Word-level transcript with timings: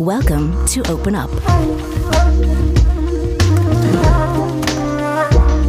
Welcome 0.00 0.64
to 0.68 0.80
Open 0.90 1.14
Up, 1.14 1.28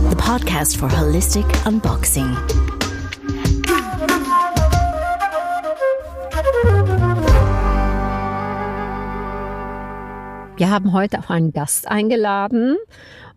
the 0.09 0.15
podcast 0.17 0.77
for 0.77 0.87
holistic 0.87 1.43
unboxing. 1.65 2.33
Wir 10.55 10.69
haben 10.69 10.93
heute 10.93 11.19
auch 11.19 11.29
einen 11.29 11.51
Gast 11.51 11.89
eingeladen 11.89 12.77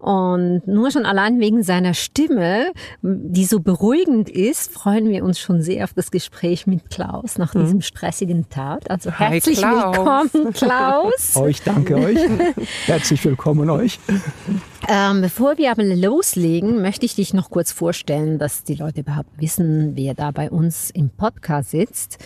und 0.05 0.66
nur 0.66 0.91
schon 0.91 1.07
allein 1.07 1.41
wegen 1.41 1.62
seiner 1.62 1.95
Stimme, 1.95 2.73
die 3.00 3.46
so 3.46 3.61
beruhigend 3.61 4.29
ist, 4.29 4.71
freuen 4.71 5.09
wir 5.09 5.25
uns 5.25 5.39
schon 5.39 5.62
sehr 5.62 5.84
auf 5.84 5.95
das 5.95 6.11
Gespräch 6.11 6.66
mit 6.66 6.91
Klaus 6.91 7.39
nach 7.39 7.54
diesem 7.54 7.80
stressigen 7.80 8.50
Tag. 8.50 8.82
Also 8.90 9.11
Hi, 9.18 9.30
herzlich 9.30 9.61
Klaus. 9.61 9.96
willkommen, 9.96 10.53
Klaus. 10.53 11.36
Euch 11.36 11.63
danke 11.63 11.96
euch. 11.96 12.18
Herzlich 12.85 13.25
willkommen 13.25 13.71
euch. 13.71 13.99
Ähm, 14.89 15.22
bevor 15.22 15.57
wir 15.57 15.71
aber 15.71 15.85
loslegen, 15.85 16.82
möchte 16.82 17.07
ich 17.07 17.14
dich 17.14 17.32
noch 17.32 17.49
kurz 17.49 17.72
vorstellen, 17.72 18.39
dass 18.39 18.63
die 18.63 18.75
Leute 18.75 19.00
überhaupt 19.00 19.30
wissen, 19.39 19.93
wer 19.96 20.13
da 20.13 20.32
bei 20.32 20.50
uns 20.50 20.91
im 20.91 21.08
Podcast 21.08 21.71
sitzt. 21.71 22.18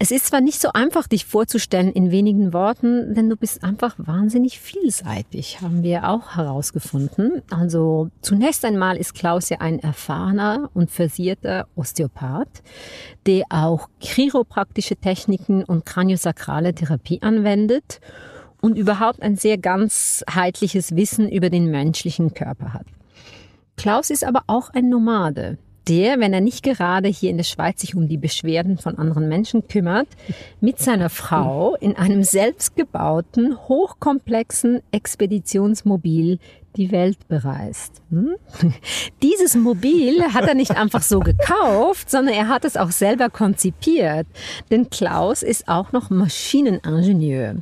Es 0.00 0.12
ist 0.12 0.26
zwar 0.26 0.40
nicht 0.40 0.60
so 0.60 0.70
einfach, 0.72 1.08
dich 1.08 1.24
vorzustellen 1.24 1.92
in 1.92 2.12
wenigen 2.12 2.52
Worten, 2.52 3.14
denn 3.14 3.28
du 3.28 3.36
bist 3.36 3.64
einfach 3.64 3.96
wahnsinnig 3.98 4.60
vielseitig, 4.60 5.60
haben 5.60 5.82
wir 5.82 6.08
auch 6.08 6.36
herausgefunden. 6.36 7.42
Also 7.50 8.08
zunächst 8.22 8.64
einmal 8.64 8.96
ist 8.96 9.14
Klaus 9.14 9.48
ja 9.48 9.58
ein 9.58 9.80
erfahrener 9.80 10.70
und 10.72 10.92
versierter 10.92 11.66
Osteopath, 11.74 12.62
der 13.26 13.46
auch 13.50 13.88
chiropraktische 13.98 14.94
Techniken 14.94 15.64
und 15.64 15.84
kraniosakrale 15.84 16.74
Therapie 16.74 17.20
anwendet 17.20 18.00
und 18.60 18.78
überhaupt 18.78 19.20
ein 19.20 19.34
sehr 19.34 19.58
ganzheitliches 19.58 20.94
Wissen 20.94 21.28
über 21.28 21.50
den 21.50 21.72
menschlichen 21.72 22.34
Körper 22.34 22.72
hat. 22.72 22.86
Klaus 23.76 24.10
ist 24.10 24.22
aber 24.22 24.42
auch 24.46 24.70
ein 24.70 24.88
Nomade, 24.88 25.58
der, 25.88 26.20
wenn 26.20 26.32
er 26.32 26.40
nicht 26.40 26.62
gerade 26.62 27.08
hier 27.08 27.30
in 27.30 27.36
der 27.36 27.44
Schweiz 27.44 27.80
sich 27.80 27.94
um 27.94 28.08
die 28.08 28.16
Beschwerden 28.16 28.78
von 28.78 28.98
anderen 28.98 29.28
Menschen 29.28 29.66
kümmert, 29.68 30.08
mit 30.60 30.78
seiner 30.78 31.10
Frau 31.10 31.76
in 31.76 31.96
einem 31.96 32.22
selbstgebauten, 32.22 33.56
hochkomplexen 33.68 34.82
Expeditionsmobil 34.92 36.38
die 36.76 36.92
Welt 36.92 37.26
bereist. 37.28 38.02
Hm? 38.10 38.36
Dieses 39.22 39.56
Mobil 39.56 40.22
hat 40.32 40.46
er 40.46 40.54
nicht 40.54 40.76
einfach 40.76 41.02
so 41.02 41.20
gekauft, 41.20 42.10
sondern 42.10 42.34
er 42.34 42.48
hat 42.48 42.64
es 42.64 42.76
auch 42.76 42.90
selber 42.90 43.30
konzipiert. 43.30 44.26
Denn 44.70 44.88
Klaus 44.90 45.42
ist 45.42 45.68
auch 45.68 45.92
noch 45.92 46.10
Maschineningenieur. 46.10 47.56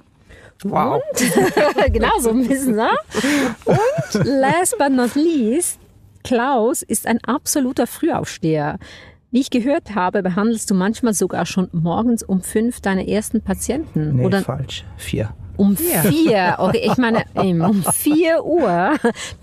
Wow. 0.64 1.02
Und, 1.10 1.92
genau 1.92 2.19
so 2.19 2.30
ein 2.30 2.47
bisschen, 2.47 2.77
ne? 2.77 2.91
Und 3.64 4.24
last 4.24 4.77
but 4.78 4.91
not 4.91 5.14
least, 5.14 5.78
Klaus 6.27 6.82
ist 6.82 7.06
ein 7.06 7.19
absoluter 7.24 7.86
Frühaufsteher. 7.86 8.78
Wie 9.30 9.41
ich 9.41 9.50
gehört 9.50 9.94
habe, 9.94 10.22
behandelst 10.22 10.70
du 10.70 10.74
manchmal 10.74 11.12
sogar 11.14 11.46
schon 11.46 11.69
morgens 11.72 12.22
um 12.22 12.41
fünf 12.42 12.80
deine 12.80 13.08
ersten 13.08 13.42
Patienten. 13.42 14.16
Nee, 14.16 14.24
Oder 14.24 14.42
falsch. 14.42 14.84
Vier. 14.97 15.30
um 15.56 15.77
vier. 15.77 16.56
Okay, 16.58 16.82
ich 16.91 16.97
meine, 16.97 17.24
um 17.34 17.82
vier 17.92 18.44
Uhr. 18.44 18.92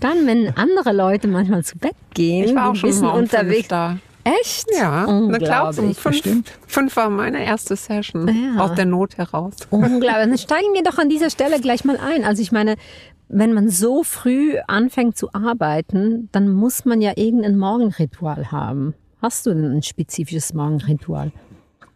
Dann, 0.00 0.26
wenn 0.26 0.56
andere 0.56 0.92
Leute 0.92 1.28
manchmal 1.28 1.64
zu 1.64 1.76
Bett 1.78 1.94
gehen, 2.14 2.44
Ich 2.44 2.54
war 2.54 2.66
auch 2.66 2.70
ein 2.70 2.76
schon 2.76 2.90
bisschen 2.90 3.04
mal 3.06 3.12
um 3.12 3.18
unterwegs. 3.20 3.68
da. 3.68 3.98
Echt? 4.24 4.64
Ja, 4.74 5.04
na 5.06 5.36
klar, 5.38 5.64
um 5.64 5.68
Unglaublich. 5.68 5.98
fünf, 5.98 6.02
Bestimmt. 6.22 6.52
fünf 6.66 6.96
war 6.96 7.10
meine 7.10 7.44
erste 7.44 7.76
Session 7.76 8.26
Ja. 8.56 8.64
aus 8.64 8.74
der 8.74 8.86
Not 8.86 9.18
heraus. 9.18 9.52
Unglaublich. 9.68 10.06
Dann 10.14 10.38
steigen 10.38 10.72
wir 10.72 10.82
doch 10.82 10.96
an 10.98 11.10
dieser 11.10 11.28
Stelle 11.28 11.60
gleich 11.60 11.84
mal 11.84 11.98
ein. 11.98 12.24
Also 12.24 12.40
ich 12.40 12.50
meine, 12.50 12.76
wenn 13.28 13.52
man 13.52 13.68
so 13.68 14.02
früh 14.02 14.56
anfängt 14.66 15.16
zu 15.16 15.32
arbeiten, 15.32 16.28
dann 16.32 16.50
muss 16.50 16.84
man 16.84 17.00
ja 17.00 17.12
irgendein 17.16 17.58
Morgenritual 17.58 18.52
haben. 18.52 18.94
Hast 19.22 19.46
du 19.46 19.54
denn 19.54 19.76
ein 19.76 19.82
spezifisches 19.82 20.52
Morgenritual? 20.52 21.32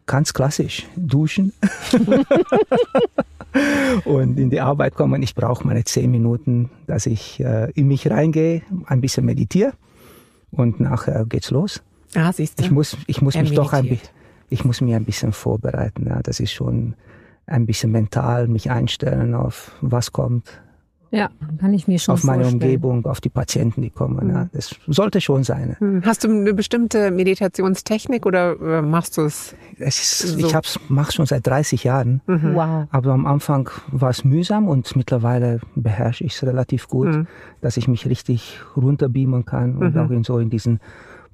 Ganz 0.07 0.33
klassisch. 0.33 0.87
Duschen. 0.97 1.53
und 4.05 4.39
in 4.39 4.51
die 4.51 4.61
Arbeit 4.61 4.95
kommen. 4.95 5.23
Ich 5.23 5.35
brauche 5.35 5.67
meine 5.67 5.85
zehn 5.85 6.11
Minuten, 6.11 6.71
dass 6.87 7.07
ich 7.07 7.41
äh, 7.41 7.71
in 7.73 7.89
mich 7.89 8.11
reingehe, 8.11 8.63
ein 8.87 9.01
bisschen 9.01 9.27
meditiere. 9.27 9.73
Und 10.51 10.81
nachher 10.81 11.27
geht's 11.27 11.51
los. 11.51 11.83
Ja, 12.15 12.33
siehst 12.33 12.59
du. 12.59 12.65
Ich 12.65 12.71
muss, 12.71 12.97
ich 13.07 13.21
muss 13.21 13.35
Er 13.35 13.43
mich 13.43 13.55
doch 13.55 13.73
ein 13.75 13.85
meditiert. 13.85 14.01
bisschen, 14.01 14.15
ich 14.49 14.65
muss 14.65 14.81
mich 14.81 14.95
ein 14.95 15.05
bisschen 15.05 15.33
vorbereiten. 15.33 16.07
Ja. 16.07 16.21
Das 16.23 16.41
ist 16.41 16.53
schon 16.53 16.95
ein 17.47 17.67
bisschen 17.67 17.93
mental, 17.93 18.49
mich 18.49 18.71
einstellen 18.71 19.35
auf 19.35 19.73
was 19.81 20.13
kommt, 20.13 20.61
Ja, 21.11 21.31
kann 21.59 21.73
ich 21.73 21.89
mir 21.89 21.99
schon 21.99 22.15
auf 22.15 22.25
meine 22.25 22.43
vorstellen. 22.43 22.63
Umgebung, 22.63 23.07
auf 23.07 23.21
die 23.23 23.31
Patienten, 23.31 23.81
die 23.81 23.89
kommen. 23.91 24.29
Ja. 24.29 24.49
Das 24.53 24.75
sollte 24.89 25.21
schon 25.23 25.43
sein. 25.43 25.75
Hm. 25.79 26.03
Hast 26.05 26.23
du 26.25 26.29
eine 26.29 26.53
bestimmte 26.53 27.11
Meditationstechnik 27.11 28.27
oder 28.27 28.61
äh, 28.61 28.83
machst 28.83 29.17
du 29.17 29.23
es? 29.23 29.55
Es 29.79 29.99
ist, 30.01 30.19
So. 30.39 30.47
Ich 30.47 30.55
hab's, 30.55 30.79
mache 30.89 31.13
schon 31.13 31.25
seit 31.27 31.47
30 31.47 31.85
Jahren, 31.85 32.21
Wow. 32.27 32.89
aber 32.91 33.13
am 33.13 33.27
Anfang 33.27 33.71
war 33.91 34.11
es 34.11 34.25
mühsam 34.25 34.69
und 34.69 34.97
mittlerweile 34.97 35.61
beherrsche 35.75 36.25
ich 36.25 36.35
es 36.35 36.43
relativ 36.43 36.89
gut, 36.89 37.07
Mhm. 37.09 37.27
dass 37.63 37.77
ich 37.79 37.89
mich 37.89 38.07
richtig 38.07 38.61
runterbeamen 38.77 39.45
kann 39.47 39.79
und 39.79 39.97
auch 39.97 40.11
in 40.11 40.25
so 40.25 40.39
in 40.39 40.51
diesen, 40.51 40.81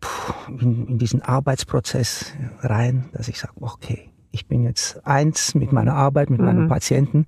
puh, 0.00 0.52
in, 0.60 0.86
in 0.86 0.98
diesen 0.98 1.20
Arbeitsprozess 1.22 2.32
rein, 2.60 3.06
dass 3.12 3.26
ich 3.28 3.38
sage, 3.41 3.54
okay, 3.60 4.10
ich 4.30 4.46
bin 4.46 4.62
jetzt 4.62 5.04
eins 5.06 5.54
mit 5.54 5.72
meiner 5.72 5.94
Arbeit, 5.94 6.30
mit 6.30 6.41
meinem 6.41 6.68
Patienten, 6.68 7.26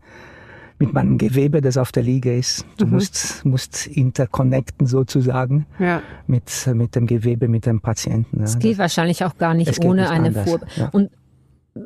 mit 0.78 0.92
meinem 0.92 1.18
Gewebe, 1.18 1.60
das 1.60 1.76
auf 1.76 1.92
der 1.92 2.02
Liege 2.02 2.36
ist. 2.36 2.66
Du 2.76 2.86
musst, 2.86 3.44
musst 3.44 3.86
interconnecten 3.86 4.86
sozusagen 4.86 5.66
Ja. 5.78 6.02
mit, 6.26 6.50
mit 6.74 6.94
dem 6.94 7.06
Gewebe, 7.06 7.48
mit 7.48 7.66
dem 7.66 7.80
Patienten. 7.80 8.42
Es 8.42 8.54
ja. 8.54 8.60
geht 8.60 8.78
wahrscheinlich 8.78 9.24
auch 9.24 9.36
gar 9.38 9.54
nicht 9.54 9.84
ohne 9.84 10.02
nicht 10.02 10.10
eine 10.10 10.32
Vor. 10.32 10.60
ja. 10.76 10.88
Und 10.92 11.10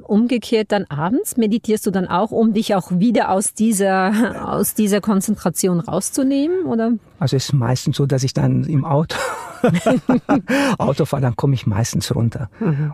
umgekehrt 0.03 0.73
dann 0.73 0.85
abends 0.85 1.37
meditierst 1.37 1.87
du 1.87 1.91
dann 1.91 2.07
auch, 2.07 2.31
um 2.31 2.53
dich 2.53 2.75
auch 2.75 2.91
wieder 2.93 3.31
aus 3.31 3.55
dieser 3.55 4.49
aus 4.49 4.75
dieser 4.75 5.01
Konzentration 5.01 5.81
rauszunehmen, 5.81 6.65
oder? 6.67 6.93
Also 7.19 7.37
es 7.37 7.47
ist 7.47 7.53
meistens 7.53 7.97
so, 7.97 8.07
dass 8.07 8.23
ich 8.23 8.33
dann 8.33 8.65
im 8.65 8.85
Auto 8.85 9.17
Auto 10.79 11.05
fahre, 11.05 11.23
dann 11.23 11.37
komme 11.37 11.55
ich 11.55 11.67
meistens 11.67 12.15
runter. 12.15 12.51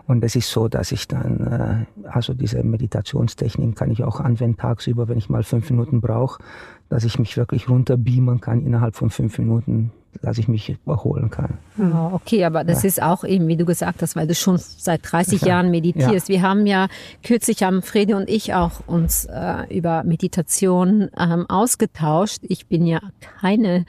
Und 0.07 0.23
es 0.23 0.35
ist 0.35 0.49
so, 0.49 0.67
dass 0.67 0.91
ich 0.91 1.07
dann, 1.07 1.85
äh, 2.03 2.07
also 2.09 2.33
diese 2.33 2.63
Meditationstechniken 2.63 3.75
kann 3.75 3.91
ich 3.91 4.03
auch 4.03 4.19
anwenden 4.19 4.57
tagsüber, 4.57 5.07
wenn 5.07 5.17
ich 5.17 5.29
mal 5.29 5.43
fünf 5.43 5.69
Minuten 5.69 6.01
brauche, 6.01 6.41
dass 6.89 7.03
ich 7.03 7.19
mich 7.19 7.37
wirklich 7.37 7.69
runterbeamen 7.69 8.41
kann 8.41 8.65
innerhalb 8.65 8.95
von 8.95 9.09
fünf 9.09 9.37
Minuten, 9.39 9.91
dass 10.21 10.37
ich 10.37 10.47
mich 10.47 10.75
erholen 10.85 11.29
kann. 11.29 11.57
Ja, 11.77 12.11
okay, 12.13 12.45
aber 12.45 12.63
das 12.63 12.83
ist 12.83 13.01
auch 13.01 13.23
eben, 13.23 13.47
wie 13.47 13.57
du 13.57 13.65
gesagt 13.65 14.01
hast, 14.01 14.15
weil 14.15 14.27
du 14.27 14.35
schon 14.35 14.57
seit 14.57 15.01
30 15.11 15.41
Jahren 15.41 15.71
meditierst. 15.71 16.29
Wir 16.29 16.41
haben 16.41 16.65
ja 16.65 16.87
kürzlich 17.23 17.63
haben 17.63 17.81
Frede 17.81 18.15
und 18.15 18.29
ich 18.29 18.53
auch 18.53 18.81
uns 18.87 19.25
äh, 19.25 19.75
über 19.75 20.03
Meditation 20.03 21.09
ähm, 21.17 21.45
ausgetauscht. 21.49 22.39
Ich 22.43 22.67
bin 22.67 22.85
ja 22.85 22.99
keine, 23.39 23.85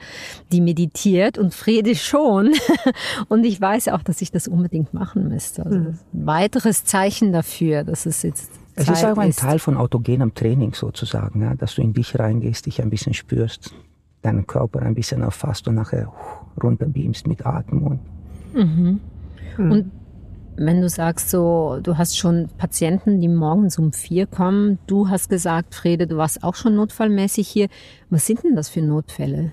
die 0.51 0.61
meditiert 0.61 1.37
und 1.37 1.53
Frede 1.53 1.95
schon. 1.95 2.53
und 3.27 3.43
ich 3.43 3.59
weiß 3.59 3.89
auch, 3.89 4.03
dass 4.03 4.21
ich 4.21 4.31
das 4.31 4.47
unbedingt 4.47 4.93
machen 4.93 5.27
müsste. 5.27 5.65
Also 5.65 5.77
ein 5.77 5.99
weiteres 6.13 6.85
Zeichen 6.85 7.33
dafür, 7.33 7.83
dass 7.83 8.05
es 8.05 8.23
jetzt 8.23 8.51
Es 8.75 8.85
Zeit 8.85 8.95
ist 8.95 9.05
auch 9.05 9.17
ein 9.17 9.31
Teil 9.31 9.59
von 9.59 9.77
autogenem 9.77 10.33
Training 10.33 10.73
sozusagen, 10.73 11.41
ja, 11.41 11.55
dass 11.55 11.75
du 11.75 11.81
in 11.81 11.93
dich 11.93 12.17
reingehst, 12.17 12.65
dich 12.65 12.81
ein 12.81 12.89
bisschen 12.89 13.13
spürst, 13.13 13.73
deinen 14.21 14.45
Körper 14.47 14.81
ein 14.81 14.95
bisschen 14.95 15.21
erfasst 15.21 15.67
und 15.67 15.75
nachher 15.75 16.11
runterbeamst 16.61 17.27
mit 17.27 17.45
Atem 17.45 17.83
und 17.83 17.99
Und 19.71 19.91
wenn 20.57 20.81
du 20.81 20.89
sagst, 20.89 21.29
so, 21.29 21.79
du 21.81 21.97
hast 21.97 22.17
schon 22.17 22.49
Patienten, 22.57 23.21
die 23.21 23.29
morgens 23.29 23.79
um 23.79 23.93
vier 23.93 24.27
kommen, 24.27 24.77
du 24.87 25.07
hast 25.07 25.29
gesagt, 25.29 25.73
Frede, 25.73 26.05
du 26.05 26.17
warst 26.17 26.43
auch 26.43 26.55
schon 26.55 26.75
notfallmäßig 26.75 27.47
hier. 27.47 27.67
Was 28.09 28.25
sind 28.25 28.43
denn 28.43 28.55
das 28.55 28.67
für 28.67 28.81
Notfälle? 28.81 29.51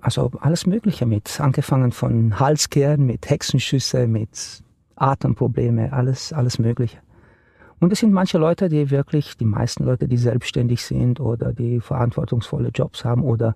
Also 0.00 0.30
alles 0.40 0.66
Mögliche 0.66 1.06
mit, 1.06 1.40
angefangen 1.40 1.92
von 1.92 2.40
Halskern, 2.40 3.06
mit 3.06 3.30
Hexenschüsse, 3.30 4.06
mit 4.06 4.62
Atemprobleme, 4.96 5.92
alles, 5.92 6.32
alles 6.32 6.58
Mögliche. 6.58 6.98
Und 7.80 7.92
es 7.92 8.00
sind 8.00 8.12
manche 8.12 8.38
Leute, 8.38 8.68
die 8.68 8.90
wirklich, 8.90 9.36
die 9.36 9.44
meisten 9.44 9.84
Leute, 9.84 10.08
die 10.08 10.16
selbstständig 10.16 10.82
sind 10.82 11.20
oder 11.20 11.52
die 11.52 11.80
verantwortungsvolle 11.80 12.70
Jobs 12.74 13.04
haben 13.04 13.22
oder 13.22 13.54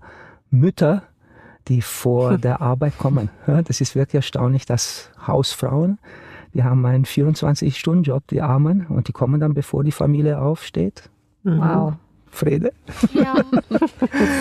Mütter, 0.53 1.03
die 1.67 1.81
vor 1.81 2.37
der 2.37 2.61
Arbeit 2.61 2.97
kommen. 2.97 3.29
Ja, 3.47 3.61
das 3.61 3.81
ist 3.81 3.95
wirklich 3.95 4.15
erstaunlich, 4.15 4.65
dass 4.65 5.11
Hausfrauen, 5.25 5.99
die 6.53 6.63
haben 6.63 6.85
einen 6.85 7.05
24-Stunden-Job, 7.05 8.27
die 8.27 8.41
Armen, 8.41 8.85
und 8.87 9.07
die 9.07 9.11
kommen 9.11 9.39
dann, 9.39 9.53
bevor 9.53 9.83
die 9.83 9.91
Familie 9.91 10.39
aufsteht. 10.39 11.09
Wow. 11.43 11.95
Frede. 12.33 12.73
Ja, 13.13 13.35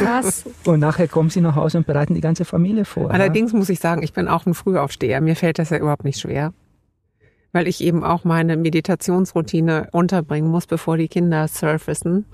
krass. 0.03 0.44
Und 0.64 0.81
nachher 0.81 1.09
kommen 1.09 1.29
sie 1.29 1.43
nach 1.43 1.56
Hause 1.56 1.76
und 1.76 1.87
bereiten 1.87 2.14
die 2.14 2.23
ganze 2.23 2.47
Familie 2.47 2.87
vor. 2.87 3.05
ja. 3.05 3.09
Allerdings 3.11 3.53
muss 3.53 3.69
ich 3.69 3.81
sagen, 3.81 4.03
ich 4.03 4.14
bin 4.14 4.29
auch 4.29 4.47
ein 4.47 4.55
Frühaufsteher. 4.55 5.20
Mir 5.20 5.37
fällt 5.37 5.59
das 5.59 5.69
ja 5.69 5.76
überhaupt 5.76 6.05
nicht 6.05 6.19
schwer. 6.19 6.55
Weil 7.52 7.69
ich 7.69 7.82
eben 7.82 8.02
auch 8.02 8.25
meine 8.25 8.56
Meditationsroutine 8.56 9.88
unterbringen 9.93 10.50
muss, 10.50 10.66
bevor 10.66 10.96
die 10.96 11.08
Kinder 11.08 11.46
surfacen. 11.49 12.25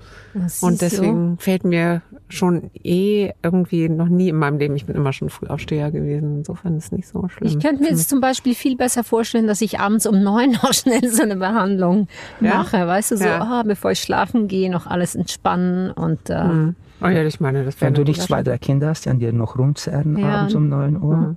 Und 0.61 0.81
deswegen 0.81 1.31
so. 1.31 1.43
fällt 1.43 1.65
mir 1.65 2.01
schon 2.29 2.71
eh 2.83 3.31
irgendwie 3.43 3.89
noch 3.89 4.07
nie 4.07 4.29
in 4.29 4.37
meinem 4.37 4.57
Leben, 4.57 4.75
ich 4.75 4.85
bin 4.85 4.95
immer 4.95 5.11
schon 5.11 5.29
Frühaufsteher 5.29 5.91
gewesen, 5.91 6.37
insofern 6.37 6.77
ist 6.77 6.85
es 6.85 6.91
nicht 6.93 7.07
so 7.07 7.27
schlimm. 7.27 7.49
Ich 7.49 7.59
könnte 7.59 7.83
mir 7.83 7.89
jetzt 7.89 8.09
zum 8.09 8.21
Beispiel 8.21 8.55
viel 8.55 8.77
besser 8.77 9.03
vorstellen, 9.03 9.47
dass 9.47 9.61
ich 9.61 9.79
abends 9.79 10.05
um 10.05 10.23
neun 10.23 10.51
noch 10.51 10.73
schnell 10.73 11.09
so 11.09 11.23
eine 11.23 11.35
Behandlung 11.35 12.07
ja? 12.39 12.55
mache, 12.55 12.87
weißt 12.87 13.11
du, 13.11 13.17
so, 13.17 13.25
ja. 13.25 13.61
oh, 13.61 13.67
bevor 13.67 13.91
ich 13.91 13.99
schlafen 13.99 14.47
gehe, 14.47 14.71
noch 14.71 14.87
alles 14.87 15.15
entspannen 15.15 15.91
und 15.91 16.29
äh, 16.29 16.43
mhm. 16.43 16.75
Oh 17.01 17.07
ja, 17.07 17.23
ich 17.23 17.39
meine, 17.39 17.63
das 17.63 17.79
Wenn 17.79 17.93
du 17.93 18.03
nicht 18.03 18.21
zwei, 18.21 18.43
drei 18.43 18.57
Kinder 18.57 18.89
hast, 18.89 19.05
die 19.05 19.09
an 19.09 19.19
dir 19.19 19.31
noch 19.31 19.57
rumzerren 19.57 20.17
ja. 20.17 20.39
abends 20.39 20.55
um 20.55 20.67
9 20.67 21.01
Uhr. 21.01 21.35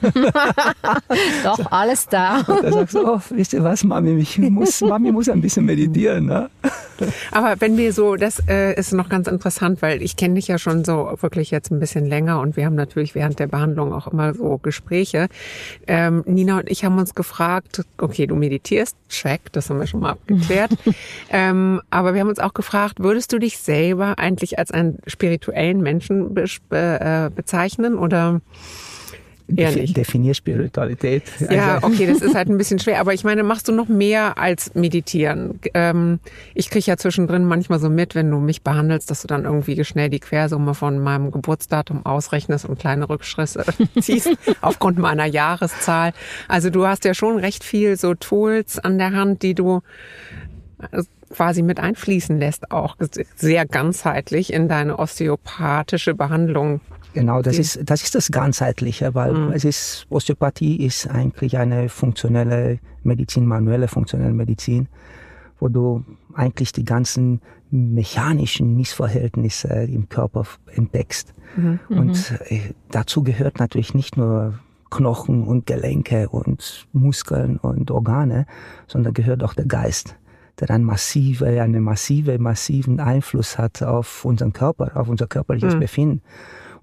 Doch, 1.44 1.70
alles 1.70 2.06
da. 2.08 2.40
Und 2.46 2.64
dann 2.64 2.72
sagst 2.72 2.94
du, 2.94 3.06
oh, 3.06 3.20
wisst 3.30 3.52
ihr 3.52 3.62
was, 3.62 3.84
Mami, 3.84 4.12
ich 4.18 4.38
muss, 4.38 4.80
Mami 4.80 5.12
muss 5.12 5.28
ein 5.28 5.42
bisschen 5.42 5.66
meditieren. 5.66 6.26
Ne? 6.26 6.48
Aber 7.30 7.60
wenn 7.60 7.76
wir 7.76 7.92
so, 7.92 8.16
das 8.16 8.42
äh, 8.48 8.74
ist 8.74 8.92
noch 8.92 9.08
ganz 9.08 9.28
interessant, 9.28 9.82
weil 9.82 10.02
ich 10.02 10.16
kenne 10.16 10.34
dich 10.34 10.48
ja 10.48 10.58
schon 10.58 10.84
so 10.84 11.12
wirklich 11.20 11.50
jetzt 11.50 11.70
ein 11.70 11.80
bisschen 11.80 12.06
länger 12.06 12.40
und 12.40 12.56
wir 12.56 12.64
haben 12.64 12.74
natürlich 12.74 13.14
während 13.14 13.38
der 13.38 13.48
Behandlung 13.48 13.92
auch 13.92 14.06
immer 14.06 14.34
so 14.34 14.58
Gespräche. 14.58 15.28
Ähm, 15.86 16.22
Nina 16.26 16.58
und 16.58 16.70
ich 16.70 16.84
haben 16.84 16.98
uns 16.98 17.14
gefragt, 17.14 17.84
okay, 17.98 18.26
du 18.26 18.34
meditierst, 18.34 18.96
check, 19.08 19.52
das 19.52 19.68
haben 19.68 19.78
wir 19.78 19.86
schon 19.86 20.00
mal 20.00 20.12
abgeklärt. 20.12 20.72
ähm, 21.30 21.82
aber 21.90 22.14
wir 22.14 22.20
haben 22.20 22.28
uns 22.28 22.38
auch 22.38 22.54
gefragt, 22.54 23.00
würdest 23.00 23.32
du 23.32 23.38
dich 23.38 23.58
selber 23.58 24.18
eigentlich 24.18 24.58
als 24.58 24.70
ein 24.70 24.98
spirituellen 25.06 25.80
Menschen 25.80 26.34
be 26.34 26.44
äh, 26.70 27.30
bezeichnen 27.34 27.96
oder 27.98 28.40
eher 29.56 29.72
nicht? 29.72 29.96
Definier 29.96 30.34
Spiritualität. 30.34 31.24
Ja, 31.50 31.74
also 31.76 31.86
okay, 31.88 32.06
das 32.06 32.20
ist 32.20 32.34
halt 32.34 32.48
ein 32.48 32.58
bisschen 32.58 32.78
schwer. 32.78 33.00
Aber 33.00 33.14
ich 33.14 33.24
meine, 33.24 33.42
machst 33.42 33.68
du 33.68 33.72
noch 33.72 33.88
mehr 33.88 34.38
als 34.38 34.74
meditieren? 34.74 35.60
Ähm, 35.74 36.20
ich 36.54 36.70
kriege 36.70 36.86
ja 36.86 36.96
zwischendrin 36.96 37.44
manchmal 37.44 37.78
so 37.78 37.88
mit, 37.88 38.14
wenn 38.14 38.30
du 38.30 38.38
mich 38.38 38.62
behandelst, 38.62 39.10
dass 39.10 39.22
du 39.22 39.28
dann 39.28 39.44
irgendwie 39.44 39.82
schnell 39.84 40.08
die 40.08 40.20
Quersumme 40.20 40.74
von 40.74 40.98
meinem 40.98 41.30
Geburtsdatum 41.30 42.04
ausrechnest 42.06 42.64
und 42.64 42.78
kleine 42.78 43.08
Rückschrisse 43.08 43.64
ziehst 44.00 44.30
aufgrund 44.60 44.98
meiner 44.98 45.26
Jahreszahl. 45.26 46.12
Also 46.48 46.70
du 46.70 46.86
hast 46.86 47.04
ja 47.04 47.14
schon 47.14 47.38
recht 47.38 47.64
viel 47.64 47.96
so 47.96 48.14
Tools 48.14 48.78
an 48.78 48.98
der 48.98 49.12
Hand, 49.12 49.42
die 49.42 49.54
du 49.54 49.82
quasi 51.30 51.62
mit 51.62 51.80
einfließen 51.80 52.38
lässt, 52.38 52.70
auch 52.70 52.96
sehr 53.36 53.66
ganzheitlich 53.66 54.52
in 54.52 54.68
deine 54.68 54.98
osteopathische 54.98 56.14
Behandlung. 56.14 56.80
Genau, 57.14 57.42
das 57.42 57.58
ist, 57.58 57.80
das 57.84 58.02
ist 58.02 58.14
das 58.14 58.30
Ganzheitliche, 58.30 59.14
weil 59.14 59.34
mhm. 59.34 59.52
es 59.52 59.64
ist, 59.64 60.06
Osteopathie 60.08 60.84
ist 60.84 61.08
eigentlich 61.08 61.58
eine 61.58 61.88
funktionelle 61.88 62.78
Medizin, 63.02 63.46
manuelle 63.46 63.88
funktionelle 63.88 64.32
Medizin, 64.32 64.88
wo 65.58 65.68
du 65.68 66.04
eigentlich 66.34 66.72
die 66.72 66.84
ganzen 66.84 67.40
mechanischen 67.70 68.76
Missverhältnisse 68.76 69.68
im 69.68 70.08
Körper 70.08 70.44
entdeckst. 70.74 71.34
Mhm. 71.56 71.80
Und 71.88 72.40
äh, 72.48 72.60
dazu 72.90 73.22
gehört 73.22 73.58
natürlich 73.58 73.94
nicht 73.94 74.16
nur 74.16 74.58
Knochen 74.90 75.44
und 75.44 75.66
Gelenke 75.66 76.28
und 76.28 76.86
Muskeln 76.92 77.56
und 77.56 77.90
Organe, 77.90 78.46
sondern 78.86 79.14
gehört 79.14 79.42
auch 79.42 79.54
der 79.54 79.64
Geist 79.64 80.16
der 80.60 80.66
dann 80.66 80.84
massive, 80.84 81.46
eine 81.46 81.80
massive, 81.80 82.38
massiven 82.38 83.00
Einfluss 83.00 83.58
hat 83.58 83.82
auf 83.82 84.24
unseren 84.24 84.52
Körper, 84.52 84.92
auf 84.94 85.08
unser 85.08 85.26
körperliches 85.26 85.74
mhm. 85.74 85.80
Befinden. 85.80 86.22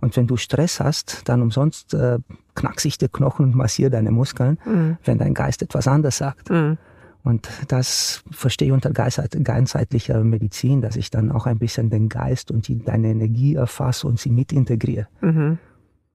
Und 0.02 0.16
wenn 0.16 0.28
du 0.28 0.38
Stress 0.38 0.80
hast, 0.80 1.28
dann 1.28 1.42
umsonst 1.42 1.94
äh, 1.94 2.20
knack 2.56 2.80
sich 2.80 2.98
der 2.98 3.10
Knochen 3.10 3.46
und 3.46 3.56
massier 3.56 3.90
deine 3.90 4.12
Muskeln, 4.12 4.58
mhm. 4.66 4.98
wenn 5.04 5.18
dein 5.18 5.34
Geist 5.34 5.62
etwas 5.62 5.88
anderes 5.88 6.18
sagt. 6.18 6.50
Mhm. 6.50 6.78
Und 7.24 7.50
das 7.68 8.24
verstehe 8.32 8.70
ich 8.70 8.74
unter 8.74 8.92
ganzheitlicher 8.92 10.24
Medizin, 10.24 10.82
dass 10.82 10.96
ich 10.96 11.12
dann 11.12 11.32
auch 11.32 11.46
ein 11.46 11.60
bisschen 11.60 11.90
den 11.90 12.08
Geist 12.08 12.50
und 12.50 12.68
die, 12.68 12.84
deine 12.84 13.10
Energie 13.10 13.56
erfasse 13.56 14.08
und 14.08 14.20
sie 14.20 14.30
mit 14.30 14.54
integriere. 14.54 15.08
Mhm. 15.22 15.58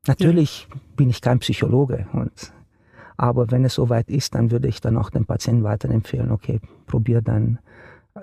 Natürlich 0.06 0.66
bin 0.96 1.10
ich 1.10 1.20
kein 1.20 1.38
Psychologe 1.38 2.06
und 2.12 2.52
aber 3.16 3.50
wenn 3.50 3.64
es 3.64 3.74
soweit 3.74 4.10
ist, 4.10 4.34
dann 4.34 4.50
würde 4.50 4.68
ich 4.68 4.80
dann 4.80 4.96
auch 4.96 5.10
dem 5.10 5.24
Patienten 5.24 5.64
weiterempfehlen, 5.64 6.30
okay, 6.30 6.60
probier 6.86 7.22
dann 7.22 7.58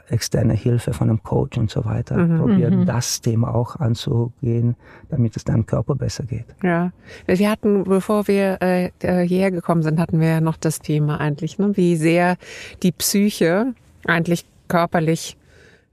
externe 0.08 0.54
Hilfe 0.54 0.94
von 0.94 1.10
einem 1.10 1.22
Coach 1.22 1.58
und 1.58 1.70
so 1.70 1.84
weiter. 1.84 2.16
Mhm. 2.18 2.40
Probier 2.40 2.72
mhm. 2.72 2.86
das 2.86 3.20
Thema 3.20 3.54
auch 3.54 3.76
anzugehen, 3.76 4.76
damit 5.10 5.36
es 5.36 5.44
deinem 5.44 5.66
Körper 5.66 5.96
besser 5.96 6.24
geht. 6.24 6.46
Ja, 6.64 6.92
wir 7.26 7.50
hatten, 7.50 7.84
bevor 7.84 8.28
wir 8.28 8.62
äh, 8.62 8.92
hierher 9.02 9.52
gekommen 9.52 9.84
sind, 9.84 10.00
hatten 10.00 10.20
wir 10.22 10.30
ja 10.30 10.42
noch 10.42 10.58
das 10.58 10.80
Thema 10.80 11.20
eigentlich, 11.20 11.60
ne? 11.60 11.76
wie 11.76 11.98
sehr 11.98 12.38
die 12.84 12.94
Psyche 12.94 13.74
eigentlich 14.06 14.46
körperlich 14.70 15.38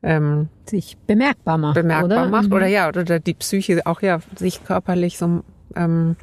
ähm, 0.03 0.49
sich 0.65 0.97
bemerkbar 1.07 1.59
macht, 1.59 1.75
bemerkbar 1.75 2.05
oder? 2.05 2.29
macht 2.29 2.49
mhm. 2.49 2.53
oder 2.53 2.67
ja 2.67 2.89
oder 2.89 3.19
die 3.19 3.35
Psyche 3.35 3.85
auch 3.85 4.01
ja 4.01 4.21
sich 4.37 4.65
körperlich 4.65 5.19
so 5.19 5.43
ähm, 5.75 6.15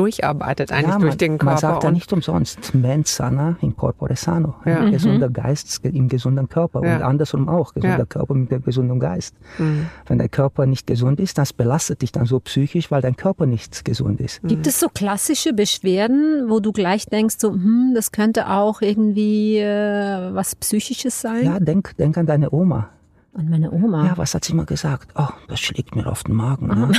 durcharbeitet 0.00 0.72
eigentlich 0.72 0.86
ja, 0.86 0.98
man, 0.98 1.02
durch 1.02 1.16
den 1.16 1.38
Körper. 1.38 1.44
Man 1.44 1.58
sagt 1.58 1.84
ja 1.84 1.90
nicht 1.90 2.12
umsonst, 2.12 2.74
mens 2.74 3.16
sana 3.16 3.56
in 3.60 3.76
corpore 3.76 4.16
sano. 4.16 4.54
Ja. 4.64 4.80
Mhm. 4.80 4.92
Gesunder 4.92 5.28
Geist 5.28 5.84
im 5.84 6.08
gesunden 6.08 6.48
Körper 6.48 6.82
ja. 6.84 6.96
und 6.96 7.02
andersrum 7.02 7.48
auch, 7.48 7.74
gesunder 7.74 7.98
ja. 7.98 8.04
Körper 8.06 8.34
mit 8.34 8.50
dem 8.50 8.62
gesunden 8.62 8.98
Geist. 8.98 9.34
Mhm. 9.58 9.86
Wenn 10.06 10.18
der 10.18 10.28
Körper 10.28 10.64
nicht 10.64 10.86
gesund 10.86 11.20
ist, 11.20 11.36
das 11.36 11.52
belastet 11.52 12.00
dich 12.00 12.12
dann 12.12 12.24
so 12.24 12.40
psychisch, 12.40 12.90
weil 12.90 13.02
dein 13.02 13.16
Körper 13.16 13.44
nicht 13.44 13.84
gesund 13.84 14.20
ist. 14.20 14.40
Gibt 14.42 14.66
es 14.66 14.80
so 14.80 14.88
klassische 14.88 15.52
Beschwerden, 15.52 16.48
wo 16.48 16.60
du 16.60 16.72
gleich 16.72 17.06
denkst, 17.06 17.36
so, 17.38 17.52
hm, 17.52 17.92
das 17.94 18.10
könnte 18.10 18.48
auch 18.48 18.80
irgendwie 18.80 19.58
äh, 19.58 20.34
was 20.34 20.56
Psychisches 20.56 21.20
sein? 21.20 21.44
Ja, 21.44 21.60
denk, 21.60 21.96
denk 21.98 22.16
an 22.16 22.26
deine 22.26 22.50
Oma. 22.52 22.88
An 23.32 23.48
meine 23.48 23.70
Oma. 23.70 24.06
Ja, 24.06 24.18
was 24.18 24.34
hat 24.34 24.44
sie 24.44 24.52
immer 24.52 24.64
gesagt? 24.64 25.12
Oh, 25.14 25.28
das 25.46 25.60
schlägt 25.60 25.94
mir 25.94 26.06
auf 26.06 26.24
den 26.24 26.34
Magen. 26.34 26.66
Ne? 26.66 26.92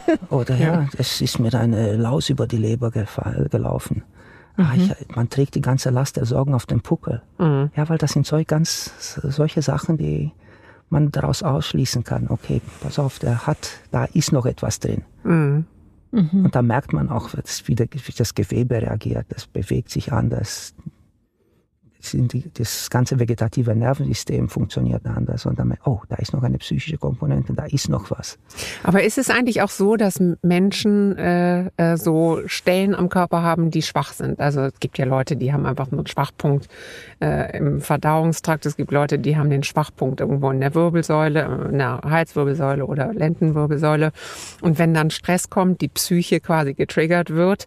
Oder 0.30 0.56
ja, 0.56 0.88
es 0.98 1.20
ist 1.22 1.38
mir 1.38 1.54
eine 1.54 1.96
Laus 1.96 2.28
über 2.28 2.46
die 2.46 2.58
Leber 2.58 2.90
gelaufen. 2.90 4.02
Ah, 4.56 4.62
mhm. 4.62 4.68
Ah, 4.68 4.74
ich, 4.74 5.16
man 5.16 5.30
trägt 5.30 5.54
die 5.54 5.62
ganze 5.62 5.90
Last 5.90 6.16
der 6.16 6.26
Sorgen 6.26 6.54
auf 6.54 6.66
den 6.66 6.82
Puckel. 6.82 7.22
Mhm. 7.38 7.70
Ja, 7.74 7.88
weil 7.88 7.96
das 7.96 8.12
sind 8.12 8.26
so 8.26 8.40
ganz 8.46 8.92
solche 9.22 9.62
Sachen, 9.62 9.96
die 9.96 10.32
man 10.90 11.12
daraus 11.12 11.42
ausschließen 11.42 12.04
kann. 12.04 12.28
Okay, 12.28 12.60
pass 12.82 12.98
auf, 12.98 13.18
der 13.18 13.46
hat, 13.46 13.70
da 13.90 14.04
ist 14.04 14.32
noch 14.32 14.44
etwas 14.44 14.80
drin. 14.80 15.04
Mhm. 15.24 15.64
Mhm. 16.12 16.44
Und 16.44 16.54
da 16.54 16.60
merkt 16.60 16.92
man 16.92 17.08
auch, 17.08 17.30
wie 17.64 17.74
das 17.74 18.34
Gewebe 18.34 18.82
reagiert. 18.82 19.26
Das 19.30 19.46
bewegt 19.46 19.90
sich 19.90 20.12
anders 20.12 20.74
das 22.54 22.90
ganze 22.90 23.18
vegetative 23.18 23.74
Nervensystem 23.74 24.48
funktioniert 24.48 25.06
anders 25.06 25.46
und 25.46 25.58
dann, 25.58 25.74
oh, 25.84 26.00
da 26.08 26.16
ist 26.16 26.32
noch 26.32 26.42
eine 26.42 26.58
psychische 26.58 26.96
Komponente, 26.96 27.52
da 27.52 27.64
ist 27.64 27.88
noch 27.88 28.10
was. 28.10 28.38
Aber 28.82 29.02
ist 29.02 29.18
es 29.18 29.30
eigentlich 29.30 29.62
auch 29.62 29.70
so, 29.70 29.96
dass 29.96 30.20
Menschen 30.42 31.16
äh, 31.16 31.70
äh, 31.76 31.96
so 31.96 32.40
Stellen 32.46 32.94
am 32.94 33.08
Körper 33.08 33.42
haben, 33.42 33.70
die 33.70 33.82
schwach 33.82 34.12
sind? 34.12 34.40
Also 34.40 34.62
es 34.62 34.80
gibt 34.80 34.98
ja 34.98 35.04
Leute, 35.04 35.36
die 35.36 35.52
haben 35.52 35.66
einfach 35.66 35.92
einen 35.92 36.06
Schwachpunkt 36.06 36.68
äh, 37.20 37.56
im 37.56 37.80
Verdauungstrakt. 37.80 38.66
Es 38.66 38.76
gibt 38.76 38.92
Leute, 38.92 39.18
die 39.18 39.36
haben 39.36 39.50
den 39.50 39.62
Schwachpunkt 39.62 40.20
irgendwo 40.20 40.50
in 40.50 40.60
der 40.60 40.74
Wirbelsäule, 40.74 41.68
in 41.70 41.78
der 41.78 42.00
Halswirbelsäule 42.04 42.86
oder 42.86 43.12
Lendenwirbelsäule. 43.12 44.12
Und 44.62 44.78
wenn 44.78 44.94
dann 44.94 45.10
Stress 45.10 45.50
kommt, 45.50 45.80
die 45.80 45.88
Psyche 45.88 46.40
quasi 46.40 46.74
getriggert 46.74 47.30
wird, 47.30 47.66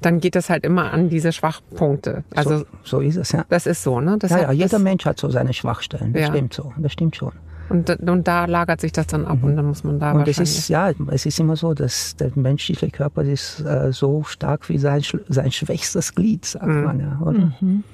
dann 0.00 0.20
geht 0.20 0.36
das 0.36 0.50
halt 0.50 0.64
immer 0.64 0.92
an 0.92 1.08
diese 1.08 1.32
Schwachpunkte. 1.32 2.24
Also 2.34 2.58
so, 2.58 2.64
so 2.84 3.00
ist 3.00 3.16
es 3.16 3.32
ja. 3.32 3.44
Das 3.48 3.66
ist 3.66 3.73
so, 3.82 4.00
ne? 4.00 4.16
Das 4.18 4.30
ja, 4.30 4.42
ja, 4.42 4.52
jeder 4.52 4.78
Mensch 4.78 5.04
hat 5.04 5.18
so 5.18 5.30
seine 5.30 5.52
Schwachstellen. 5.52 6.12
Das 6.12 6.22
ja. 6.22 6.28
stimmt 6.28 6.54
so. 6.54 6.72
Das 6.78 6.92
stimmt 6.92 7.16
schon. 7.16 7.32
Und, 7.68 7.88
und 7.88 8.28
da 8.28 8.44
lagert 8.44 8.80
sich 8.80 8.92
das 8.92 9.06
dann 9.06 9.24
ab 9.24 9.38
mhm. 9.38 9.44
und 9.44 9.56
dann 9.56 9.66
muss 9.66 9.84
man 9.84 9.98
da 9.98 10.12
und 10.12 10.28
es 10.28 10.38
ist 10.38 10.68
ja 10.68 10.92
es 11.10 11.24
ist 11.24 11.40
immer 11.40 11.56
so 11.56 11.72
dass 11.72 12.14
der 12.14 12.30
menschliche 12.34 12.90
Körper 12.90 13.22
ist 13.22 13.60
äh, 13.60 13.90
so 13.90 14.22
stark 14.22 14.68
wie 14.68 14.76
sein 14.76 15.00
sein 15.28 15.50
schwächstes 15.50 16.14
Glied 16.14 16.44
sagt 16.44 16.66
mhm. 16.66 16.84
man 16.84 17.00
ja 17.00 17.18
oder 17.24 17.52
mhm. 17.60 17.84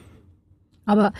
aber 0.86 1.12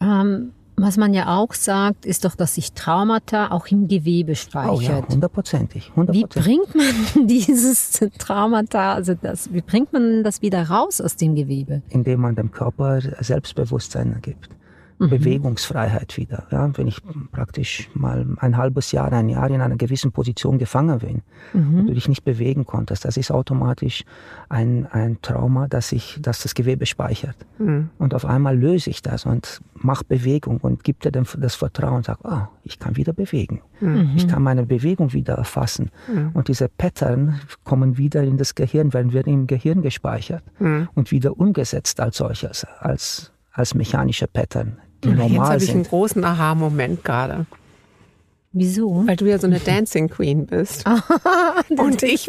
ähm, 0.00 0.52
was 0.80 0.96
man 0.96 1.14
ja 1.14 1.36
auch 1.36 1.54
sagt, 1.54 2.06
ist 2.06 2.24
doch, 2.24 2.34
dass 2.34 2.54
sich 2.54 2.72
Traumata 2.72 3.50
auch 3.50 3.66
im 3.68 3.88
Gewebe 3.88 4.34
speichert. 4.34 4.72
Oh 4.72 4.80
ja, 4.80 5.08
hundertprozentig. 5.08 5.92
Wie 5.94 6.24
bringt 6.24 6.74
man 6.74 7.26
dieses 7.26 8.00
Traumata, 8.18 8.94
also 8.94 9.14
das, 9.14 9.52
wie 9.52 9.60
bringt 9.60 9.92
man 9.92 10.22
das 10.24 10.42
wieder 10.42 10.68
raus 10.68 11.00
aus 11.00 11.16
dem 11.16 11.34
Gewebe? 11.34 11.82
Indem 11.88 12.20
man 12.20 12.34
dem 12.34 12.50
Körper 12.50 13.00
Selbstbewusstsein 13.20 14.18
gibt 14.22 14.50
mhm. 14.98 15.10
Bewegungsfreiheit 15.10 16.16
wieder. 16.16 16.46
Ja, 16.50 16.70
wenn 16.76 16.86
ich 16.86 17.00
praktisch 17.32 17.88
mal 17.94 18.26
ein 18.38 18.56
halbes 18.56 18.92
Jahr, 18.92 19.12
ein 19.12 19.28
Jahr 19.28 19.48
in 19.50 19.60
einer 19.60 19.76
gewissen 19.76 20.12
Position 20.12 20.58
gefangen 20.58 20.98
bin 20.98 21.22
mhm. 21.52 21.80
und 21.80 21.86
du 21.88 21.94
dich 21.94 22.08
nicht 22.08 22.24
bewegen 22.24 22.64
konntest, 22.64 23.04
das 23.04 23.16
ist 23.16 23.30
automatisch 23.30 24.04
ein, 24.48 24.86
ein 24.86 25.18
Trauma, 25.22 25.68
das 25.68 25.88
sich, 25.88 26.18
das 26.20 26.42
das 26.42 26.54
Gewebe 26.54 26.86
speichert. 26.86 27.36
Mhm. 27.58 27.90
Und 27.98 28.14
auf 28.14 28.24
einmal 28.24 28.58
löse 28.58 28.90
ich 28.90 29.02
das 29.02 29.24
und 29.24 29.60
mache 29.74 30.04
Bewegung 30.04 30.58
und 30.58 30.84
gebe 30.84 30.98
dir 30.98 31.12
das 31.12 31.54
Vertrauen 31.54 31.98
und 31.98 32.06
sage, 32.06 32.24
ah, 32.24 32.48
ich 32.64 32.78
kann 32.78 32.96
wieder 32.96 33.12
bewegen. 33.12 33.62
Mhm. 33.80 34.12
Ich 34.16 34.28
kann 34.28 34.42
meine 34.42 34.66
Bewegung 34.66 35.12
wieder 35.12 35.34
erfassen. 35.34 35.90
Mhm. 36.12 36.30
Und 36.34 36.48
diese 36.48 36.68
Pattern 36.68 37.40
kommen 37.64 37.96
wieder 37.96 38.22
in 38.22 38.36
das 38.36 38.54
Gehirn, 38.54 38.92
werden 38.92 39.12
wir 39.12 39.26
im 39.26 39.46
Gehirn 39.46 39.82
gespeichert 39.82 40.42
mhm. 40.58 40.88
und 40.94 41.10
wieder 41.10 41.38
umgesetzt 41.38 42.00
als 42.00 42.16
solches, 42.16 42.64
als 42.80 43.32
als 43.58 43.74
mechanische 43.74 44.28
Pattern, 44.28 44.78
die 45.04 45.08
Jetzt 45.10 45.18
normal 45.18 45.48
habe 45.52 45.62
ich 45.64 45.70
einen 45.70 45.84
großen 45.84 46.24
Aha-Moment 46.24 47.04
gerade. 47.04 47.46
Wieso? 48.52 49.06
Weil 49.06 49.16
du 49.16 49.26
ja 49.26 49.38
so 49.38 49.46
eine 49.46 49.60
Dancing 49.60 50.08
Queen 50.08 50.46
bist. 50.46 50.84
Und 51.68 52.02
ich, 52.02 52.28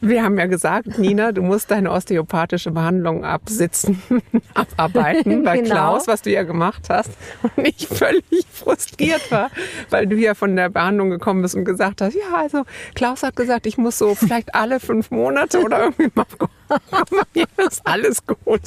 wir 0.00 0.22
haben 0.22 0.38
ja 0.38 0.46
gesagt, 0.46 0.96
Nina, 0.98 1.32
du 1.32 1.42
musst 1.42 1.70
deine 1.72 1.90
osteopathische 1.90 2.70
Behandlung 2.70 3.24
absitzen, 3.24 4.00
abarbeiten 4.54 5.42
bei 5.42 5.58
Genau. 5.58 5.70
Klaus, 5.74 6.06
was 6.06 6.22
du 6.22 6.30
ja 6.30 6.44
gemacht 6.44 6.84
hast. 6.88 7.10
Und 7.56 7.66
ich 7.66 7.88
völlig 7.88 8.24
frustriert 8.52 9.30
war, 9.30 9.50
weil 9.90 10.06
du 10.06 10.16
ja 10.16 10.34
von 10.34 10.54
der 10.54 10.68
Behandlung 10.70 11.10
gekommen 11.10 11.42
bist 11.42 11.56
und 11.56 11.64
gesagt 11.64 12.00
hast, 12.00 12.14
ja, 12.14 12.36
also 12.36 12.62
Klaus 12.94 13.22
hat 13.24 13.34
gesagt, 13.36 13.66
ich 13.66 13.76
muss 13.76 13.98
so 13.98 14.14
vielleicht 14.14 14.54
alle 14.54 14.78
fünf 14.80 15.10
Monate 15.10 15.60
oder 15.62 15.80
irgendwie 15.82 16.10
mal. 16.14 16.26
Aber 16.68 17.22
mir 17.34 17.46
ist 17.66 17.82
alles 17.84 18.24
gut. 18.24 18.60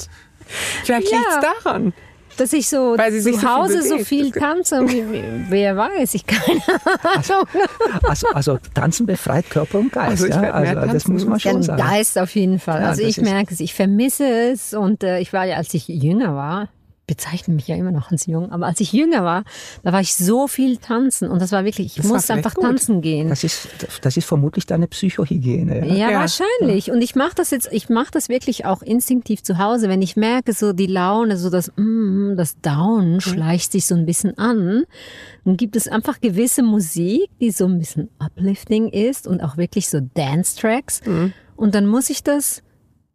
Vielleicht 0.84 1.10
Ja. 1.10 1.18
liegt's 1.18 1.38
daran. 1.64 1.92
Dass 2.42 2.52
ich 2.52 2.68
so 2.68 2.98
Weil 2.98 3.12
sie 3.12 3.20
sich 3.20 3.34
zu 3.34 3.40
so 3.40 3.46
viel 3.46 3.56
Hause 3.56 3.82
so 3.82 3.94
bewegt. 3.94 4.08
viel 4.08 4.30
tanze, 4.32 4.84
wer 5.48 5.76
weiß, 5.76 6.14
ich 6.14 6.26
keine 6.26 6.60
Ahnung. 7.02 7.46
Also, 8.02 8.26
also 8.32 8.58
Tanzen 8.74 9.06
befreit 9.06 9.48
Körper 9.48 9.78
und 9.78 9.92
Geist. 9.92 10.24
Also 10.24 10.26
ja? 10.26 10.50
also 10.50 10.92
das 10.92 11.06
muss 11.06 11.24
man 11.24 11.38
schon 11.38 11.62
sagen. 11.62 11.80
Geist 11.80 12.18
auf 12.18 12.34
jeden 12.34 12.58
Fall. 12.58 12.82
Ja, 12.82 12.88
also 12.88 13.02
ich 13.02 13.18
merke 13.18 13.54
es, 13.54 13.60
ich 13.60 13.74
vermisse 13.74 14.24
es 14.24 14.74
und 14.74 15.04
äh, 15.04 15.20
ich 15.20 15.32
war 15.32 15.44
ja, 15.44 15.56
als 15.56 15.72
ich 15.74 15.86
jünger 15.86 16.34
war, 16.34 16.68
bezeichne 17.06 17.54
mich 17.54 17.66
ja 17.68 17.74
immer 17.76 17.90
noch 17.90 18.10
als 18.10 18.26
jung, 18.26 18.52
aber 18.52 18.66
als 18.66 18.80
ich 18.80 18.92
jünger 18.92 19.24
war, 19.24 19.44
da 19.82 19.92
war 19.92 20.00
ich 20.00 20.14
so 20.14 20.46
viel 20.46 20.76
tanzen 20.76 21.28
und 21.30 21.42
das 21.42 21.50
war 21.52 21.64
wirklich, 21.64 21.88
ich 21.88 21.94
Das 21.96 22.06
musste 22.06 22.32
einfach 22.32 22.54
gut. 22.54 22.64
tanzen 22.64 23.00
gehen. 23.02 23.28
Das 23.28 23.42
ist, 23.44 23.68
das 24.02 24.16
ist 24.16 24.24
vermutlich 24.26 24.66
deine 24.66 24.86
Psychohygiene. 24.86 25.86
Ja? 25.88 25.94
Ja, 25.94 26.10
Ja. 26.10 26.20
wahrscheinlich. 26.20 26.90
Und 26.90 27.02
ich 27.02 27.14
mache 27.16 27.34
das 27.34 27.50
jetzt, 27.50 27.68
ich 27.72 27.88
mache 27.88 28.10
das 28.12 28.28
wirklich 28.28 28.64
auch 28.66 28.82
instinktiv 28.82 29.42
zu 29.42 29.58
Hause, 29.58 29.88
wenn 29.88 30.00
ich 30.00 30.16
merke, 30.16 30.52
so 30.52 30.72
die 30.72 30.86
Laune, 30.86 31.36
so 31.36 31.50
das, 31.50 31.72
mm, 31.76 32.34
das 32.36 32.60
Down 32.60 33.20
schleicht 33.20 33.72
sich 33.72 33.86
so 33.86 33.94
ein 33.96 34.06
bisschen 34.06 34.38
an. 34.38 34.84
Dann 35.44 35.56
gibt 35.56 35.74
es 35.76 35.88
einfach 35.88 36.20
gewisse 36.20 36.62
Musik, 36.62 37.28
die 37.40 37.50
so 37.50 37.66
ein 37.66 37.78
bisschen 37.80 38.10
uplifting 38.20 38.88
ist 38.88 39.26
und 39.26 39.42
auch 39.42 39.56
wirklich 39.56 39.88
so 39.90 39.98
Dance-Tracks. 40.14 41.00
Und 41.56 41.74
dann 41.74 41.86
muss 41.86 42.10
ich 42.10 42.22
das 42.22 42.62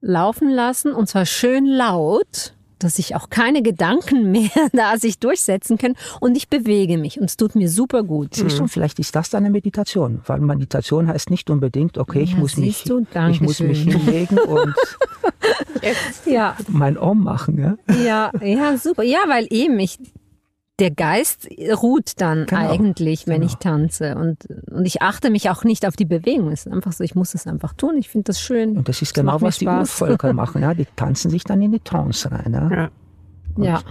laufen 0.01 0.49
lassen 0.49 0.91
und 0.93 1.07
zwar 1.07 1.25
schön 1.25 1.65
laut, 1.65 2.53
dass 2.79 2.95
sich 2.95 3.15
auch 3.15 3.29
keine 3.29 3.61
Gedanken 3.61 4.31
mehr 4.31 4.49
da 4.73 4.97
sich 4.97 5.19
durchsetzen 5.19 5.77
können 5.77 5.95
und 6.19 6.35
ich 6.35 6.47
bewege 6.49 6.97
mich 6.97 7.19
und 7.19 7.25
es 7.25 7.37
tut 7.37 7.55
mir 7.55 7.69
super 7.69 8.03
gut. 8.03 8.35
Siehst 8.35 8.59
du, 8.59 8.67
vielleicht 8.67 8.99
ist 8.99 9.15
das 9.15 9.29
deine 9.29 9.49
Meditation, 9.49 10.21
weil 10.25 10.39
Meditation 10.39 11.07
heißt 11.07 11.29
nicht 11.29 11.49
unbedingt, 11.49 11.97
okay, 11.97 12.21
ich 12.21 12.31
Ja, 12.33 12.37
muss 12.37 12.57
mich, 12.57 12.83
du? 12.83 13.05
ich 13.29 13.41
muss 13.41 13.59
mich 13.59 13.81
hinlegen 13.83 14.37
und 14.39 14.73
Ja, 16.25 16.55
mein 16.67 16.97
Om 16.97 17.23
machen. 17.23 17.57
Ja? 17.57 17.77
Ja, 18.03 18.31
ja, 18.43 18.77
super. 18.77 19.03
Ja, 19.03 19.19
weil 19.27 19.47
eben 19.49 19.79
ich, 19.79 19.97
der 20.79 20.91
Geist 20.91 21.47
ruht 21.81 22.21
dann 22.21 22.45
Genau, 22.45 22.69
eigentlich, 22.69 23.25
wenn 23.27 23.41
genau. 23.41 23.45
ich 23.47 23.55
tanze. 23.55 24.15
Und, 24.15 24.47
und 24.71 24.85
ich 24.85 25.01
achte 25.01 25.29
mich 25.31 25.49
auch 25.49 25.63
nicht 25.63 25.85
auf 25.87 25.95
die 25.95 26.05
Bewegung. 26.05 26.51
Es 26.51 26.65
ist 26.65 26.71
einfach 26.71 26.91
so, 26.91 27.03
ich 27.03 27.15
muss 27.15 27.33
es 27.33 27.47
einfach 27.47 27.73
tun. 27.73 27.97
Ich 27.97 28.09
finde 28.09 28.25
das 28.25 28.39
schön. 28.39 28.77
Und 28.77 28.87
das 28.87 29.01
ist 29.01 29.17
Das 29.17 29.21
genau, 29.23 29.41
was 29.41 29.57
die. 29.57 29.67
Urvölker 29.67 30.33
machen. 30.33 30.61
Ja? 30.61 30.73
Die 30.73 30.85
tanzen 30.95 31.31
sich 31.31 31.43
dann 31.43 31.61
in 31.61 31.71
die 31.71 31.79
Trance 31.79 32.31
rein. 32.31 32.53
Ja? 32.53 32.89
Ja. 33.57 33.81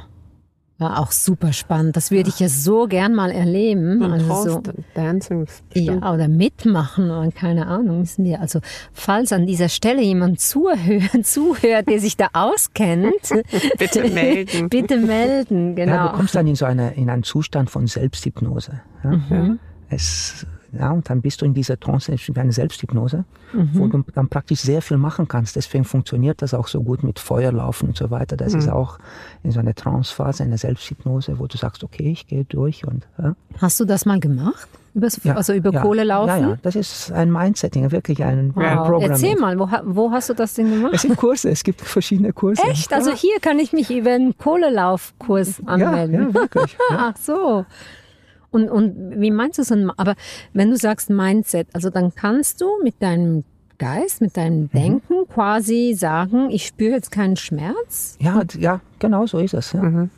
Ja. 0.78 0.87
War 0.90 0.99
auch 1.00 1.11
super 1.11 1.52
spannend. 1.54 1.97
Das 1.97 2.11
würde 2.11 2.28
ich 2.28 2.38
ja 2.38 2.49
so 2.49 2.87
gern 2.87 3.14
mal 3.14 3.30
erleben. 3.30 4.02
Und 4.02 4.12
Also 4.12 4.45
so, 4.45 4.62
Dancing 4.95 5.47
ja, 5.73 6.12
oder 6.12 6.28
mitmachen 6.28 7.11
oder 7.11 7.30
keine 7.30 7.66
Ahnung. 7.66 8.02
Wissen 8.02 8.25
wir. 8.25 8.40
Also, 8.40 8.61
falls 8.92 9.33
an 9.33 9.47
dieser 9.47 9.68
Stelle 9.71 10.02
jemand 10.02 10.38
zuhört, 10.40 11.11
zuhört, 11.25 11.88
der 11.88 11.99
sich 12.00 12.16
da 12.16 12.28
auskennt, 12.33 13.14
Bitte 13.78 14.09
melden. 14.11 14.68
bitte 14.71 14.99
melden. 14.99 15.76
Ja, 15.76 15.85
Genau. 15.87 16.09
du 16.09 16.16
kommst 16.16 16.35
dann 16.35 16.47
in 16.47 16.56
so 16.56 16.66
eine, 16.66 16.95
in 16.95 17.09
einen 17.09 17.23
Zustand 17.23 17.71
von 17.71 17.87
Selbsthypnose. 17.87 18.80
Ja? 19.02 19.11
Mhm. 19.11 19.59
Es, 19.88 20.47
ja, 20.73 20.91
und 20.91 21.09
dann 21.09 21.21
bist 21.23 21.41
du 21.41 21.45
in 21.45 21.55
dieser 21.55 21.79
Trance, 21.79 22.13
wie 22.13 22.39
eine 22.41 22.53
Selbsthypnose, 22.53 23.25
Mhm. 23.53 23.71
wo 23.75 23.87
du 23.87 24.05
dann 24.15 24.29
praktisch 24.29 24.61
sehr 24.61 24.83
viel 24.83 24.97
machen 24.97 25.29
kannst. 25.29 25.57
Deswegen 25.57 25.85
funktioniert 25.85 26.43
das 26.43 26.53
auch 26.55 26.67
so 26.69 26.83
gut 26.83 27.03
mit 27.05 27.19
Feuerlaufen 27.19 27.89
und 27.91 27.97
so 27.97 28.11
weiter. 28.11 28.37
Das 28.37 28.53
Mhm. 28.53 28.59
ist 28.59 28.69
auch 28.69 28.99
in 29.43 29.53
so 29.53 29.61
einer 29.61 29.75
Trancephase, 29.75 30.43
eine 30.43 30.59
Selbsthypnose, 30.59 31.39
wo 31.39 31.47
du 31.47 31.57
sagst, 31.57 31.85
okay, 31.85 32.11
ich 32.11 32.27
gehe 32.27 32.45
durch 32.45 32.87
und 32.87 33.07
ja. 33.19 33.35
Hast 33.59 33.79
du 33.81 33.85
das 33.85 34.05
mal 34.07 34.19
gemacht? 34.21 34.69
Übers, 34.95 35.21
Ja, 35.25 35.35
also 35.35 35.53
über 35.53 35.73
ja, 35.73 35.83
Kohle 35.83 36.05
laufen? 36.05 36.29
Ja, 36.29 36.39
ja, 36.51 36.59
das 36.63 36.75
ist 36.75 37.13
ein 37.13 37.31
Mindsetting, 37.31 37.93
wirklich 37.93 38.25
ein, 38.25 38.39
ein 38.39 38.55
Wow. 38.57 38.87
Programming. 38.87 39.11
Erzähl 39.11 39.37
mal, 39.37 39.59
wo, 39.59 39.69
wo 39.85 40.11
hast 40.11 40.31
du 40.31 40.35
das 40.35 40.55
denn 40.55 40.71
gemacht? 40.71 40.93
Es 40.95 41.03
sind 41.03 41.17
Kurse, 41.17 41.51
es 41.51 41.63
gibt 41.65 41.83
verschiedene 41.83 42.33
Kurse. 42.33 42.63
Echt? 42.71 42.93
Also 42.95 43.13
hier 43.13 43.39
kann 43.41 43.59
ich 43.59 43.75
mich 43.75 43.91
über 43.91 44.13
einen 44.13 44.37
Kohlelaufkurs 44.39 45.61
anmelden. 45.67 46.29
ja, 46.29 46.35
wirklich. 46.35 46.77
Ja. 46.91 47.13
Ach 47.15 47.17
so. 47.21 47.67
Und, 48.50 48.69
und 48.71 49.21
wie 49.21 49.31
meinst 49.31 49.59
du 49.59 49.62
so 49.65 49.75
ein, 49.75 49.91
aber 49.97 50.15
wenn 50.53 50.71
du 50.71 50.76
sagst 50.76 51.11
Mindset, 51.11 51.69
also 51.73 51.91
dann 51.91 52.15
kannst 52.15 52.61
du 52.61 52.67
mit 52.83 53.00
deinem 53.03 53.45
Geist, 53.79 54.21
mit 54.23 54.31
Mhm. 54.31 54.41
deinem 54.41 54.71
Denken 54.71 55.29
quasi 55.29 55.95
sagen, 55.99 56.49
ich 56.50 56.67
spüre 56.67 56.93
jetzt 56.93 57.11
keinen 57.11 57.37
Schmerz. 57.37 58.17
Ja, 58.21 58.43
ja, 58.59 58.81
genau 58.99 59.26
so 59.26 59.38
ist 59.38 59.53
es. 59.55 59.73
Ja. 59.73 59.81
Und 59.81 60.09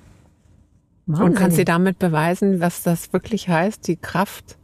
kannst 1.07 1.39
dir 1.39 1.43
Wahnsinn. 1.43 1.65
damit 1.65 1.99
beweisen, 1.99 2.61
was 2.61 2.83
das 2.83 3.13
wirklich 3.13 3.49
heißt, 3.49 3.89
die 3.89 3.97
Kraft 3.97 4.57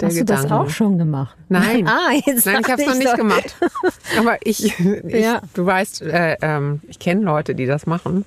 der 0.00 0.08
Hast 0.08 0.18
Gedanken. 0.18 0.42
du 0.42 0.48
das 0.48 0.60
auch 0.60 0.68
schon 0.70 0.98
gemacht? 0.98 1.36
Nein. 1.48 1.88
Ah, 1.88 2.10
jetzt 2.26 2.44
Nein, 2.46 2.60
ich 2.60 2.70
habe 2.70 2.82
es 2.82 2.88
noch 2.88 2.94
nicht 2.96 3.06
doch- 3.08 3.16
gemacht. 3.16 3.56
Aber 4.18 4.36
ich, 4.44 4.78
ich 4.78 5.04
Ja. 5.24 5.40
du 5.54 5.64
weißt, 5.64 6.02
äh, 6.02 6.36
ähm, 6.42 6.80
ich 6.88 6.98
kenne 6.98 7.22
Leute, 7.22 7.54
die 7.54 7.64
das 7.66 7.86
machen. 7.86 8.24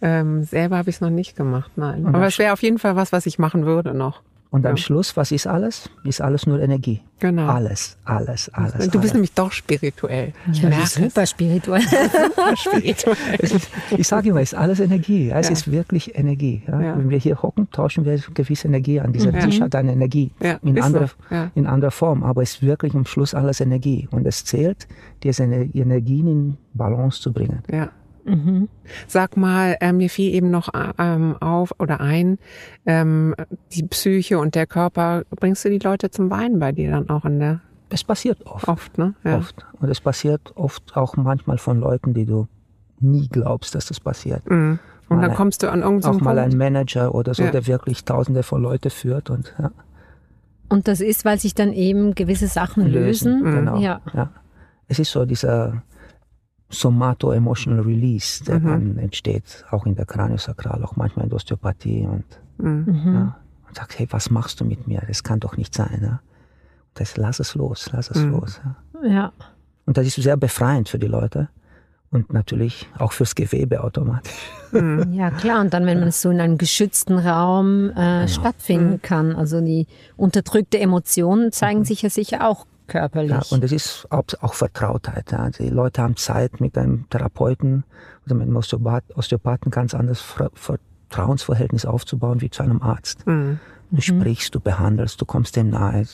Ähm, 0.00 0.44
selber 0.44 0.76
habe 0.78 0.90
ich 0.90 0.96
es 0.96 1.00
noch 1.00 1.10
nicht 1.10 1.36
gemacht, 1.36 1.72
nein. 1.76 2.04
Und 2.06 2.14
Aber 2.14 2.26
es 2.26 2.38
wäre 2.38 2.52
auf 2.52 2.62
jeden 2.62 2.78
Fall 2.78 2.94
was, 2.96 3.12
was 3.12 3.26
ich 3.26 3.38
machen 3.38 3.66
würde 3.66 3.94
noch. 3.94 4.22
Und 4.50 4.64
am 4.64 4.76
Ja. 4.76 4.82
Schluss, 4.82 5.14
was 5.14 5.30
ist 5.30 5.46
alles? 5.46 5.90
Ist 6.04 6.22
alles 6.22 6.46
nur 6.46 6.58
Energie. 6.58 7.02
Genau. 7.18 7.48
Alles, 7.48 7.98
alles, 8.06 8.48
alles. 8.54 8.72
Du 8.72 8.92
bist 8.92 8.96
alles. 8.96 9.12
nämlich 9.12 9.32
doch 9.34 9.52
spirituell. 9.52 10.32
Ich 10.50 10.62
Ja, 10.62 10.70
merke 10.70 10.84
es. 10.84 10.94
super 10.94 11.26
spirituell. 11.26 11.82
spirituell. 12.56 13.16
Ist, 13.40 13.68
ich 13.90 14.08
sage 14.08 14.30
immer, 14.30 14.40
es 14.40 14.52
ist 14.52 14.58
alles 14.58 14.80
Energie. 14.80 15.28
Ja, 15.28 15.38
Es 15.38 15.48
Ja. 15.48 15.52
ist 15.52 15.70
wirklich 15.70 16.16
Energie. 16.18 16.62
Ja. 16.66 16.80
Ja. 16.80 16.96
Wenn 16.98 17.10
wir 17.10 17.18
hier 17.18 17.42
hocken, 17.42 17.68
tauschen 17.72 18.04
wir 18.06 18.18
gewisse 18.34 18.68
Energie 18.68 19.00
an. 19.00 19.12
Dieser. 19.12 19.32
Tisch 19.38 19.60
hat 19.60 19.74
eine 19.74 19.92
Energie 19.92 20.30
Ja, 20.40 20.58
in, 20.62 20.76
ist 20.76 20.84
anderer, 20.84 21.08
so. 21.08 21.34
Ja. 21.34 21.50
in 21.54 21.66
anderer 21.66 21.90
Form, 21.90 22.22
aber 22.22 22.42
es 22.42 22.52
ist 22.52 22.62
wirklich 22.62 22.94
am 22.94 23.04
Schluss 23.04 23.34
alles 23.34 23.60
Energie. 23.60 24.08
Und 24.10 24.26
es 24.26 24.44
zählt, 24.46 24.86
diese 25.22 25.42
Ener- 25.44 25.74
Energien 25.74 26.26
in 26.26 26.56
Balance 26.72 27.20
zu 27.20 27.32
bringen. 27.34 27.62
Ja. 27.70 27.90
Sag 29.06 29.36
mal, 29.36 29.76
äh, 29.80 29.92
mir 29.92 30.10
fiel 30.10 30.34
eben 30.34 30.50
noch 30.50 30.68
ähm, 30.98 31.36
auf 31.40 31.72
oder 31.78 32.00
ein, 32.00 32.38
ähm, 32.86 33.34
die 33.72 33.82
Psyche 33.84 34.38
und 34.38 34.54
der 34.54 34.66
Körper, 34.66 35.22
bringst 35.30 35.64
du 35.64 35.70
die 35.70 35.78
Leute 35.78 36.10
zum 36.10 36.30
Weinen 36.30 36.58
bei 36.58 36.72
dir 36.72 36.90
dann 36.90 37.08
auch 37.10 37.24
in 37.24 37.38
der, 37.38 37.60
Es 37.90 38.04
passiert 38.04 38.44
oft. 38.46 38.68
oft, 38.68 38.98
ne? 38.98 39.14
Ja. 39.24 39.38
oft. 39.38 39.64
Und 39.80 39.88
es 39.88 40.00
passiert 40.00 40.52
oft 40.56 40.96
auch 40.96 41.16
manchmal 41.16 41.58
von 41.58 41.80
Leuten, 41.80 42.14
die 42.14 42.26
du 42.26 42.48
nie 43.00 43.28
glaubst, 43.28 43.74
dass 43.74 43.86
das 43.86 44.00
passiert. 44.00 44.48
Mhm. 44.50 44.78
Und 45.08 45.16
Mal 45.16 45.22
dann 45.22 45.30
ein- 45.30 45.36
kommst 45.36 45.62
du 45.62 45.70
an 45.70 45.82
Auch 45.82 45.86
irgendeinen 45.86 46.22
mal 46.24 46.38
ein 46.38 46.50
Punkt. 46.50 46.58
Manager 46.58 47.14
oder 47.14 47.32
so, 47.34 47.42
Ja. 47.44 47.50
der 47.50 47.66
wirklich 47.66 48.04
tausende 48.04 48.42
von 48.42 48.60
Leute 48.62 48.90
führt 48.90 49.30
und 49.30 49.54
ja, 49.58 49.70
Und 50.68 50.86
das 50.86 51.00
ist, 51.00 51.24
weil 51.24 51.38
sich 51.38 51.54
dann 51.54 51.72
eben 51.72 52.14
gewisse 52.14 52.46
Sachen 52.46 52.86
lösen. 52.86 53.42
Genau. 53.42 53.78
Ja. 53.78 54.02
Ja. 54.12 54.30
Es 54.86 54.98
ist 54.98 55.10
so 55.12 55.24
dieser 55.24 55.82
Somato-Emotional 56.70 57.80
Release, 57.82 58.44
der 58.44 58.60
dann 58.60 58.98
entsteht, 58.98 59.64
auch 59.70 59.86
in 59.86 59.94
der 59.94 60.06
Kraniosakral, 60.06 60.84
auch 60.84 60.96
manchmal 60.96 61.24
in 61.24 61.30
der 61.30 61.36
Osteopathie 61.36 62.06
und, 62.06 62.24
Mhm. 62.58 63.14
ja, 63.14 63.36
und 63.68 63.76
sagst, 63.76 63.98
hey, 63.98 64.06
was 64.10 64.30
machst 64.30 64.60
du 64.60 64.64
mit 64.64 64.86
mir? 64.86 65.02
Das 65.06 65.22
kann 65.22 65.40
doch 65.40 65.56
nicht 65.56 65.74
sein. 65.74 66.00
Ja? 66.02 66.20
Das, 66.94 67.16
lass 67.16 67.38
es 67.40 67.54
los, 67.54 67.88
lass 67.92 68.10
es 68.10 68.22
Mhm. 68.22 68.30
los. 68.32 68.60
Ja? 69.02 69.08
ja. 69.08 69.32
Und 69.86 69.96
das 69.96 70.06
ist 70.06 70.16
sehr 70.16 70.36
befreiend 70.36 70.88
für 70.88 70.98
die 70.98 71.06
Leute 71.06 71.48
und 72.10 72.32
natürlich 72.32 72.86
auch 72.98 73.12
fürs 73.12 73.34
Gewebe 73.34 73.82
automatisch. 73.82 74.32
Ja, 75.12 75.30
klar. 75.30 75.60
Und 75.62 75.72
dann, 75.72 75.86
wenn 75.86 75.98
man 76.00 76.08
es 76.08 76.20
so 76.20 76.28
in 76.30 76.40
einem 76.40 76.58
geschützten 76.58 77.18
Raum 77.18 77.90
äh, 77.90 78.28
stattfinden 78.28 79.00
kann. 79.00 79.34
Also 79.34 79.62
die 79.62 79.86
unterdrückte 80.18 80.78
Emotionen 80.78 81.52
zeigen 81.52 81.84
sich 81.86 82.02
ja 82.02 82.10
sicher 82.10 82.46
auch 82.46 82.66
körperlich. 82.88 83.30
Ja, 83.30 83.42
und 83.50 83.62
es 83.62 83.70
ist 83.72 84.06
auch, 84.10 84.54
Vertrautheit. 84.54 85.30
Ja. 85.30 85.48
Die 85.50 85.68
Leute 85.68 86.02
haben 86.02 86.16
Zeit 86.16 86.60
mit 86.60 86.76
einem 86.76 87.08
Therapeuten 87.10 87.84
oder 88.26 88.34
mit 88.34 88.48
einem 88.48 88.56
Osteopath, 88.56 89.04
Osteopathen 89.16 89.70
ganz 89.70 89.94
anderes 89.94 90.20
Ver 90.20 90.50
Vertrauensverhältnis 90.54 91.86
aufzubauen 91.86 92.40
wie 92.40 92.50
zu 92.50 92.62
einem 92.62 92.82
Arzt. 92.82 93.26
Mhm. 93.26 93.60
Du 93.90 94.02
sprichst, 94.02 94.54
du 94.54 94.60
behandelst, 94.60 95.18
du 95.20 95.24
kommst 95.24 95.56
dem 95.56 95.70
nahe, 95.70 96.04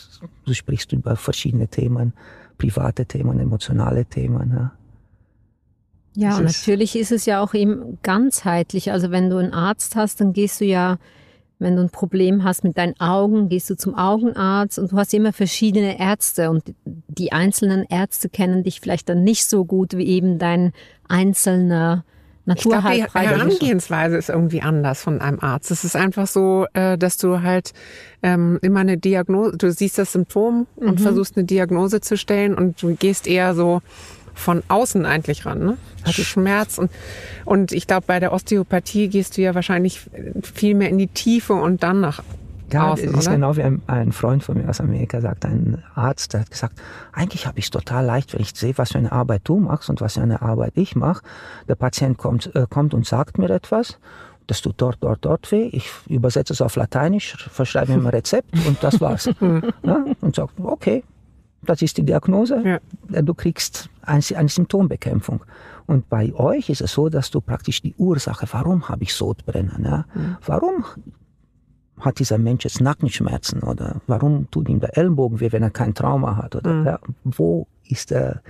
du 0.47 0.55
sprichst 0.55 0.93
über 0.93 1.17
verschiedene 1.17 1.67
Themen, 1.67 2.13
private 2.59 3.05
Themen, 3.07 3.41
emotionale 3.41 4.05
Themen. 4.05 4.53
Ja. 4.53 4.73
Ja, 6.17 6.39
ist- 6.39 6.59
natürlich 6.59 6.95
ist 6.97 7.11
es 7.11 7.27
ja 7.27 7.41
auch 7.43 7.55
eben 7.55 7.99
ganzheitlich. 8.03 8.93
Also 8.93 9.11
wenn 9.11 9.31
du 9.31 9.39
einen 9.39 9.53
Arzt 9.53 9.97
hast, 9.97 10.21
dann 10.21 10.33
gehst 10.33 10.61
du 10.61 10.65
ja, 10.65 10.99
wenn 11.59 11.77
du 11.77 11.83
ein 11.83 11.91
Problem 11.91 12.45
hast 12.45 12.65
mit 12.65 12.77
deinen 12.77 12.99
Augen, 13.01 13.49
gehst 13.49 13.71
du 13.71 13.77
zum 13.77 13.95
Augenarzt 13.95 14.79
und 14.79 14.93
du 14.93 14.97
hast 14.97 15.15
immer 15.15 15.33
verschiedene 15.33 15.99
Ärzte 15.99 16.51
und 16.51 16.75
die 16.85 17.33
einzelnen 17.33 17.85
Ärzte 17.89 18.29
kennen 18.29 18.63
dich 18.65 18.81
vielleicht 18.81 19.09
dann 19.09 19.25
nicht 19.25 19.47
so 19.47 19.65
gut 19.65 19.97
wie 19.97 20.07
eben 20.07 20.39
dein 20.39 20.73
einzelner 21.09 22.05
Naturheilbrei 22.47 22.99
ich 22.99 23.11
glaub, 23.11 23.23
die 23.23 23.29
Herangehensweise 23.29 24.17
ist 24.17 24.29
irgendwie 24.29 24.61
anders 24.61 25.01
von 25.03 25.21
einem 25.21 25.41
Arzt. 25.41 25.71
Es 25.71 25.85
ist 25.85 25.97
einfach 25.97 26.27
so, 26.27 26.67
äh, 26.75 26.99
dass 26.99 27.17
du 27.17 27.41
halt 27.41 27.73
ähm, 28.23 28.59
immer 28.61 28.81
eine 28.81 28.99
Diagnose, 28.99 29.57
du 29.57 29.73
siehst 29.73 29.97
das 29.97 30.13
Symptom 30.13 30.67
mhm. 30.79 30.89
und 30.89 31.01
versuchst 31.01 31.37
eine 31.37 31.47
Diagnose 31.47 32.01
zu 32.01 32.19
stellen 32.19 32.55
und 32.55 32.83
du 32.83 32.95
gehst 32.97 33.27
eher 33.27 33.55
so 33.55 33.81
von 34.35 34.63
außen 34.69 35.07
eigentlich 35.07 35.47
ran. 35.47 35.61
Ne? 35.61 35.77
Hast 36.05 36.15
Schmerz 36.15 36.79
und, 36.79 36.91
und 37.45 37.73
ich 37.73 37.87
glaube, 37.87 38.05
bei 38.07 38.21
der 38.21 38.33
Osteopathie 38.33 39.09
gehst 39.09 39.37
du 39.37 39.43
ja 39.43 39.55
wahrscheinlich 39.55 40.01
viel 40.43 40.75
mehr 40.75 40.91
in 40.91 40.99
die 40.99 41.07
Tiefe 41.07 41.55
und 41.55 41.83
dann 41.83 42.01
nach 42.01 42.23
ja, 42.73 42.93
außen, 42.93 43.07
das 43.07 43.21
ist 43.21 43.27
oder? 43.27 43.37
genau 43.37 43.57
wie 43.57 43.63
ein, 43.63 43.83
ein 43.87 44.13
Freund 44.13 44.43
von 44.43 44.57
mir 44.57 44.69
aus 44.69 44.81
Amerika 44.81 45.21
sagt, 45.21 45.45
ein 45.45 45.83
Arzt, 45.95 46.33
der 46.33 46.41
hat 46.41 46.51
gesagt, 46.51 46.81
eigentlich 47.13 47.47
habe 47.47 47.59
ich 47.59 47.67
es 47.67 47.71
total 47.71 48.05
leicht, 48.05 48.33
wenn 48.35 48.41
ich 48.41 48.53
sehe, 48.55 48.77
was 48.77 48.93
für 48.93 48.99
eine 48.99 49.13
Arbeit 49.13 49.43
du 49.45 49.59
machst 49.59 49.91
und 49.91 50.01
was 50.01 50.15
für 50.15 50.23
eine 50.23 50.43
Arbeit 50.43 50.73
ich 50.75 50.97
mache. 50.97 51.23
Der 51.69 51.77
Patient 51.77 52.19
kommt, 52.19 52.55
äh, 52.55 52.67
kommt 52.69 52.95
und 52.95 53.07
sagt 53.07 53.39
mir 53.39 53.51
etwas, 53.51 53.99
das 54.47 54.61
tut 54.61 54.75
dort, 54.79 54.99
dort, 55.01 55.25
dort 55.25 55.51
weh. 55.53 55.69
Ich 55.73 55.91
übersetze 56.09 56.53
es 56.53 56.61
auf 56.61 56.77
Lateinisch, 56.77 57.37
verschreibe 57.51 57.93
ihm 57.93 58.07
ein 58.07 58.09
Rezept 58.09 58.53
und 58.67 58.83
das 58.83 59.01
war's. 59.01 59.27
ja, 59.83 60.05
und 60.21 60.35
sagt, 60.35 60.55
okay, 60.63 61.05
das 61.65 61.83
ist 61.83 61.97
die 61.97 62.05
Diagnose. 62.05 62.81
Ja. 63.11 63.23
Du 63.23 63.35
kriegst 63.35 63.89
eine, 64.03 64.49
Symptombekämpfung. 64.49 65.45
Und 65.87 66.09
bei 66.09 66.33
euch 66.35 66.71
ist 66.71 66.81
es 66.81 66.93
so, 66.93 67.09
dass 67.09 67.31
du 67.31 67.41
praktisch 67.41 67.83
die 67.83 67.95
Ursache, 67.97 68.47
warum 68.53 68.89
habe 68.89 69.03
ich 69.03 69.15
Sodbrennen? 69.15 69.85
Ja? 69.85 70.07
Warum 70.47 70.85
hat 72.01 72.19
dieser 72.19 72.39
Mensch 72.39 72.65
jetzt 72.65 72.81
Nackenschmerzen 72.81 73.63
oder 73.63 74.01
warum 74.07 74.51
tut 74.51 74.69
ihm 74.69 74.81
der 74.81 74.97
Ellenbogen 74.97 75.41
weh, 75.41 75.53
wenn 75.53 75.63
er 75.63 75.71
kein 75.71 75.95
Trauma 75.95 76.37
hat? 76.37 76.57
Oder 76.57 76.83
ja, 76.83 76.99
wo, 77.25 77.67
ist 77.87 78.11
der, 78.11 78.43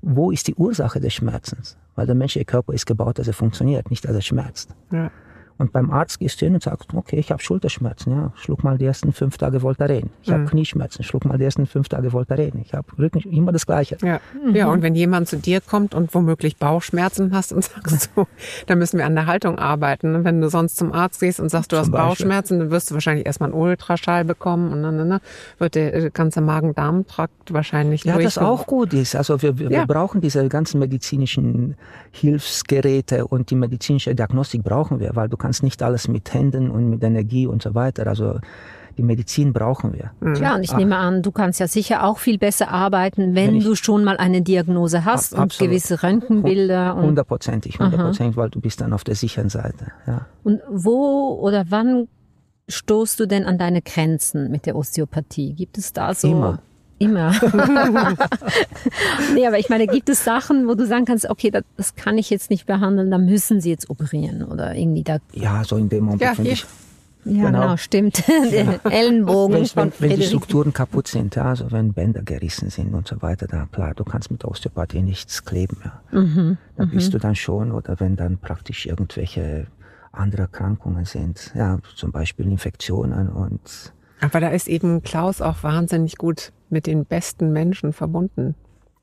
wo 0.00 0.30
ist 0.30 0.46
die 0.48 0.54
Ursache 0.54 1.00
des 1.00 1.14
Schmerzens? 1.14 1.76
Weil 1.94 2.06
der 2.06 2.14
menschliche 2.14 2.44
Körper 2.44 2.72
ist 2.72 2.86
gebaut, 2.86 3.18
dass 3.18 3.26
er 3.26 3.34
funktioniert, 3.34 3.90
nicht 3.90 4.04
dass 4.04 4.14
er 4.14 4.22
schmerzt. 4.22 4.74
Ja. 4.90 5.10
Und 5.58 5.72
beim 5.72 5.90
Arzt 5.90 6.18
gehst 6.18 6.40
du 6.40 6.46
hin 6.46 6.54
und 6.54 6.62
sagst, 6.62 6.92
okay, 6.94 7.18
ich 7.18 7.30
habe 7.30 7.42
Schulterschmerzen, 7.42 8.12
ja, 8.12 8.32
schluck 8.36 8.62
mal 8.62 8.76
die 8.76 8.84
ersten 8.84 9.12
fünf 9.12 9.38
Tage 9.38 9.62
Voltaren. 9.62 10.10
Ich 10.22 10.30
habe 10.30 10.44
Knieschmerzen, 10.44 11.02
schluck 11.02 11.24
mal 11.24 11.38
die 11.38 11.44
ersten 11.44 11.66
fünf 11.66 11.88
Tage 11.88 12.12
Voltaren. 12.12 12.60
Ich 12.62 12.74
habe 12.74 12.86
Rücken, 12.98 13.20
immer 13.20 13.52
das 13.52 13.66
Gleiche. 13.66 13.96
Ja. 14.02 14.20
ja, 14.52 14.66
und 14.68 14.82
wenn 14.82 14.94
jemand 14.94 15.28
zu 15.28 15.38
dir 15.38 15.60
kommt 15.62 15.94
und 15.94 16.14
womöglich 16.14 16.56
Bauchschmerzen 16.58 17.34
hast 17.34 17.52
und 17.52 17.64
sagst 17.84 18.10
du, 18.14 18.26
dann 18.66 18.78
müssen 18.78 18.98
wir 18.98 19.06
an 19.06 19.14
der 19.14 19.26
Haltung 19.26 19.58
arbeiten. 19.58 20.24
Wenn 20.24 20.40
du 20.40 20.50
sonst 20.50 20.76
zum 20.76 20.92
Arzt 20.92 21.20
gehst 21.20 21.40
und 21.40 21.48
sagst, 21.48 21.72
du 21.72 21.76
hast 21.76 21.86
Zum 21.86 21.92
Beispiel. 21.92 22.08
Bauchschmerzen, 22.08 22.58
dann 22.58 22.70
wirst 22.70 22.90
du 22.90 22.94
wahrscheinlich 22.94 23.24
erstmal 23.24 23.50
einen 23.50 23.58
Ultraschall 23.60 24.24
bekommen 24.24 24.72
und 24.72 24.82
dann, 24.82 24.98
dann 25.08 25.20
wird 25.58 25.74
der 25.74 25.94
äh, 25.94 26.10
ganze 26.10 26.40
Magen-Darm-Trakt 26.42 27.52
wahrscheinlich 27.54 28.04
Ja, 28.04 28.18
das 28.18 28.36
auch 28.36 28.66
gut 28.66 28.92
ist. 28.92 29.16
Also 29.16 29.40
wir, 29.40 29.58
wir, 29.58 29.70
Ja. 29.70 29.80
wir 29.80 29.86
brauchen 29.86 30.20
diese 30.20 30.46
ganzen 30.48 30.80
medizinischen 30.80 31.76
Hilfsgeräte 32.12 33.26
und 33.26 33.50
die 33.50 33.54
medizinische 33.54 34.14
Diagnostik 34.14 34.62
brauchen 34.62 35.00
wir, 35.00 35.14
weil 35.14 35.28
du 35.28 35.36
kannst 35.36 35.45
nicht 35.62 35.82
alles 35.82 36.08
mit 36.08 36.32
Händen 36.32 36.70
und 36.70 36.90
mit 36.90 37.02
Energie 37.02 37.46
und 37.46 37.62
so 37.62 37.74
weiter. 37.74 38.06
Also 38.06 38.40
die 38.96 39.02
Medizin 39.02 39.52
brauchen 39.52 39.92
wir. 39.92 40.12
Klar, 40.34 40.56
und 40.56 40.62
ich 40.62 40.74
nehme 40.74 40.96
an, 40.96 41.22
du 41.22 41.30
kannst 41.30 41.60
ja 41.60 41.68
sicher 41.68 42.04
auch 42.04 42.18
viel 42.18 42.38
besser 42.38 42.70
arbeiten, 42.70 43.34
wenn, 43.34 43.54
Wenn 43.54 43.60
du 43.60 43.74
schon 43.74 44.04
mal 44.04 44.16
eine 44.16 44.40
Diagnose 44.40 45.04
hast 45.04 45.34
Ab- 45.34 45.38
und 45.38 45.44
absolut. 45.44 45.70
gewisse 45.70 46.02
Röntgenbilder. 46.02 46.96
Und, 46.96 47.04
Hundertprozentig, 47.04 47.78
hundertprozentig, 47.78 48.36
weil 48.36 48.48
du 48.48 48.60
bist 48.60 48.80
dann 48.80 48.92
auf 48.92 49.04
der 49.04 49.14
sicheren 49.14 49.50
Seite. 49.50 49.92
Ja. 50.06 50.26
und 50.44 50.60
wo 50.70 51.38
oder 51.40 51.66
wann 51.68 52.08
stoßt 52.68 53.20
du 53.20 53.26
denn 53.26 53.44
an 53.44 53.58
deine 53.58 53.82
Grenzen 53.82 54.50
mit 54.50 54.66
der 54.66 54.76
Osteopathie? 54.76 55.52
Gibt 55.52 55.78
es 55.78 55.92
da 55.92 56.14
so... 56.14 56.28
Immer. 56.28 56.58
Immer. 56.98 57.32
nee, 59.34 59.46
aber 59.46 59.58
ich 59.58 59.68
meine, 59.68 59.86
gibt 59.86 60.08
es 60.08 60.24
Sachen, 60.24 60.66
wo 60.68 60.74
du 60.74 60.86
sagen 60.86 61.04
kannst, 61.04 61.28
okay, 61.28 61.50
das, 61.50 61.62
das 61.76 61.94
kann 61.94 62.16
ich 62.18 62.30
jetzt 62.30 62.50
nicht 62.50 62.66
behandeln, 62.66 63.10
da 63.10 63.18
müssen 63.18 63.60
sie 63.60 63.70
jetzt 63.70 63.90
operieren 63.90 64.42
oder 64.42 64.74
irgendwie 64.74 65.02
da. 65.02 65.18
ja, 65.32 65.62
so 65.64 65.76
in 65.76 65.88
dem 65.88 66.04
Moment, 66.04 66.22
Ja, 66.22 66.34
hier. 66.34 66.52
ich, 66.52 66.64
Ja, 67.24 67.46
genau, 67.46 67.60
Genau. 67.62 67.76
stimmt. 67.76 68.22
Den 68.50 68.80
Ellenbogen 68.84 69.56
wenn, 69.74 69.92
wenn, 70.00 70.10
wenn 70.10 70.20
die. 70.20 70.26
Strukturen 70.26 70.72
kaputt 70.72 71.08
sind, 71.08 71.34
ja, 71.36 71.44
also 71.46 71.70
wenn 71.72 71.92
Bänder 71.92 72.22
gerissen 72.22 72.70
sind 72.70 72.94
und 72.94 73.06
so 73.08 73.20
weiter, 73.20 73.46
dann 73.46 73.70
klar, 73.70 73.92
du 73.94 74.04
kannst 74.04 74.30
mit 74.30 74.44
Osteopathie 74.44 75.02
nichts 75.02 75.44
kleben. 75.44 75.76
Ja. 75.84 76.20
Mhm, 76.20 76.56
Da 76.76 76.84
bist 76.84 77.12
du 77.12 77.18
dann 77.18 77.34
schon, 77.34 77.72
oder 77.72 77.98
wenn 78.00 78.16
dann 78.16 78.38
praktisch 78.38 78.86
irgendwelche 78.86 79.66
andere 80.12 80.42
Erkrankungen 80.42 81.04
sind, 81.04 81.52
ja, 81.54 81.78
zum 81.94 82.10
Beispiel 82.10 82.46
Infektionen 82.46 83.28
und 83.28 83.92
Aber 84.20 84.40
da 84.40 84.48
ist 84.48 84.68
eben 84.68 85.02
Klaus 85.02 85.40
auch 85.40 85.62
wahnsinnig 85.62 86.16
gut 86.16 86.52
mit 86.70 86.86
den 86.86 87.04
besten 87.04 87.52
Menschen 87.52 87.92
verbunden. 87.92 88.54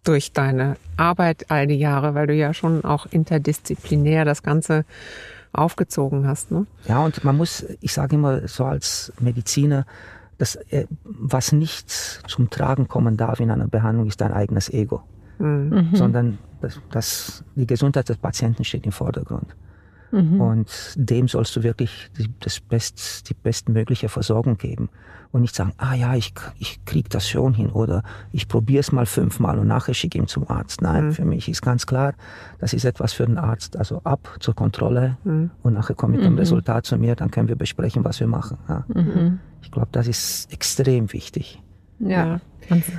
Durch 0.03 0.33
deine 0.33 0.75
Arbeit 0.97 1.49
all 1.49 1.67
die 1.67 1.77
Jahre, 1.77 2.13
weil 2.13 2.27
du 2.27 2.33
ja 2.33 2.53
schon 2.53 2.83
auch 2.83 3.05
interdisziplinär 3.05 4.25
das 4.25 4.43
Ganze 4.43 4.85
aufgezogen 5.53 6.27
hast. 6.27 6.51
Ne? 6.51 6.65
Ja, 6.87 7.03
und 7.05 7.23
man 7.23 7.37
muss, 7.37 7.65
ich 7.79 7.93
sage 7.93 8.15
immer 8.15 8.47
so 8.47 8.65
als 8.65 9.13
Mediziner, 9.19 9.85
dass 10.39 10.55
äh, 10.55 10.87
was 11.03 11.51
nicht 11.51 11.89
zum 11.89 12.49
Tragen 12.49 12.87
kommen 12.87 13.17
darf 13.17 13.39
in 13.39 13.51
einer 13.51 13.67
Behandlung, 13.67 14.07
ist 14.07 14.19
dein 14.19 14.33
eigenes 14.33 14.69
Ego. 14.69 15.03
Sondern 15.93 16.37
das, 16.61 16.79
das, 16.91 17.43
die 17.55 17.67
Gesundheit 17.67 18.07
des 18.07 18.17
Patienten 18.17 18.63
steht 18.63 18.85
im 18.85 18.91
Vordergrund. 18.91 19.55
Und 20.13 20.93
dem 20.95 21.27
sollst 21.27 21.55
du 21.55 21.63
wirklich 21.63 22.09
die, 22.17 22.29
das 22.39 22.59
best, 22.59 23.29
die 23.29 23.33
bestmögliche 23.33 24.09
Versorgung 24.09 24.57
geben. 24.57 24.89
Und 25.31 25.41
nicht 25.41 25.55
sagen, 25.55 25.73
ah 25.77 25.95
ja, 25.95 26.13
ich, 26.13 26.31
ich 26.59 26.85
krieg 26.85 27.09
das 27.09 27.27
schon 27.27 27.55
hin 27.55 27.71
oder 27.71 28.03
ich 28.31 28.47
probiere 28.47 28.81
es 28.81 28.91
mal 28.91 29.07
fünfmal 29.07 29.57
und 29.57 29.65
nachher 29.65 29.95
schicke 29.95 30.19
ihn 30.19 30.27
zum 30.27 30.47
Arzt. 30.47 30.83
Nein, 30.83 31.11
für 31.11 31.25
mich 31.25 31.49
ist 31.49 31.63
ganz 31.63 31.87
klar, 31.87 32.13
das 32.59 32.73
ist 32.73 32.85
etwas 32.85 33.13
für 33.13 33.25
den 33.25 33.39
Arzt. 33.39 33.75
Also 33.75 34.01
ab 34.03 34.37
zur 34.39 34.53
Kontrolle 34.53 35.17
und 35.23 35.73
nachher 35.73 35.95
kommt 35.95 36.15
mit 36.15 36.23
dem 36.23 36.37
Resultat 36.37 36.85
zu 36.85 36.97
mir, 36.97 37.15
dann 37.15 37.31
können 37.31 37.47
wir 37.47 37.55
besprechen, 37.55 38.03
was 38.03 38.19
wir 38.19 38.27
machen. 38.27 38.59
Ja. 38.69 38.85
Ich 39.63 39.71
glaube, 39.71 39.87
das 39.91 40.07
ist 40.07 40.53
extrem 40.53 41.11
wichtig. 41.13 41.59
Ja. 41.97 42.39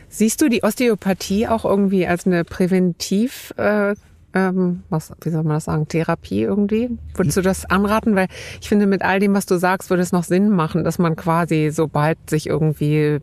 Siehst 0.09 0.41
du 0.43 0.49
die 0.49 0.65
Osteopathie 0.65 1.47
auch 1.47 1.65
irgendwie 1.65 2.07
als 2.07 2.27
eine 2.27 2.45
Präventiv, 2.45 3.55
äh, 3.57 3.95
ähm, 4.35 4.83
was, 4.91 5.13
wie 5.23 5.31
soll 5.31 5.45
man 5.45 5.55
das 5.55 5.65
sagen, 5.65 5.87
Therapie 5.89 6.43
irgendwie? 6.43 6.91
Würdest 7.15 7.37
du 7.37 7.43
das 7.43 7.65
anraten? 7.67 8.17
Weil 8.17 8.27
ich 8.61 8.69
finde, 8.69 8.87
mit 8.87 9.03
all 9.03 9.21
dem, 9.21 9.33
was 9.35 9.47
du 9.47 9.57
sagst, 9.59 9.91
würde 9.91 10.03
es 10.03 10.13
noch 10.13 10.25
Sinn 10.25 10.51
machen, 10.51 10.83
dass 10.85 10.99
man 10.99 11.15
quasi, 11.17 11.71
sobald 11.73 12.19
sich 12.29 12.49
irgendwie 12.49 12.97
äh, 12.97 13.21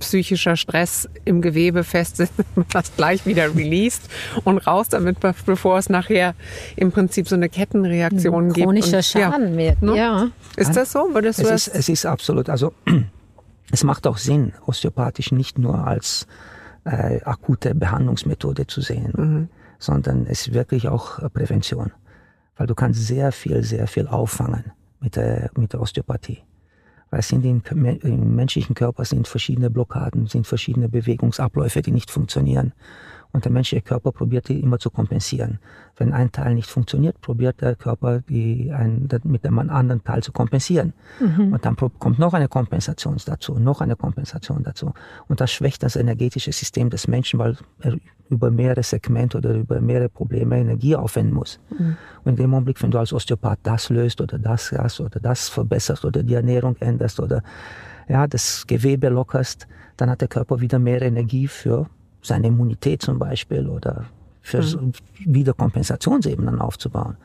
psychischer 0.00 0.56
Stress 0.56 1.08
im 1.24 1.40
Gewebe 1.40 1.82
festsitzt, 1.84 2.34
das 2.72 2.94
gleich 2.96 3.24
wieder 3.26 3.54
released 3.54 4.02
und 4.44 4.58
raus 4.66 4.88
damit, 4.90 5.18
be- 5.20 5.34
bevor 5.46 5.78
es 5.78 5.88
nachher 5.88 6.34
im 6.76 6.92
Prinzip 6.92 7.26
so 7.28 7.34
eine 7.36 7.48
Kettenreaktion 7.48 8.52
gibt. 8.52 8.66
Chronischer 8.66 8.96
Und, 8.98 9.04
Schaden 9.04 9.56
wird. 9.56 9.80
ne? 9.82 9.96
Ja. 9.96 10.28
Ist 10.56 10.76
das 10.76 10.92
so? 10.92 11.08
Würdest 11.14 11.38
du 11.38 11.44
Es 11.44 11.48
das? 11.48 11.66
ist, 11.68 11.74
es 11.76 11.88
ist 11.88 12.06
absolut, 12.06 12.50
also 12.50 12.74
es 13.70 13.82
macht 13.84 14.06
auch 14.06 14.18
Sinn, 14.18 14.52
osteopathisch 14.66 15.32
nicht 15.32 15.58
nur 15.58 15.86
als 15.86 16.26
äh, 16.84 17.20
akute 17.24 17.74
Behandlungsmethode 17.74 18.66
zu 18.66 18.80
sehen, 18.82 19.48
sondern 19.82 20.26
es 20.26 20.46
ist 20.46 20.54
wirklich 20.54 20.88
auch 20.88 21.18
äh, 21.18 21.28
Prävention. 21.28 21.92
Weil 22.56 22.66
du 22.66 22.74
kannst 22.74 23.04
sehr 23.06 23.32
viel, 23.32 23.62
sehr 23.64 23.86
viel 23.88 24.06
auffangen 24.06 24.72
mit 25.00 25.16
der, 25.16 25.50
mit 25.56 25.72
der 25.72 25.80
Osteopathie. 25.80 26.42
Weil 27.10 27.20
es 27.20 27.28
sind 27.28 27.44
im, 27.44 27.62
im 27.72 28.36
menschlichen 28.36 28.74
Körper 28.74 29.04
sind 29.04 29.26
verschiedene 29.26 29.70
Blockaden, 29.70 30.28
sind 30.28 30.46
verschiedene 30.46 30.88
Bewegungsabläufe, 30.88 31.82
die 31.82 31.90
nicht 31.90 32.10
funktionieren. 32.10 32.72
Und 33.32 33.46
der 33.46 33.52
menschliche 33.52 33.82
Körper 33.82 34.12
probiert 34.12 34.48
die 34.48 34.60
immer 34.60 34.78
zu 34.78 34.90
kompensieren. 34.90 35.58
Wenn 35.96 36.12
ein 36.12 36.32
Teil 36.32 36.54
nicht 36.54 36.68
funktioniert, 36.68 37.20
probiert 37.22 37.62
der 37.62 37.76
Körper 37.76 38.20
die 38.20 38.70
ein, 38.72 39.08
mit 39.24 39.44
dem 39.44 39.58
anderen 39.58 40.04
Teil 40.04 40.22
zu 40.22 40.32
kompensieren. 40.32 40.92
Und 41.52 41.64
dann 41.64 41.76
kommt 41.76 42.18
noch 42.18 42.34
eine 42.34 42.48
Kompensation 42.48 43.16
dazu, 43.24 43.58
noch 43.58 43.80
eine 43.80 43.96
Kompensation 43.96 44.62
dazu. 44.62 44.92
Und 45.28 45.40
das 45.40 45.50
schwächt 45.50 45.82
das 45.82 45.96
energetische 45.96 46.52
System 46.52 46.90
des 46.90 47.08
Menschen, 47.08 47.38
weil 47.38 47.56
er 47.80 47.96
über 48.28 48.50
mehrere 48.50 48.82
Segmente 48.82 49.38
oder 49.38 49.54
über 49.54 49.80
mehrere 49.80 50.08
Probleme 50.08 50.58
Energie 50.58 50.94
aufwenden 50.96 51.34
muss. 51.34 51.58
Und 52.24 52.32
in 52.32 52.36
dem 52.36 52.54
Augenblick, 52.54 52.82
wenn 52.82 52.90
du 52.90 52.98
als 52.98 53.12
Osteopath 53.12 53.60
das 53.62 53.88
löst 53.88 54.20
oder 54.20 54.38
das 54.38 54.72
hast 54.72 55.00
oder 55.00 55.20
das 55.20 55.48
verbesserst 55.48 56.04
oder 56.04 56.22
die 56.22 56.34
Ernährung 56.34 56.76
änderst 56.80 57.18
oder 57.18 57.42
ja, 58.08 58.26
das 58.26 58.66
Gewebe 58.66 59.08
lockerst, 59.08 59.66
dann 59.96 60.10
hat 60.10 60.20
der 60.20 60.28
Körper 60.28 60.60
wieder 60.60 60.78
mehr 60.78 61.00
Energie 61.02 61.46
für 61.46 61.88
seine 62.22 62.46
Immunität 62.48 63.02
zum 63.02 63.18
Beispiel 63.18 63.68
oder 63.68 64.06
für 64.40 64.62
so 64.62 64.90
wieder 65.24 65.52
Kompensationsebenen 65.52 66.60
aufzubauen. 66.60 67.16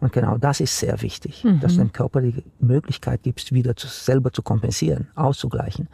Und 0.00 0.12
genau 0.12 0.36
das 0.36 0.60
ist 0.60 0.78
sehr 0.78 1.00
wichtig, 1.00 1.44
dass 1.60 1.72
du 1.74 1.78
dem 1.78 1.92
Körper 1.92 2.20
die 2.20 2.42
Möglichkeit 2.60 3.22
gibst, 3.22 3.52
wieder 3.52 3.74
zu, 3.76 3.86
selber 3.86 4.30
zu 4.32 4.42
kompensieren, 4.42 5.08
auszugleichen. 5.14 5.88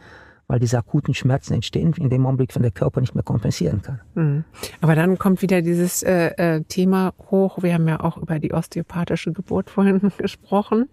Weil 0.53 0.59
diese 0.59 0.77
akuten 0.77 1.15
Schmerzen 1.15 1.55
entstehen 1.55 1.95
in 1.97 2.11
dem 2.11 2.27
Augenblick, 2.27 2.53
wenn 2.53 2.61
der 2.61 2.69
Körper 2.69 3.01
nicht 3.01 3.15
mehr 3.15 3.23
kompensieren 3.23 3.81
kann. 3.81 4.01
Mhm. 4.13 4.43
Aber 4.81 4.93
dann 4.93 5.17
kommt 5.17 5.41
wieder 5.41 5.63
dieses 5.63 6.03
äh, 6.03 6.27
äh, 6.37 6.61
Thema 6.65 7.15
hoch. 7.31 7.63
Wir 7.63 7.73
haben 7.73 7.87
ja 7.87 8.01
auch 8.01 8.17
über 8.17 8.37
die 8.37 8.53
osteopathische 8.53 9.31
Geburt 9.31 9.71
vorhin 9.71 10.11
gesprochen. 10.19 10.89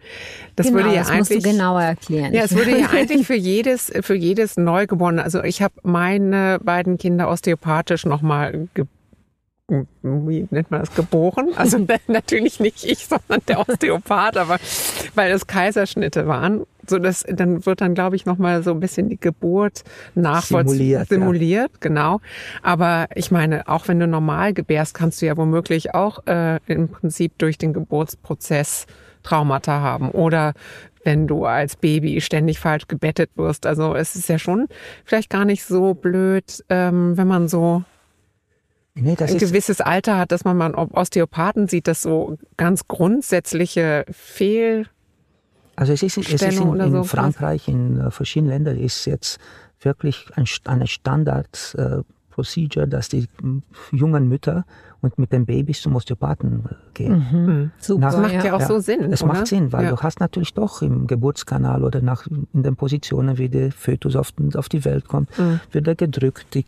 Das 0.57 0.68
genau, 0.68 0.79
würde 0.79 0.94
ja 0.94 1.01
das 1.01 1.14
musst 1.14 1.31
eigentlich 1.31 1.44
du 1.44 1.51
genauer 1.51 1.83
erklären. 1.83 2.33
ja, 2.33 2.44
es 2.44 2.57
würde 2.57 2.70
ja 2.70 2.88
eigentlich 2.92 3.27
für 3.27 3.37
jedes 3.37 3.92
für 4.01 4.14
jedes 4.14 4.57
Neugeborene. 4.57 5.23
Also 5.23 5.42
ich 5.42 5.61
habe 5.61 5.75
meine 5.83 6.59
beiden 6.64 6.96
Kinder 6.96 7.29
osteopathisch 7.29 8.07
nochmal 8.07 8.66
ge 8.73 8.87
wie 10.02 10.46
nennt 10.50 10.70
man 10.70 10.80
das, 10.80 10.94
geboren. 10.94 11.50
Also 11.56 11.78
natürlich 12.09 12.61
nicht 12.61 12.85
ich, 12.85 13.06
sondern 13.06 13.40
der 13.46 13.61
Osteopath, 13.61 14.37
aber 14.37 14.59
weil 15.14 15.33
es 15.33 15.46
Kaiserschnitte 15.46 16.26
waren. 16.26 16.64
So 16.88 16.98
das, 16.98 17.24
dann 17.28 17.64
wird 17.66 17.80
dann, 17.80 17.94
glaube 17.94 18.16
ich, 18.16 18.26
nochmal 18.26 18.62
so 18.62 18.72
ein 18.72 18.80
bisschen 18.80 19.09
die 19.09 19.20
Geburt 19.20 19.85
nachvollziehen. 20.14 20.76
Simuliert, 20.76 21.09
Simuliert, 21.09 21.80
genau. 21.80 22.20
Aber 22.62 23.06
ich 23.14 23.30
meine, 23.30 23.68
auch 23.68 23.87
wenn 23.87 24.00
du 24.00 24.06
normal 24.06 24.54
gebärst, 24.54 24.94
kannst 24.94 25.22
du 25.22 25.26
ja 25.26 25.37
womöglich 25.37 25.94
auch 25.94 26.26
äh, 26.26 26.59
im 26.66 26.88
Prinzip 26.88 27.38
durch 27.38 27.59
den 27.59 27.72
Geburtsprozess 27.72 28.87
Traumata 29.22 29.80
haben. 29.80 30.11
Oder 30.11 30.54
wenn 31.04 31.26
du 31.26 31.44
als 31.44 31.76
Baby 31.76 32.20
ständig 32.20 32.59
falsch 32.59 32.88
gebettet 32.88 33.30
wirst. 33.37 33.66
Also 33.66 33.94
es 33.94 34.16
ist 34.16 34.28
ja 34.28 34.38
schon 34.38 34.66
vielleicht 35.04 35.30
gar 35.30 35.44
nicht 35.44 35.64
so 35.64 35.94
blöd, 35.94 36.64
ähm, 36.68 37.16
wenn 37.16 37.28
man 37.28 37.48
so 37.48 37.85
Nee, 39.00 39.16
das 39.16 39.30
ein 39.30 39.36
ist, 39.36 39.48
gewisses 39.48 39.80
Alter 39.80 40.18
hat, 40.18 40.32
dass 40.32 40.44
man 40.44 40.56
mal 40.56 40.66
einen 40.66 40.74
Osteopathen 40.74 41.68
sieht, 41.68 41.88
dass 41.88 42.02
so 42.02 42.38
ganz 42.56 42.86
grundsätzliche 42.88 44.04
Fehl 44.10 44.86
also 45.76 45.94
es 45.94 46.02
ist, 46.02 46.18
es 46.18 46.42
ist 46.42 46.60
in, 46.60 46.78
in 46.78 46.92
so. 46.92 47.04
Frankreich, 47.04 47.66
in 47.66 47.98
äh, 48.00 48.10
verschiedenen 48.10 48.50
Ländern 48.52 48.76
ist 48.76 49.06
jetzt 49.06 49.38
wirklich 49.80 50.26
ein, 50.36 50.44
eine 50.66 50.86
Standard 50.86 51.74
äh, 51.78 52.02
Procedure, 52.28 52.86
dass 52.86 53.08
die 53.08 53.28
m, 53.42 53.62
jungen 53.90 54.28
Mütter 54.28 54.66
und 55.00 55.18
mit 55.18 55.32
den 55.32 55.46
Babys 55.46 55.80
zum 55.80 55.96
Osteopathen 55.96 56.64
äh, 56.68 56.74
gehen. 56.92 57.72
Super. 57.78 58.02
Das 58.02 58.16
macht 58.18 58.44
ja, 58.44 58.54
auch 58.54 58.60
so 58.60 58.78
Sinn. 58.78 59.10
Es 59.10 59.24
macht 59.24 59.46
Sinn, 59.46 59.72
weil 59.72 59.84
ja. 59.84 59.90
du 59.90 59.96
hast 59.98 60.20
natürlich 60.20 60.52
doch 60.52 60.82
im 60.82 61.06
Geburtskanal 61.06 61.82
oder 61.82 62.02
nach, 62.02 62.26
in 62.26 62.62
den 62.62 62.76
Positionen, 62.76 63.38
wie 63.38 63.48
der 63.48 63.72
Fötus 63.72 64.16
auf, 64.16 64.34
auf 64.54 64.68
die 64.68 64.84
Welt 64.84 65.08
kommt, 65.08 65.30
Mhm. 65.38 65.60
wird 65.72 65.88
er 65.88 65.94
gedrückt, 65.94 66.48
die 66.52 66.66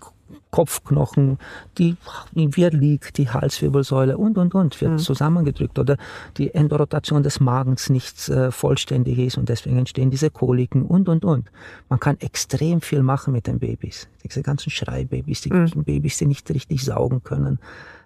Kopfknochen, 0.52 1.38
die, 1.78 1.96
wie 2.34 2.62
er 2.62 2.70
liegt, 2.70 3.18
die 3.18 3.28
Halswirbelsäule 3.28 4.16
und, 4.16 4.38
und, 4.38 4.54
und, 4.54 4.76
Mhm. 4.80 4.86
wird 4.86 5.00
zusammengedrückt 5.00 5.78
oder 5.80 5.96
die 6.36 6.54
Endorotation 6.54 7.24
des 7.24 7.40
Magens 7.40 7.90
nicht 7.90 8.28
äh, 8.28 8.52
vollständig 8.52 9.18
ist 9.18 9.38
und 9.38 9.48
deswegen 9.48 9.78
entstehen 9.78 10.10
diese 10.10 10.30
Koliken 10.30 10.84
und, 10.84 11.08
und, 11.08 11.24
und. 11.24 11.50
Man 11.88 11.98
kann 11.98 12.16
extrem 12.20 12.80
viel 12.82 13.02
machen 13.02 13.32
mit 13.32 13.46
den 13.48 13.58
Babys. 13.58 14.08
Diese 14.22 14.42
ganzen 14.42 14.70
Schreibabys, 14.70 15.40
die 15.40 15.52
Mhm. 15.52 15.82
Babys, 15.84 16.18
die 16.18 16.26
nicht 16.26 16.48
richtig 16.50 16.84
saugen 16.84 17.24
können. 17.24 17.58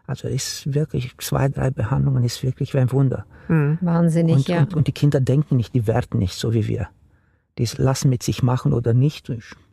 Also 0.06 0.28
ist 0.28 0.72
wirklich, 0.72 1.12
zwei, 1.18 1.48
drei 1.48 1.70
Behandlungen 1.70 2.22
ist 2.22 2.44
wirklich 2.44 2.72
wie 2.74 2.78
ein 2.78 2.92
Wunder. 2.92 3.26
Wahnsinnig, 3.80 4.36
Und, 4.36 4.48
ja. 4.48 4.60
und, 4.60 4.74
und 4.74 4.86
die 4.86 4.92
Kinder 4.92 5.20
denken 5.20 5.56
nicht, 5.56 5.74
die 5.74 5.88
werten 5.88 6.18
nicht, 6.18 6.34
so 6.34 6.54
wie 6.54 6.68
wir. 6.68 6.88
Die 7.58 7.68
lassen 7.76 8.08
mit 8.08 8.22
sich 8.22 8.42
machen 8.42 8.72
oder 8.72 8.94
nicht, 8.94 9.30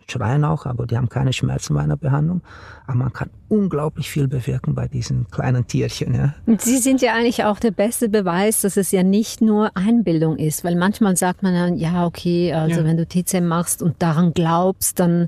schreien 0.07 0.43
auch, 0.45 0.65
aber 0.65 0.85
die 0.87 0.97
haben 0.97 1.09
keine 1.09 1.33
Schmerzen 1.33 1.73
bei 1.75 1.81
einer 1.81 1.97
Behandlung. 1.97 2.41
Aber 2.85 2.97
man 2.97 3.13
kann 3.13 3.29
unglaublich 3.47 4.09
viel 4.09 4.27
bewirken 4.27 4.75
bei 4.75 4.87
diesen 4.87 5.27
kleinen 5.31 5.65
Tierchen. 5.67 6.13
Ja. 6.15 6.33
Und 6.45 6.61
Sie 6.61 6.77
sind 6.79 7.01
ja 7.01 7.13
eigentlich 7.13 7.43
auch 7.45 7.59
der 7.59 7.71
beste 7.71 8.09
Beweis, 8.09 8.61
dass 8.61 8.75
es 8.77 8.91
ja 8.91 9.03
nicht 9.03 9.41
nur 9.41 9.71
Einbildung 9.75 10.37
ist, 10.37 10.63
weil 10.63 10.75
manchmal 10.75 11.15
sagt 11.15 11.43
man 11.43 11.53
dann, 11.53 11.77
ja, 11.77 12.05
okay, 12.05 12.51
also 12.53 12.81
Ja. 12.81 12.85
wenn 12.85 12.97
du 12.97 13.05
TCM 13.07 13.45
machst 13.47 13.81
und 13.81 14.01
daran 14.01 14.33
glaubst, 14.33 14.99
dann, 14.99 15.27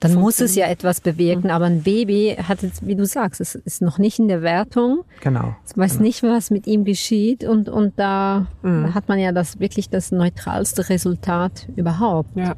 dann 0.00 0.14
muss 0.14 0.40
es 0.40 0.54
ja 0.56 0.66
etwas 0.66 1.00
bewirken. 1.00 1.50
Aber 1.50 1.66
ein 1.66 1.82
Baby 1.82 2.36
hat 2.46 2.62
jetzt, 2.62 2.86
wie 2.86 2.96
du 2.96 3.06
sagst, 3.06 3.40
es 3.40 3.54
ist 3.54 3.80
noch 3.82 3.98
nicht 3.98 4.18
in 4.18 4.28
der 4.28 4.42
Wertung, 4.42 5.04
Genau. 5.22 5.54
es 5.64 5.76
weiß 5.78 6.00
nicht, 6.00 6.22
was 6.22 6.50
mit 6.50 6.66
ihm 6.66 6.84
geschieht 6.84 7.44
und, 7.44 7.68
und 7.68 7.98
da 7.98 8.46
hat 8.62 9.08
man 9.08 9.18
ja 9.18 9.32
das 9.32 9.58
wirklich 9.60 9.88
das 9.88 10.12
neutralste 10.12 10.88
Resultat 10.90 11.66
überhaupt. 11.76 12.36
Ja. 12.36 12.54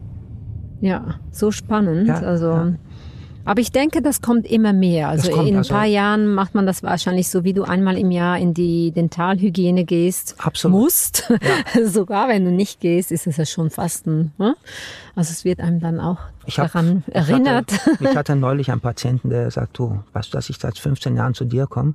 Ja, 0.82 1.14
so 1.30 1.50
spannend. 1.50 2.08
Ja, 2.08 2.16
also, 2.16 2.46
ja. 2.50 2.72
aber 3.44 3.60
ich 3.60 3.72
denke, 3.72 4.02
das 4.02 4.20
kommt 4.20 4.46
immer 4.50 4.72
mehr. 4.74 5.08
Also 5.08 5.30
kommt, 5.30 5.48
in 5.48 5.54
ein 5.54 5.58
also- 5.58 5.72
paar 5.72 5.86
Jahren 5.86 6.34
macht 6.34 6.54
man 6.54 6.66
das 6.66 6.82
wahrscheinlich 6.82 7.28
so, 7.30 7.44
wie 7.44 7.52
du 7.54 7.62
einmal 7.62 7.96
im 7.96 8.10
Jahr 8.10 8.36
in 8.38 8.52
die 8.52 8.90
Dentalhygiene 8.90 9.84
gehst, 9.84 10.34
Absolut. 10.38 10.80
musst. 10.80 11.32
Sogar 11.84 12.28
wenn 12.28 12.44
du 12.44 12.50
nicht 12.50 12.80
gehst, 12.80 13.10
ist 13.12 13.26
es 13.26 13.36
ja 13.38 13.46
schon 13.46 13.70
fast 13.70 14.06
ein. 14.06 14.32
Ne? 14.38 14.56
Also 15.16 15.30
es 15.30 15.44
wird 15.44 15.60
einem 15.60 15.80
dann 15.80 16.00
auch 16.00 16.18
Ich 16.46 16.58
hab- 16.58 16.72
daran 16.72 17.04
ich 17.06 17.14
erinnert. 17.14 17.72
Hatte, 17.72 18.04
ich 18.04 18.16
hatte 18.16 18.36
neulich 18.36 18.70
einen 18.70 18.80
Patienten, 18.80 19.30
der 19.30 19.50
sagt, 19.50 19.78
du, 19.78 20.00
weißt 20.12 20.32
du, 20.32 20.36
dass 20.36 20.50
ich 20.50 20.58
seit 20.58 20.78
15 20.78 21.16
Jahren 21.16 21.34
zu 21.34 21.44
dir 21.44 21.66
komme? 21.66 21.94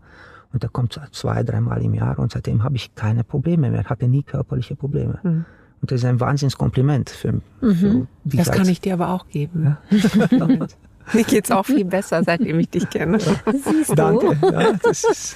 Und 0.53 0.63
der 0.63 0.69
kommt 0.69 0.97
zwei, 1.11 1.43
dreimal 1.43 1.83
im 1.83 1.93
Jahr 1.93 2.17
und 2.19 2.31
seitdem 2.31 2.63
habe 2.63 2.77
ich 2.77 2.95
keine 2.95 3.25
Probleme 3.25 3.69
mehr, 3.69 3.83
hatte 3.83 4.07
nie 4.07 4.23
körperliche 4.23 4.77
Probleme. 4.77 5.43
Und 5.81 5.91
das 5.91 5.99
ist 6.01 6.05
ein 6.05 6.19
Wahnsinnskompliment 6.19 7.09
für, 7.09 7.41
für 7.61 8.07
die 8.23 8.37
Das 8.37 8.51
kann 8.51 8.67
ich 8.67 8.81
dir 8.81 8.93
aber 8.93 9.09
auch 9.09 9.27
geben. 9.29 9.77
Mir 11.13 11.23
geht's 11.23 11.51
auch 11.51 11.65
viel 11.65 11.85
besser, 11.85 12.23
seitdem 12.23 12.59
ich 12.59 12.69
dich 12.69 12.89
kenne. 12.89 13.19
Siehst 13.19 13.91
du? 13.91 13.95
Danke. 13.95 14.37
Ja, 14.41 14.73
das, 14.73 15.03
ist, 15.03 15.35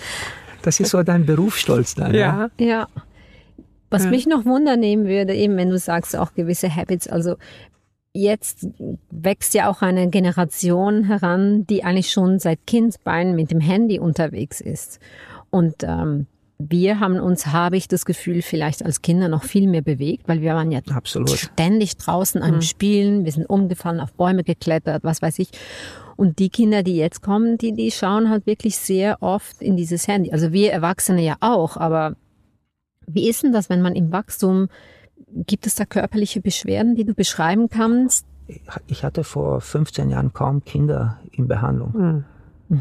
das 0.63 0.80
ist 0.80 0.89
so 0.89 1.01
dein 1.04 1.25
Berufsstolz 1.25 1.95
dann. 1.95 2.13
Ja. 2.13 2.49
Ja. 2.60 2.88
Was 3.89 4.06
Ja. 4.06 4.10
mich 4.10 4.25
noch 4.27 4.45
Wunder 4.45 4.77
nehmen 4.77 5.06
würde, 5.06 5.34
eben 5.36 5.56
wenn 5.58 5.69
du 5.69 5.77
sagst, 5.77 6.15
auch 6.15 6.34
gewisse 6.34 6.73
Habits, 6.75 7.08
also 7.08 7.36
jetzt 8.13 8.67
wächst 9.10 9.54
ja 9.54 9.69
auch 9.69 9.82
eine 9.82 10.10
Generation 10.10 11.06
heran, 11.06 11.65
die 11.67 11.84
eigentlich 11.84 12.12
schon 12.12 12.39
seit 12.39 12.65
Kindesbeinen 12.67 13.36
mit 13.36 13.51
dem 13.51 13.62
Handy 13.62 13.99
unterwegs 13.99 14.60
ist. 14.60 14.99
Und 15.49 15.84
ähm, 15.84 16.27
wir 16.69 17.00
haben 17.00 17.19
uns, 17.19 17.47
habe 17.47 17.78
ich 17.78 17.88
das 17.88 18.06
Gefühl, 18.06 18.41
vielleicht 18.41 18.84
als 18.84 19.02
Kinder 19.02 19.28
noch 19.28 19.43
viel 19.43 19.67
mehr 19.67 19.82
bewegt, 19.82 20.28
weil 20.28 20.41
wir 20.41 20.54
waren 20.54 20.71
ja 20.71 20.82
Absolut. 20.93 21.30
ständig 21.30 21.97
draußen 21.97 22.41
am 22.43 22.62
Spielen, 22.62 23.26
wir 23.26 23.32
sind 23.32 23.50
umgefallen, 23.50 24.00
auf 24.00 24.13
Bäume 24.13 24.43
geklettert, 24.43 25.04
was 25.04 25.21
weiß 25.21 25.39
ich. 25.39 25.50
Und 26.17 26.39
die 26.39 26.50
Kinder, 26.50 26.84
die 26.84 26.97
jetzt 26.97 27.21
kommen, 27.21 27.58
die, 27.58 27.74
die 27.74 27.91
schauen 27.91 28.30
halt 28.30 28.45
wirklich 28.45 28.78
sehr 28.78 29.21
oft 29.21 29.62
in 29.62 29.76
dieses 29.76 30.08
Handy. 30.08 30.32
Also 30.32 30.52
wir 30.52 30.71
Erwachsene 30.71 31.24
ja 31.24 31.38
auch, 31.39 31.78
aber 31.78 32.15
wie 33.08 33.30
ist 33.30 33.43
denn 33.43 33.54
das, 33.54 33.69
wenn 33.69 33.82
man 33.82 33.95
im 33.95 34.12
Wachstum, 34.12 34.67
gibt 35.34 35.65
es 35.65 35.76
da 35.76 35.86
körperliche 35.86 36.41
Beschwerden, 36.41 36.95
die 36.95 37.06
du 37.06 37.13
beschreiben 37.13 37.69
kannst? 37.69 38.26
Ich 38.88 39.04
hatte 39.04 39.24
vor 39.24 39.62
15 39.62 40.10
Jahren 40.10 40.34
kaum 40.34 40.63
Kinder 40.63 41.19
in 41.32 41.47
Behandlung. 41.47 42.26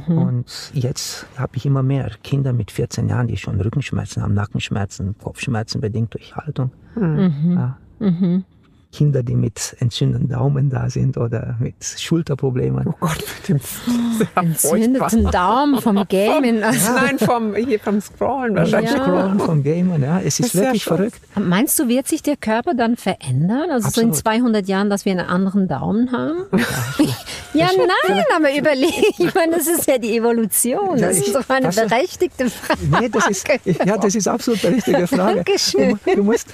Und 0.07 0.71
jetzt 0.73 1.27
habe 1.37 1.57
ich 1.57 1.67
immer 1.67 1.83
mehr 1.83 2.11
Kinder 2.23 2.53
mit 2.53 2.71
14 2.71 3.09
Jahren, 3.09 3.27
die 3.27 3.37
schon 3.37 3.61
Rückenschmerzen 3.61 4.23
haben, 4.23 4.35
Nackenschmerzen, 4.35 5.19
Kopfschmerzen 5.19 5.81
bedingt 5.81 6.15
durch 6.15 6.37
Haltung. 6.37 6.71
Ja. 6.97 7.77
Kinder, 8.93 9.23
die 9.23 9.37
mit 9.37 9.77
entzündeten 9.79 10.29
Daumen 10.29 10.69
da 10.69 10.91
sind 10.91 11.17
oder 11.17 11.57
mit 11.61 11.77
Schulterproblemen. 11.85 12.89
Oh 12.89 12.95
Gott, 12.99 13.19
mit 13.39 13.49
dem 13.49 13.61
sehr 14.19 14.27
Entzündeten 14.35 15.31
Daumen 15.31 15.81
vom 15.83 16.05
Gamen. 16.09 16.63
Also, 16.65 16.93
Nein, 16.95 17.19
vom, 17.19 17.55
hier 17.55 17.79
vom 17.79 18.01
Scrollen 18.01 18.57
wahrscheinlich. 18.57 18.91
Ja. 18.93 19.05
Scrollen 19.05 19.39
vom 19.39 19.63
Gamen, 19.63 20.03
ja. 20.03 20.19
Es 20.21 20.41
ist 20.41 20.47
ist 20.47 20.55
ja 20.55 20.63
wirklich 20.63 20.83
schon- 20.83 20.97
verrückt. 20.97 21.21
Meinst 21.39 21.79
du, 21.79 21.87
wird 21.89 22.09
sich 22.09 22.23
der 22.23 22.37
Körper 22.37 22.75
dann 22.75 22.97
verändern? 22.97 23.71
Also 23.71 23.91
so 23.91 24.01
in 24.01 24.09
Absolut. 24.09 24.17
200 24.43 24.67
Jahren, 24.69 24.91
dass 24.91 25.05
wir 25.05 25.13
einen 25.13 25.27
anderen 25.29 25.69
Daumen 25.69 26.11
haben? 26.13 26.47
Ja, 27.55 27.69
nein, 27.77 28.25
aber 28.37 28.57
überleg, 28.57 28.93
ich 29.19 29.35
meine, 29.35 29.57
das 29.57 29.67
ist 29.67 29.87
ja 29.87 29.99
die 29.99 30.17
Evolution. 30.17 30.99
Ja, 30.99 31.09
Das 31.09 31.19
ich- 31.19 31.27
ist 31.29 31.35
doch 31.37 31.49
eine 31.49 31.69
berechtigte 31.69 32.51
Frage. 32.51 32.81
Nee, 33.01 33.09
das 33.09 33.29
ist, 33.29 33.47
ja, 33.85 33.97
das 33.97 34.15
ist 34.15 34.27
absolut 34.29 34.65
eine 34.65 34.77
richtige 34.77 35.07
Frage. 35.07 35.37
Dankeschön. 35.37 35.99
Du, 36.05 36.17
du 36.17 36.23
musst, 36.25 36.49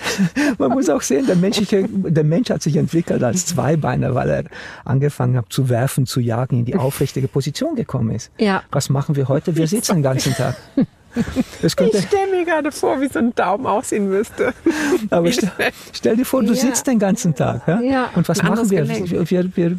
man 0.58 0.70
muss 0.72 0.88
auch 0.90 1.02
sehen, 1.02 1.26
der, 1.26 1.36
menschliche, 1.36 1.86
der 1.88 2.24
Mensch 2.28 2.50
hat 2.50 2.62
sich 2.62 2.76
entwickelt 2.76 3.22
als 3.22 3.46
Zweibeiner, 3.46 4.14
weil 4.14 4.28
er 4.30 4.44
angefangen 4.84 5.36
hat 5.36 5.46
zu 5.50 5.68
werfen, 5.68 6.06
zu 6.06 6.20
jagen, 6.20 6.58
in 6.60 6.64
die 6.64 6.76
aufrichtige 6.76 7.28
Position 7.28 7.74
gekommen 7.76 8.10
ist. 8.14 8.30
Ja. 8.38 8.62
Was 8.70 8.88
machen 8.90 9.16
wir 9.16 9.28
heute? 9.28 9.56
Wir 9.56 9.66
sitzen 9.66 9.96
den 9.96 10.02
ganzen 10.02 10.34
Tag. 10.34 10.56
Könnte, 11.76 11.96
Ich 11.96 12.04
stelle 12.04 12.30
mir 12.30 12.44
gerade 12.44 12.70
vor, 12.70 13.00
wie 13.00 13.08
so 13.08 13.18
ein 13.18 13.34
Daumen 13.34 13.64
aussehen 13.66 14.08
müsste. 14.10 14.52
aber 15.10 15.32
stell, 15.32 15.50
stell 15.94 16.16
dir 16.16 16.26
vor, 16.26 16.42
du 16.42 16.48
Ja. 16.52 16.54
sitzt 16.54 16.86
den 16.86 16.98
ganzen 16.98 17.34
Tag. 17.34 17.66
Ja? 17.66 17.80
Ja. 17.80 18.10
Und 18.14 18.28
was 18.28 18.42
machen 18.42 18.70
wir? 18.70 18.86
Wir, 18.86 19.30
wir, 19.30 19.56
wir? 19.56 19.76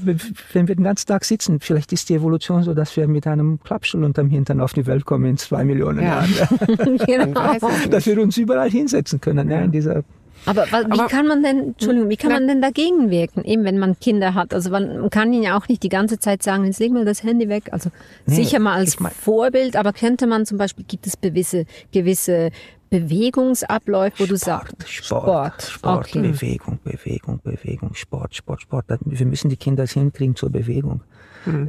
Wenn 0.53 0.67
wir 0.67 0.75
den 0.75 0.83
ganzen 0.83 1.05
Tag 1.05 1.25
sitzen, 1.25 1.59
vielleicht 1.59 1.93
ist 1.93 2.09
die 2.09 2.15
Evolution 2.15 2.63
so, 2.63 2.73
dass 2.73 2.97
wir 2.97 3.07
mit 3.07 3.27
einem 3.27 3.59
Klappstuhl 3.63 4.03
unterm 4.03 4.29
Hintern 4.29 4.59
auf 4.61 4.73
die 4.73 4.87
Welt 4.87 5.05
kommen 5.05 5.25
in 5.25 5.37
zwei 5.37 5.63
Millionen 5.63 6.01
Ja. 6.01 6.25
Jahren. 6.25 6.97
Genau. 7.05 7.53
Dass 7.91 8.05
wir 8.07 8.19
uns 8.19 8.37
überall 8.37 8.71
hinsetzen 8.71 9.21
können, 9.21 9.51
ja. 9.51 9.59
in 9.61 9.71
dieser 9.71 10.03
Aber 10.45 10.71
wa- 10.71 10.85
wie 10.87 10.91
Aber- 10.99 11.07
kann 11.07 11.27
man 11.27 11.43
denn, 11.43 11.59
Entschuldigung, 11.69 12.09
wie 12.09 12.15
kann 12.17 12.31
man 12.31 12.47
denn 12.47 12.61
dagegen 12.61 13.09
wirken, 13.09 13.43
eben 13.43 13.63
wenn 13.65 13.79
man 13.79 13.99
Kinder 13.99 14.33
hat? 14.33 14.53
Also 14.53 14.69
man 14.69 15.09
kann 15.09 15.33
ihnen 15.33 15.43
ja 15.43 15.57
auch 15.57 15.67
nicht 15.67 15.83
die 15.83 15.89
ganze 15.89 16.19
Zeit 16.19 16.43
sagen, 16.43 16.65
jetzt 16.65 16.79
leg 16.79 16.91
mal 16.93 17.03
das 17.05 17.23
Handy 17.23 17.49
weg. 17.49 17.69
Also 17.71 17.89
Nee, 18.25 18.35
sicher 18.35 18.59
mal 18.59 18.73
als 18.75 18.99
mein- 18.99 19.11
Vorbild, 19.11 19.75
aber 19.75 19.91
könnte 19.93 20.27
man 20.27 20.45
zum 20.45 20.57
Beispiel, 20.57 20.85
gibt 20.87 21.05
es 21.07 21.19
gewisse, 21.19 21.65
gewisse 21.91 22.51
Bewegungsabläufe, 22.89 24.19
wo 24.23 24.25
du 24.27 24.37
sagst, 24.37 24.75
Sport, 24.87 25.61
Sport, 25.63 26.05
okay. 26.07 26.21
Bewegung, 26.21 26.79
Bewegung, 26.83 27.39
Bewegung, 27.43 27.93
Sport, 27.95 28.35
Sport, 28.35 28.61
Sport. 28.61 28.85
Wir 29.03 29.25
müssen 29.25 29.49
die 29.49 29.57
Kinder 29.57 29.85
hinkriegen 29.85 30.35
zur 30.35 30.49
Bewegung. 30.49 31.01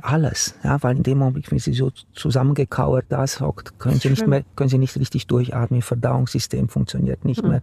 Alles, 0.02 0.54
ja, 0.64 0.82
weil 0.82 0.96
in 0.96 1.02
dem 1.02 1.22
Augenblick, 1.22 1.50
wenn 1.50 1.58
sie 1.58 1.72
so 1.72 1.90
zusammengekauert 2.14 3.06
da 3.08 3.24
hockt, 3.40 3.78
können 3.78 3.98
sie 4.00 4.10
nicht 4.10 4.26
mehr, 4.26 4.44
können 4.56 4.70
sie 4.70 4.78
nicht 4.78 4.96
richtig 4.98 5.26
durchatmen, 5.26 5.80
ihr 5.80 5.84
Verdauungssystem 5.84 6.68
funktioniert 6.68 7.24
nicht 7.24 7.42
mehr, 7.42 7.62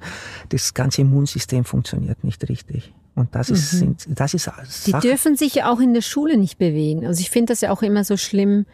das 0.49 0.73
ganze 0.73 1.01
Immunsystem 1.01 1.65
funktioniert 1.65 2.23
nicht 2.23 2.47
richtig. 2.49 2.93
Und 3.15 3.33
das 3.33 3.49
ist, 3.49 3.71
sind, 3.71 4.05
das 4.09 4.33
ist 4.33 4.51
Die 4.85 4.91
Sache. 4.91 5.07
dürfen 5.07 5.35
sich 5.37 5.55
ja 5.55 5.71
auch 5.71 5.79
in 5.79 5.93
der 5.93 6.01
Schule 6.01 6.37
nicht 6.37 6.57
bewegen. 6.57 7.05
Also 7.05 7.21
ich 7.21 7.29
finde 7.29 7.53
das 7.53 7.61
ja 7.61 7.71
auch 7.71 7.81
immer 7.81 8.03
so 8.03 8.17
schlimm, 8.17 8.65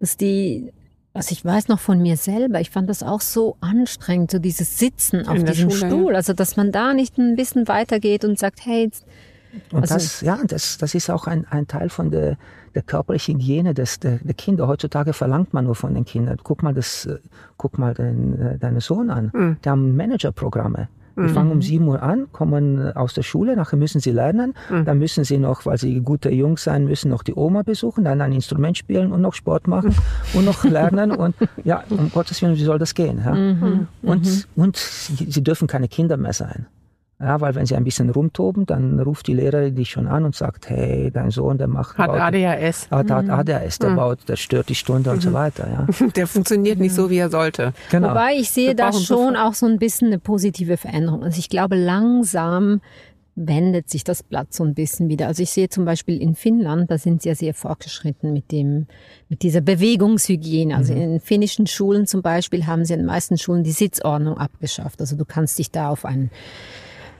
dass 0.00 0.16
die 0.16 0.72
Also 1.12 1.32
ich 1.32 1.44
weiß 1.44 1.68
noch 1.68 1.78
von 1.78 2.00
mir 2.00 2.16
selber, 2.16 2.60
ich 2.60 2.70
fand 2.70 2.88
das 2.88 3.02
auch 3.02 3.20
so 3.20 3.56
anstrengend, 3.60 4.30
so 4.30 4.38
dieses 4.38 4.78
Sitzen 4.78 5.28
auf 5.28 5.36
In 5.36 5.44
diesem 5.44 5.70
Schule, 5.70 5.90
Stuhl. 5.90 6.16
Also 6.16 6.32
dass 6.32 6.56
man 6.56 6.72
da 6.72 6.94
nicht 6.94 7.18
ein 7.18 7.36
bisschen 7.36 7.68
weitergeht 7.68 8.24
und 8.24 8.38
sagt, 8.38 8.64
hey, 8.64 8.84
jetzt, 8.84 9.04
Und 9.72 9.82
Also- 9.82 9.94
das, 9.94 10.20
ja, 10.22 10.38
das, 10.46 10.78
das 10.78 10.94
ist 10.94 11.10
auch 11.10 11.26
ein, 11.26 11.46
ein 11.50 11.66
Teil 11.66 11.88
von 11.88 12.10
der, 12.10 12.36
der 12.74 12.82
körperlichen 12.82 13.38
Hygiene 13.38 13.74
des, 13.74 14.00
der, 14.00 14.18
der 14.22 14.34
Kinder. 14.34 14.66
Heutzutage 14.68 15.12
verlangt 15.12 15.52
man 15.52 15.64
nur 15.64 15.74
von 15.74 15.94
den 15.94 16.04
Kindern. 16.04 16.38
Guck 16.42 16.62
mal, 16.62 16.72
das, 16.74 17.06
äh, 17.06 17.18
guck 17.56 17.78
mal 17.78 17.92
den, 17.94 18.40
äh, 18.40 18.58
deinen 18.58 18.80
Sohn 18.80 19.10
an. 19.10 19.30
Mhm. 19.34 19.56
Die 19.64 19.68
haben 19.68 19.96
Managerprogramme. 19.96 20.88
Die 21.14 21.28
fangen 21.28 21.50
um 21.50 21.60
7 21.60 21.86
Uhr 21.86 22.02
an, 22.02 22.32
kommen 22.32 22.78
äh, 22.86 22.92
aus 22.94 23.12
der 23.12 23.20
Schule, 23.22 23.54
nachher 23.54 23.76
müssen 23.76 24.00
sie 24.00 24.12
lernen, 24.12 24.54
Mhm. 24.70 24.86
dann 24.86 24.96
müssen 24.98 25.24
sie 25.24 25.36
noch, 25.36 25.66
weil 25.66 25.76
sie 25.76 26.00
gute 26.00 26.30
Jungs 26.30 26.64
sein 26.64 26.86
müssen, 26.86 27.10
noch 27.10 27.22
die 27.22 27.34
Oma 27.34 27.60
besuchen, 27.60 28.04
dann 28.04 28.22
ein 28.22 28.32
Instrument 28.32 28.78
spielen 28.78 29.12
und 29.12 29.20
noch 29.20 29.34
Sport 29.34 29.66
machen 29.68 29.94
und 30.32 30.46
noch 30.46 30.64
lernen 30.64 31.10
und 31.10 31.34
ja, 31.64 31.84
um 31.90 32.10
Gottes 32.10 32.40
Willen, 32.40 32.56
wie 32.56 32.64
soll 32.64 32.78
das 32.78 32.94
gehen? 32.94 33.20
Ja? 33.22 33.34
Mhm. 33.34 33.88
Und, 34.00 34.48
und 34.56 34.76
sie, 34.78 35.30
sie 35.30 35.44
dürfen 35.44 35.68
keine 35.68 35.86
Kinder 35.88 36.16
mehr 36.16 36.32
sein. 36.32 36.64
Ja, 37.22 37.40
weil 37.40 37.54
wenn 37.54 37.66
sie 37.66 37.76
ein 37.76 37.84
bisschen 37.84 38.10
rumtoben, 38.10 38.66
dann 38.66 38.98
ruft 38.98 39.28
die 39.28 39.34
Lehrerin 39.34 39.76
dich 39.76 39.90
schon 39.90 40.08
an 40.08 40.24
und 40.24 40.34
sagt, 40.34 40.68
hey, 40.68 41.10
dein 41.12 41.30
Sohn, 41.30 41.56
der 41.56 41.68
macht 41.68 41.96
Hat 41.96 42.08
baut- 42.08 42.18
ADHS. 42.20 42.90
hat, 42.90 43.10
hat 43.12 43.28
ADHS, 43.30 43.78
der 43.78 43.90
baut, 43.90 44.18
der 44.28 44.34
stört 44.36 44.68
die 44.68 44.74
Stunde 44.74 45.10
und 45.12 45.22
so 45.22 45.32
weiter. 45.32 45.68
Ja. 45.70 46.06
Der 46.16 46.26
funktioniert 46.26 46.78
nicht 46.80 46.94
so, 46.94 47.08
wie 47.10 47.18
er 47.18 47.30
sollte. 47.30 47.72
Genau. 47.90 48.10
Wobei 48.10 48.34
ich 48.34 48.50
sehe 48.50 48.74
da 48.74 48.92
schon 48.92 49.36
auch 49.36 49.54
so 49.54 49.66
ein 49.66 49.78
bisschen 49.78 50.08
eine 50.08 50.18
positive 50.18 50.76
Veränderung. 50.76 51.22
Also 51.22 51.38
ich 51.38 51.48
glaube, 51.48 51.76
langsam 51.76 52.80
wendet 53.34 53.88
sich 53.88 54.04
das 54.04 54.22
Blatt 54.22 54.52
so 54.52 54.62
ein 54.64 54.74
bisschen 54.74 55.08
wieder. 55.08 55.26
Also 55.26 55.42
ich 55.42 55.50
sehe 55.50 55.68
zum 55.70 55.84
Beispiel 55.86 56.20
in 56.20 56.34
Finnland, 56.34 56.90
da 56.90 56.98
sind 56.98 57.22
sie 57.22 57.30
ja 57.30 57.34
sehr 57.34 57.54
fortgeschritten 57.54 58.32
mit 58.32 58.52
dem, 58.52 58.86
mit 59.30 59.42
dieser 59.42 59.62
Bewegungshygiene. 59.62 60.76
Also 60.76 60.92
in 60.92 61.18
finnischen 61.20 61.66
Schulen 61.66 62.06
zum 62.06 62.20
Beispiel 62.20 62.66
haben 62.66 62.84
sie 62.84 62.92
in 62.92 62.98
den 63.00 63.06
meisten 63.06 63.38
Schulen 63.38 63.62
die 63.64 63.72
Sitzordnung 63.72 64.36
abgeschafft. 64.36 65.00
Also 65.00 65.16
du 65.16 65.24
kannst 65.24 65.58
dich 65.58 65.70
da 65.70 65.88
auf 65.88 66.04
einen 66.04 66.30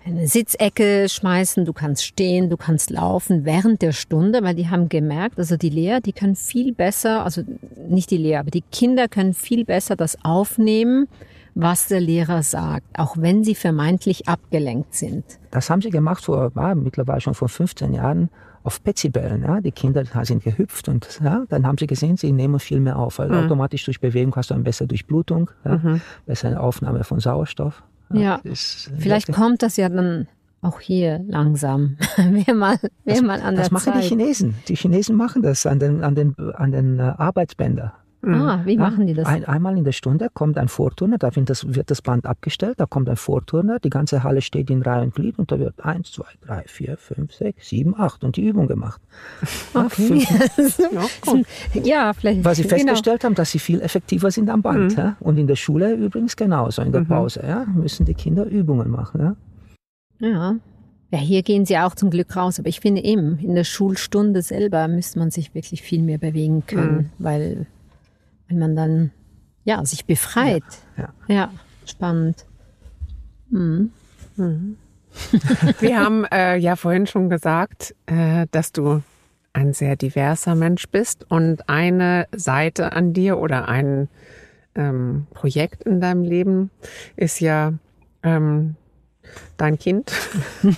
eine 0.05 0.27
Sitzecke 0.27 1.09
schmeißen, 1.09 1.65
du 1.65 1.73
kannst 1.73 2.05
stehen, 2.05 2.51
du 2.51 2.57
kannst 2.57 2.91
laufen 2.91 3.45
während 3.45 3.83
der 3.83 3.93
Stunde, 3.93 4.43
weil 4.43 4.55
die 4.55 4.69
haben 4.69 4.89
gemerkt, 4.89 5.39
also 5.39 5.57
die 5.57 5.71
Lehrer, 5.71 6.01
die 6.01 6.13
können 6.13 6.37
viel 6.37 6.73
besser, 6.73 7.25
also 7.25 7.43
nicht 7.89 8.11
die 8.11 8.17
Lehrer, 8.17 8.41
aber 8.41 8.51
die 8.51 8.63
Kinder 8.63 9.09
können 9.09 9.35
viel 9.35 9.65
besser 9.65 9.97
das 9.97 10.17
aufnehmen, 10.25 11.09
was 11.55 11.89
der 11.89 12.01
Lehrer 12.01 12.43
sagt, 12.43 12.87
auch 12.99 13.17
wenn 13.19 13.45
sie 13.45 13.55
vermeintlich 13.55 14.29
abgelenkt 14.29 14.95
sind. 14.95 15.25
Das 15.51 15.69
haben 15.71 15.83
sie 15.83 15.91
gemacht 15.91 16.25
vor, 16.25 16.51
ah, 16.55 16.75
mittlerweile 16.75 17.21
schon 17.21 17.35
vor 17.35 17.49
15 17.49 17.93
Jahren 17.93 18.31
auf 18.65 18.83
Petsybällen. 18.83 19.43
Ja. 19.43 19.61
Die 19.61 19.73
Kinder 19.73 20.05
sind 20.23 20.45
gehüpft 20.45 20.89
und 20.89 21.21
ja, 21.23 21.45
dann 21.49 21.67
haben 21.67 21.77
sie 21.79 21.87
gesehen, 21.87 22.17
sie 22.17 22.33
nehmen 22.33 22.59
viel 22.59 22.81
mehr 22.81 22.99
auf, 22.99 23.19
weil 23.19 23.33
automatisch 23.35 23.85
durch 23.85 24.01
Bewegung 24.01 24.35
hast 24.37 24.51
du 24.51 24.55
eine 24.55 24.63
bessere 24.63 24.89
Durchblutung, 24.89 25.51
ja, 25.65 25.81
bessere 26.27 26.61
Aufnahme 26.61 27.05
von 27.05 27.21
Sauerstoff. 27.21 27.83
Ja. 28.13 28.41
das 28.45 28.53
ist 28.53 28.91
Vielleicht 28.99 29.29
wirklich- 29.29 29.43
kommt 29.45 29.63
das 29.63 29.77
ja 29.77 29.89
dann 29.89 30.29
auch 30.61 30.81
hier 30.81 31.25
langsam. 31.29 31.97
Wäre 32.17 32.55
mal, 32.55 32.79
wär 33.05 33.23
mal 33.23 33.41
an 33.41 33.57
Das 33.57 33.69
der 33.69 33.73
machen 33.75 33.93
die 33.95 34.01
Zeit. 34.01 34.09
Chinesen. 34.09 34.55
Die 34.69 34.77
Chinesen 34.77 35.17
machen 35.17 35.43
das 35.43 35.67
an 35.67 35.79
den, 35.81 36.05
an 36.05 36.15
den, 36.15 36.37
an 36.55 36.71
den 36.73 36.99
äh, 36.99 37.03
Arbeitsbändern. 37.17 37.93
Ah, 38.25 38.61
wie 38.65 38.75
Ja, 38.75 38.81
machen 38.81 39.07
die 39.09 39.15
das? 39.15 39.27
Ein, 39.27 39.45
einmal 39.47 39.77
in 39.77 39.83
der 39.83 39.91
Stunde 39.93 40.29
kommt 40.33 40.57
ein 40.57 40.69
Vorturner, 40.69 41.19
da 41.19 41.35
wird 41.35 41.51
das, 41.51 41.75
wird 41.75 41.91
das 41.91 42.03
Band 42.03 42.25
abgestellt, 42.25 42.79
da 42.79 42.87
kommt 42.87 43.09
ein 43.09 43.17
Vorturner, 43.17 43.81
die 43.81 43.91
ganze 43.91 44.23
Halle 44.23 44.43
steht 44.43 44.71
in 44.71 44.83
Reihe 44.83 45.03
und 45.03 45.15
Glied 45.15 45.39
und 45.41 45.51
da 45.51 45.59
wird 45.59 45.85
eins, 45.85 46.13
zwei, 46.13 46.27
drei, 46.47 46.63
vier, 46.67 46.97
fünf, 46.97 47.35
sechs, 47.35 47.69
sieben, 47.69 47.99
acht 47.99 48.23
und 48.23 48.37
die 48.37 48.47
Übung 48.47 48.69
gemacht. 48.69 49.01
Ja, 49.75 49.89
fünf- 49.89 51.47
Ja, 51.75 51.83
ja, 51.83 52.13
vielleicht. 52.13 52.45
weil 52.45 52.55
sie 52.55 52.63
genau. 52.63 52.77
festgestellt 52.77 53.25
haben, 53.25 53.35
dass 53.35 53.51
sie 53.51 53.59
viel 53.59 53.81
effektiver 53.81 54.31
sind 54.31 54.49
am 54.51 54.63
Band. 54.63 54.93
Mhm. 54.93 54.99
Ja? 54.99 55.17
Und 55.21 55.39
in 55.39 55.47
der 55.47 55.57
Schule 55.57 55.93
übrigens 55.95 56.37
genauso, 56.37 56.83
in 56.83 56.93
der 56.93 57.01
Pause 57.01 57.43
ja? 57.47 57.65
müssen 57.75 58.07
die 58.07 58.15
Kinder 58.15 58.45
Übungen 58.45 58.91
machen. 58.91 59.21
Ja? 59.21 59.37
Ja. 60.29 60.55
Ja, 61.11 61.19
hier 61.19 61.43
gehen 61.43 61.67
sie 61.67 61.77
auch 61.77 61.95
zum 61.95 62.09
Glück 62.11 62.35
raus. 62.37 62.59
Aber 62.59 62.69
ich 62.69 62.81
finde 62.81 63.03
eben, 63.05 63.39
in 63.41 63.55
der 63.55 63.65
Schulstunde 63.65 64.41
selber 64.41 64.89
müsste 64.89 65.19
man 65.19 65.31
sich 65.31 65.55
wirklich 65.55 65.83
viel 65.83 66.03
mehr 66.03 66.17
bewegen 66.19 66.65
können, 66.67 67.11
weil, 67.19 67.67
weil 68.53 68.59
man 68.59 68.77
dann 68.77 69.11
ja, 69.65 69.85
sich 69.85 70.05
befreit. 70.05 70.63
Ja. 70.97 71.09
Ja, 71.29 71.51
spannend. 71.87 72.45
Wir 75.81 76.01
haben 76.01 76.25
äh, 76.33 76.57
ja 76.57 76.77
vorhin 76.77 77.07
schon 77.07 77.31
gesagt, 77.31 77.95
äh, 78.07 78.47
dass 78.51 78.73
du 78.73 79.03
ein 79.53 79.73
sehr 79.75 79.97
diverser 79.97 80.55
Mensch 80.55 80.89
bist 80.89 81.31
und 81.31 81.69
eine 81.69 82.27
Seite 82.35 82.93
an 82.93 83.13
dir 83.13 83.39
oder 83.39 83.69
ein 83.69 84.09
ähm, 84.75 85.27
Projekt 85.35 85.83
in 85.83 86.01
deinem 86.01 86.23
Leben 86.23 86.71
ist 87.17 87.41
ja 87.41 87.75
ähm, 88.23 88.77
dein 89.57 89.79
Kind. 89.79 90.13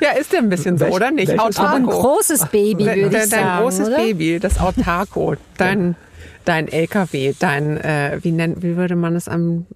ja, 0.00 0.10
ist 0.18 0.32
der 0.32 0.40
ein 0.40 0.48
bisschen 0.48 0.78
so, 0.78 0.86
Welch- 0.86 0.94
oder 0.94 1.10
nicht? 1.10 1.30
Aber 1.32 1.44
ein 1.44 1.48
Autarko. 1.86 1.90
großes 2.00 2.46
Baby, 2.46 2.84
Dein, 2.84 2.96
würde 3.00 3.10
dein, 3.10 3.24
ich 3.24 3.30
dein 3.30 3.40
sagen. 3.44 3.62
großes 3.62 3.88
oder? 3.88 3.96
Baby, 3.96 4.38
das 4.40 4.58
Autarko, 4.60 5.34
dein, 5.58 5.96
dein 6.44 6.68
LKW, 6.68 7.34
dein, 7.38 7.76
äh, 7.78 8.18
wie, 8.22 8.32
nennt, 8.32 8.62
wie 8.62 8.76
würde 8.76 8.96
man 8.96 9.16
es 9.16 9.28
am 9.28 9.66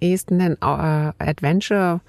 ehesten 0.00 0.36
nennen? 0.38 0.56
Äh, 0.60 0.64
Adventure. 1.18 2.00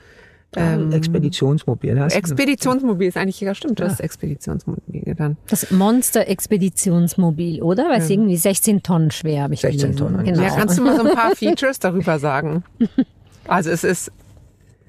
Ähm, 0.56 0.94
Expeditionsmobil. 0.94 1.98
Ja? 1.98 2.08
Expeditionsmobil 2.08 3.10
ist 3.10 3.18
eigentlich, 3.18 3.40
ja 3.42 3.54
stimmt, 3.54 3.80
das 3.82 3.94
ist 3.94 4.00
Expeditionsmobil 4.00 5.14
dann. 5.16 5.36
Das 5.50 5.70
Monster-Expeditionsmobil, 5.72 7.62
oder? 7.62 7.90
Weil 7.90 8.00
es 8.00 8.10
irgendwie 8.10 8.38
16 8.38 8.82
Tonnen 8.82 9.12
schwer, 9.12 9.44
habe 9.44 9.54
ich 9.56 9.60
16 9.62 9.80
gelesen. 9.92 9.98
Tonnen. 10.00 10.24
Genau. 10.26 10.42
Ja, 10.42 10.56
kannst 10.56 10.78
du 10.78 10.84
mal 10.84 10.96
so 10.96 11.04
ein 11.06 11.14
paar 11.14 11.36
Features 11.36 11.80
darüber 11.80 12.18
sagen? 12.18 12.64
Also 13.48 13.70
es 13.70 13.84
ist 13.84 14.12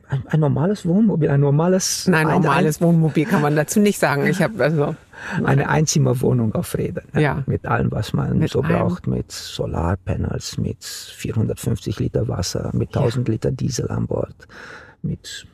ein, 0.08 0.22
ein 0.28 0.40
normales 0.40 0.86
Wohnmobil, 0.86 1.28
ein 1.28 1.40
normales, 1.40 2.06
nein, 2.08 2.26
ein- 2.28 2.40
normales 2.42 2.80
Wohnmobil 2.80 3.26
kann 3.26 3.42
man 3.42 3.54
dazu 3.56 3.78
nicht 3.80 3.98
sagen. 3.98 4.26
Ich 4.26 4.40
habe 4.42 4.62
also 4.64 4.94
Ein, 5.36 5.44
eine 5.46 5.68
Einzimmerwohnung 5.68 6.54
auf 6.54 6.74
Rädern. 6.76 7.04
Ja. 7.14 7.42
Mit 7.46 7.66
allem, 7.66 7.90
was 7.92 8.12
man 8.14 8.38
Mit 8.38 8.50
so 8.50 8.62
allem. 8.62 8.78
braucht, 8.78 9.06
mit 9.06 9.30
Solarpanels, 9.30 10.56
mit 10.56 10.82
450 10.82 11.98
Liter 11.98 12.26
Wasser, 12.28 12.70
mit 12.72 12.88
1000 12.96 13.28
Liter 13.28 13.50
Diesel 13.52 13.90
an 13.90 14.06
Bord, 14.06 14.34
mit 15.02 15.46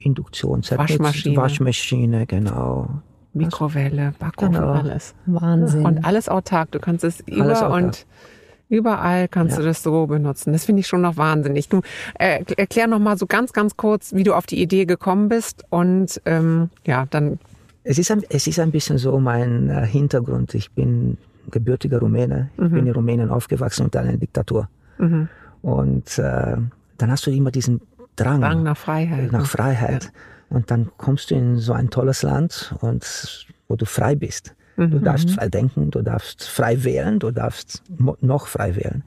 Induktionsherd, 0.00 0.78
Waschmaschine. 0.80 1.34
Mit 1.36 1.42
Waschmaschine, 1.42 2.26
genau. 2.26 2.88
Mikrowelle, 3.32 4.12
Backofen, 4.18 4.54
Genau. 4.54 4.72
alles. 4.72 5.14
Wahnsinn. 5.26 5.84
Und 5.86 6.04
alles 6.04 6.28
autark. 6.28 6.72
Du 6.72 6.80
kannst 6.80 7.04
es 7.04 7.20
über 7.20 7.52
autark. 7.52 7.72
und 7.74 8.06
überall 8.70 9.28
kannst 9.28 9.56
Ja. 9.56 9.60
du 9.60 9.66
das 9.68 9.82
so 9.82 10.06
benutzen. 10.06 10.52
Das 10.54 10.64
finde 10.64 10.80
ich 10.80 10.86
schon 10.86 11.02
noch 11.02 11.16
wahnsinnig. 11.18 11.68
Du 11.68 11.82
äh, 12.18 12.42
erklär 12.56 12.86
noch 12.86 12.98
mal 13.00 13.18
so 13.18 13.26
ganz, 13.26 13.52
ganz 13.52 13.76
kurz, 13.76 14.14
wie 14.14 14.22
du 14.22 14.32
auf 14.34 14.46
die 14.46 14.62
Idee 14.62 14.86
gekommen 14.86 15.28
bist 15.28 15.64
und 15.68 16.20
ähm, 16.24 16.70
ja, 16.86 17.04
dann 17.10 17.38
Es 17.84 17.98
ist 17.98 18.10
ein, 18.10 18.22
es 18.30 18.46
ist 18.46 18.58
ein 18.58 18.70
bisschen 18.70 18.96
so 18.98 19.18
mein 19.20 19.68
äh, 19.68 19.84
Hintergrund. 19.86 20.54
Ich 20.54 20.70
bin 20.70 21.18
gebürtiger 21.50 21.98
Rumäne. 21.98 22.48
Ich 22.56 22.70
bin 22.70 22.86
in 22.86 22.92
Rumänien 22.92 23.28
aufgewachsen 23.30 23.84
unter 23.84 24.00
einer 24.00 24.16
Diktatur. 24.16 24.68
Und 25.62 26.18
äh, 26.18 26.56
dann 26.98 27.10
hast 27.10 27.26
du 27.26 27.30
immer 27.30 27.50
diesen 27.50 27.80
Drang, 28.16 28.40
Drang 28.40 28.62
nach 28.62 28.76
Freiheit. 28.76 29.32
nach 29.32 29.46
Freiheit. 29.46 30.12
Und 30.50 30.70
dann 30.70 30.90
kommst 30.98 31.30
du 31.30 31.34
in 31.34 31.56
so 31.58 31.72
ein 31.72 31.90
tolles 31.90 32.22
Land 32.22 32.74
und 32.80 33.46
wo 33.68 33.76
du 33.76 33.84
frei 33.86 34.14
bist. 34.14 34.54
Du 34.88 34.98
darfst 34.98 35.30
frei 35.30 35.48
denken, 35.48 35.90
du 35.90 36.02
darfst 36.02 36.48
frei 36.48 36.84
wählen, 36.84 37.18
du 37.18 37.30
darfst 37.30 37.82
noch 38.20 38.46
frei 38.46 38.76
wählen. 38.76 39.04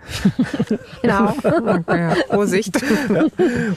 genau. 1.01 1.33
ja, 1.87 2.15
Vorsicht. 2.29 2.79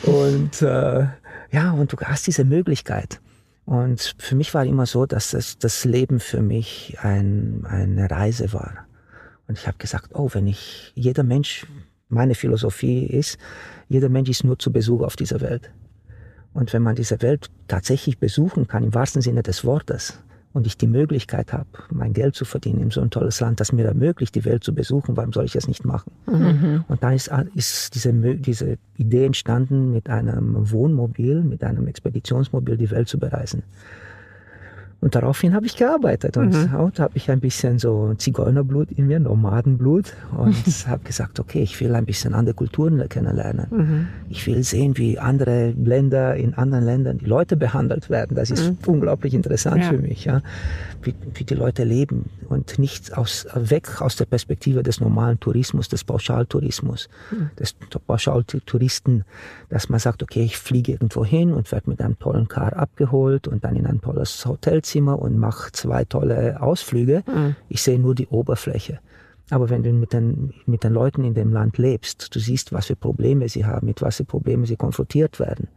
Und 0.02 0.62
äh, 0.62 1.06
ja, 1.50 1.70
und 1.72 1.92
du 1.92 1.96
hast 1.98 2.26
diese 2.26 2.44
Möglichkeit. 2.44 3.20
Und 3.64 4.14
für 4.18 4.36
mich 4.36 4.54
war 4.54 4.64
immer 4.64 4.86
so, 4.86 5.06
dass 5.06 5.30
das, 5.30 5.58
das 5.58 5.84
Leben 5.84 6.20
für 6.20 6.42
mich 6.42 6.98
ein, 7.00 7.64
eine 7.68 8.10
Reise 8.10 8.52
war. 8.52 8.86
Und 9.48 9.58
ich 9.58 9.66
habe 9.66 9.78
gesagt, 9.78 10.10
oh, 10.14 10.30
wenn 10.32 10.46
ich, 10.46 10.92
jeder 10.94 11.22
Mensch, 11.22 11.66
meine 12.08 12.34
Philosophie 12.34 13.04
ist, 13.06 13.38
jeder 13.88 14.08
Mensch 14.08 14.28
ist 14.28 14.44
nur 14.44 14.58
zu 14.58 14.72
Besuch 14.72 15.02
auf 15.02 15.16
dieser 15.16 15.40
Welt. 15.40 15.70
Und 16.52 16.72
wenn 16.72 16.82
man 16.82 16.94
diese 16.94 17.20
Welt 17.22 17.50
tatsächlich 17.68 18.18
besuchen 18.18 18.66
kann, 18.66 18.84
im 18.84 18.94
wahrsten 18.94 19.20
Sinne 19.20 19.42
des 19.42 19.64
Wortes, 19.64 20.18
und 20.56 20.66
ich 20.66 20.78
die 20.78 20.86
Möglichkeit 20.86 21.52
habe, 21.52 21.68
mein 21.90 22.14
Geld 22.14 22.34
zu 22.34 22.46
verdienen 22.46 22.80
in 22.80 22.90
so 22.90 23.02
ein 23.02 23.10
tolles 23.10 23.40
Land, 23.40 23.60
das 23.60 23.72
mir 23.72 23.84
ermöglicht, 23.84 24.34
die 24.34 24.46
Welt 24.46 24.64
zu 24.64 24.74
besuchen, 24.74 25.14
warum 25.14 25.34
soll 25.34 25.44
ich 25.44 25.54
es 25.54 25.68
nicht 25.68 25.84
machen? 25.84 26.10
Und 26.88 27.02
da 27.02 27.12
ist, 27.12 27.30
ist 27.54 27.94
diese, 27.94 28.12
diese 28.14 28.78
Idee 28.96 29.26
entstanden, 29.26 29.92
mit 29.92 30.08
einem 30.08 30.70
Wohnmobil, 30.70 31.42
mit 31.42 31.62
einem 31.62 31.86
Expeditionsmobil 31.88 32.78
die 32.78 32.90
Welt 32.90 33.06
zu 33.06 33.18
bereisen. 33.18 33.64
Und 35.00 35.14
daraufhin 35.14 35.54
habe 35.54 35.66
ich 35.66 35.76
gearbeitet 35.76 36.36
und 36.36 36.52
Mhm. 36.72 36.74
und 36.80 36.98
habe 37.00 37.12
ich 37.16 37.30
ein 37.30 37.40
bisschen 37.40 37.78
so 37.78 38.14
Zigeunerblut 38.16 38.90
in 38.92 39.06
mir, 39.06 39.20
Nomadenblut 39.20 40.14
und 40.36 40.54
habe 40.88 41.04
gesagt, 41.04 41.38
okay, 41.38 41.62
ich 41.62 41.78
will 41.80 41.94
ein 41.94 42.06
bisschen 42.06 42.32
andere 42.34 42.54
Kulturen 42.54 43.06
kennenlernen. 43.08 43.66
Mhm. 43.70 44.06
Ich 44.30 44.46
will 44.46 44.62
sehen, 44.64 44.96
wie 44.96 45.18
andere 45.18 45.70
Länder, 45.72 46.34
in 46.36 46.54
anderen 46.54 46.84
Ländern 46.84 47.18
die 47.18 47.26
Leute 47.26 47.56
behandelt 47.56 48.08
werden. 48.10 48.34
Das 48.36 48.50
ist 48.50 48.72
unglaublich 48.86 49.34
interessant 49.34 49.76
Mhm. 49.76 49.82
Ja. 49.82 49.88
für 49.90 49.98
mich, 49.98 50.24
ja. 50.24 50.40
Wie, 51.02 51.14
wie 51.34 51.44
die 51.44 51.54
Leute 51.54 51.84
leben 51.84 52.30
und 52.48 52.78
nicht 52.78 53.16
aus, 53.16 53.46
weg 53.54 54.00
aus 54.00 54.16
der 54.16 54.24
Perspektive 54.24 54.82
des 54.82 55.00
normalen 55.00 55.38
Tourismus, 55.38 55.88
des 55.88 56.02
Pauschaltourismus, 56.04 57.08
Mhm. 57.30 57.50
des 57.58 57.74
Pauschaltouristen, 58.06 59.24
dass 59.68 59.88
man 59.88 60.00
sagt, 60.00 60.22
okay, 60.22 60.42
ich 60.42 60.56
fliege 60.56 60.92
irgendwo 60.92 61.24
hin 61.24 61.52
und 61.52 61.70
werde 61.72 61.90
mit 61.90 62.00
einem 62.00 62.18
tollen 62.18 62.48
Car 62.48 62.76
abgeholt 62.76 63.46
und 63.46 63.64
dann 63.64 63.76
in 63.76 63.86
ein 63.86 64.00
tolles 64.00 64.44
Hotelzimmer 64.46 65.18
und 65.20 65.38
mache 65.38 65.70
zwei 65.72 66.04
tolle 66.04 66.60
Ausflüge. 66.60 67.22
Ich 67.68 67.82
sehe 67.82 67.98
nur 67.98 68.14
die 68.14 68.26
Oberfläche. 68.26 68.98
Aber 69.50 69.70
wenn 69.70 69.84
du 69.84 69.92
mit 69.92 70.12
den, 70.12 70.54
mit 70.66 70.82
den 70.82 70.92
Leuten 70.92 71.22
in 71.24 71.34
dem 71.34 71.52
Land 71.52 71.78
lebst, 71.78 72.34
du 72.34 72.40
siehst, 72.40 72.72
was 72.72 72.86
für 72.86 72.96
Probleme 72.96 73.48
sie 73.48 73.64
haben, 73.64 73.86
mit 73.86 74.02
was 74.02 74.16
für 74.16 74.24
Problemen 74.24 74.66
sie 74.66 74.76
konfrontiert 74.76 75.38
werden. 75.38 75.68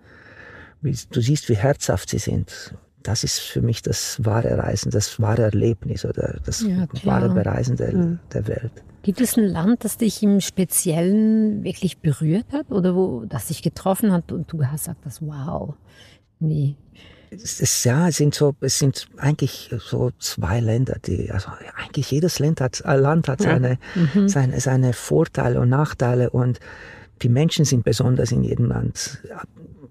Du 0.81 1.21
siehst, 1.21 1.49
wie 1.49 1.55
herzhaft 1.57 2.09
sie 2.09 2.17
sind. 2.19 2.73
Das 3.03 3.23
ist 3.23 3.39
für 3.39 3.61
mich 3.61 3.81
das 3.81 4.23
wahre 4.23 4.57
Reisen, 4.57 4.91
das 4.91 5.19
wahre 5.21 5.43
Erlebnis 5.43 6.05
oder 6.05 6.39
das 6.43 6.61
Ja, 6.61 6.87
wahre 7.03 7.29
Bereisen 7.29 7.77
der, 7.77 8.19
der 8.33 8.47
Welt. 8.47 8.71
Gibt 9.01 9.21
es 9.21 9.37
ein 9.37 9.45
Land, 9.45 9.85
das 9.85 9.97
dich 9.97 10.21
im 10.21 10.41
Speziellen 10.41 11.63
wirklich 11.63 11.99
berührt 11.99 12.51
hat 12.51 12.71
oder 12.71 12.95
wo 12.95 13.23
das 13.25 13.47
dich 13.47 13.61
getroffen 13.61 14.11
hat 14.11 14.31
und 14.31 14.51
du 14.51 14.65
hast 14.65 14.83
gesagt, 14.83 15.05
das 15.05 15.21
wow. 15.21 15.75
Nee. 16.39 16.75
Es 17.31 17.59
ist, 17.59 17.83
ja, 17.85 18.07
es 18.07 18.17
sind 18.17 18.33
so, 18.33 18.55
es 18.59 18.79
sind 18.79 19.07
eigentlich 19.17 19.69
so 19.79 20.11
zwei 20.17 20.59
Länder, 20.59 20.97
die, 21.05 21.29
also 21.31 21.49
eigentlich 21.77 22.09
jedes 22.11 22.39
Land 22.39 22.59
hat, 22.59 22.81
Land 22.83 23.27
hat 23.27 23.41
seine, 23.41 23.77
seine, 24.25 24.59
seine 24.59 24.93
Vorteile 24.93 25.61
und 25.61 25.69
Nachteile 25.69 26.31
und 26.31 26.59
die 27.21 27.29
Menschen 27.29 27.65
sind 27.65 27.83
besonders 27.83 28.31
in 28.31 28.43
jedem 28.43 28.65
Land. 28.65 29.19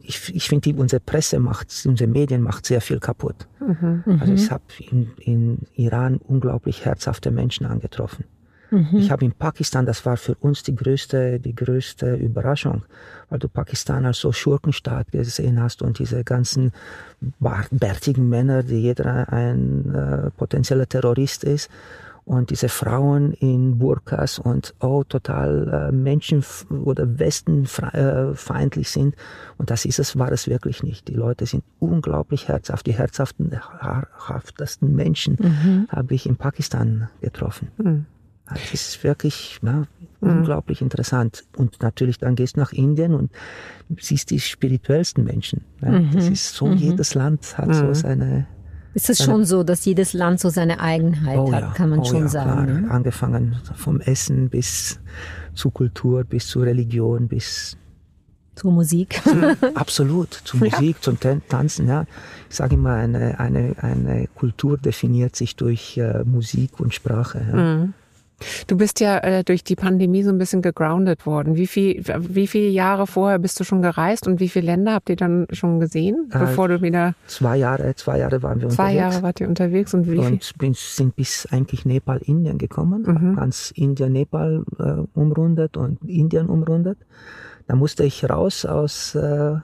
Ich, 0.09 0.35
ich 0.35 0.49
finde, 0.49 0.75
unsere 0.75 1.01
Presse 1.01 1.39
macht, 1.39 1.69
unsere 1.85 2.09
Medien 2.09 2.41
macht 2.41 2.65
sehr 2.65 2.81
viel 2.81 2.99
kaputt. 2.99 3.47
Also 4.21 4.33
ich 4.33 4.51
habe 4.51 4.65
in, 4.79 5.11
in 5.19 5.59
Iran 5.75 6.17
unglaublich 6.17 6.85
herzhafte 6.87 7.31
Menschen 7.31 7.67
angetroffen. 7.67 8.25
Ich 8.93 9.11
habe 9.11 9.25
in 9.25 9.33
Pakistan, 9.33 9.87
das 9.87 10.05
war 10.05 10.17
für 10.19 10.35
uns 10.35 10.63
die 10.63 10.75
größte, 10.75 11.41
die 11.41 11.55
größte 11.55 12.17
Überraschung, 12.17 12.83
weil 13.31 13.39
du 13.39 13.49
Pakistan 13.49 14.05
als 14.05 14.19
so 14.19 14.31
Schurkenstaat 14.31 15.11
gesehen 15.11 15.61
hast 15.61 15.81
und 15.81 15.99
diese 15.99 16.23
ganzen 16.23 16.73
bärtigen 17.71 18.29
Männer, 18.29 18.63
die 18.63 18.81
jeder 18.81 19.33
ein 19.33 19.95
äh, 19.95 20.31
potenzieller 20.33 20.87
Terrorist 20.87 21.45
ist 21.45 21.71
und 22.29 22.51
diese 22.51 22.69
Frauen 22.69 23.33
in 23.33 23.79
Burkas 23.79 24.39
und 24.39 24.75
oh 24.81 25.03
total 25.03 25.89
äh, 25.89 25.93
Menschen 25.93 26.45
oder 26.85 27.19
Westenfeindlich 27.19 28.91
sind 28.91 29.17
und 29.57 29.71
das 29.71 29.87
ist 29.87 29.99
es 29.99 30.19
war 30.19 30.31
es 30.31 30.47
wirklich 30.47 30.83
nicht. 30.83 31.09
Die 31.09 31.15
Leute 31.15 31.47
sind 31.47 31.65
unglaublich 31.79 32.49
herzhaft, 32.49 32.87
die 32.87 32.93
herzhaften, 32.93 33.51
herzhaftesten 33.81 34.95
Menschen 34.95 35.87
habe 35.89 36.15
ich 36.15 36.27
in 36.27 36.37
Pakistan 36.37 37.09
getroffen. 37.23 37.69
Also 38.45 38.63
Das 38.63 38.75
ist 38.75 39.05
wirklich 39.05 39.59
ja, 39.63 39.87
unglaublich 40.21 40.83
interessant. 40.83 41.45
Und 41.57 41.83
natürlich 41.83 42.19
dann 42.19 42.35
gehst 42.35 42.57
du 42.57 42.61
nach 42.61 42.73
Indien 42.73 43.15
und 43.15 43.31
siehst 43.99 44.31
die 44.31 44.41
spirituellsten 44.41 45.25
Menschen. 45.25 45.65
Ja. 45.83 45.99
Das 46.13 46.29
ist 46.29 46.55
so, 46.55 46.69
jedes 46.73 47.15
Land 47.15 47.57
hat 47.57 47.75
so 47.75 47.93
seine. 47.95 48.47
Ist 48.99 49.11
es 49.11 49.25
schon 49.25 49.45
so, 49.45 49.63
dass 49.63 49.85
jedes 49.85 50.13
Land 50.13 50.41
so 50.41 50.49
seine 50.49 50.81
Eigenheit 50.81 51.53
hat, 51.53 51.75
kann 51.77 51.91
man 51.91 52.01
oh 52.01 52.05
schon 52.05 52.23
ja, 52.23 52.29
sagen. 52.29 52.65
Klar. 52.67 52.81
ne? 52.81 52.91
Angefangen 52.91 53.57
vom 53.77 54.01
Essen 54.01 54.49
bis 54.49 54.99
zur 55.55 55.73
Kultur, 55.73 56.25
bis 56.25 56.49
zur 56.49 56.65
Religion, 56.65 57.29
bis 57.29 57.77
Zur 58.57 58.73
Musik. 58.73 59.23
Absolut, 59.75 60.33
zur 60.33 60.59
Musik, 60.65 61.01
zum 61.01 61.21
Tan- 61.21 61.43
Tanzen, 61.49 61.87
ja. 61.87 62.07
Ich 62.51 62.57
sage 62.57 62.75
immer, 62.75 62.95
eine, 62.95 63.39
eine, 63.39 63.77
eine 63.81 64.27
Kultur 64.35 64.77
definiert 64.79 65.37
sich 65.37 65.55
durch 65.55 65.97
äh, 65.97 66.25
Musik 66.25 66.81
und 66.81 66.93
Sprache. 66.93 67.41
Ja. 67.53 67.89
Du 68.67 68.77
bist 68.77 69.01
ja 69.01 69.19
äh, 69.19 69.43
durch 69.45 69.65
die 69.65 69.75
Pandemie 69.77 70.23
so 70.23 70.31
ein 70.31 70.39
bisschen 70.39 70.63
gegroundet 70.63 71.27
worden. 71.27 71.57
Wie 71.57 71.67
viel, 71.67 72.03
wie 72.19 72.47
viele 72.47 72.69
Jahre 72.69 73.07
vorher 73.07 73.39
bist 73.39 73.59
du 73.59 73.65
schon 73.65 73.83
gereist 73.83 74.27
und 74.29 74.39
wie 74.41 74.49
viele 74.49 74.67
Länder 74.67 74.95
habt 74.95 75.11
ihr 75.11 75.17
dann 75.17 75.47
schon 75.51 75.81
gesehen, 75.81 76.31
Äh, 76.33 76.39
bevor 76.39 76.69
du 76.69 76.81
wieder 76.83 77.15
Zwei 77.27 77.57
Jahre, 77.57 77.95
zwei 77.97 78.19
Jahre 78.19 78.43
waren 78.43 78.61
wir 78.61 78.69
zwei 78.69 78.91
unterwegs. 78.93 79.15
Jahre 79.15 79.23
wart 79.23 79.41
ihr 79.41 79.49
unterwegs 79.49 79.95
und 79.95 80.07
wie 80.07 80.19
viel? 80.19 80.21
und 80.21 80.53
bin, 80.59 80.75
sind 80.75 81.17
bis 81.17 81.47
eigentlich 81.51 81.85
Nepal, 81.85 82.19
Indien 82.25 82.59
gekommen, 82.59 83.05
hab 83.07 83.37
ganz 83.37 83.73
Indien, 83.75 84.13
Nepal 84.13 84.65
äh, 84.79 85.19
umrundet 85.19 85.77
und 85.77 86.03
Indien 86.05 86.49
umrundet. 86.49 86.99
Da 87.67 87.77
musste 87.77 88.05
ich 88.05 88.29
raus 88.29 88.65
aus, 88.65 89.15
äh, 89.15 89.55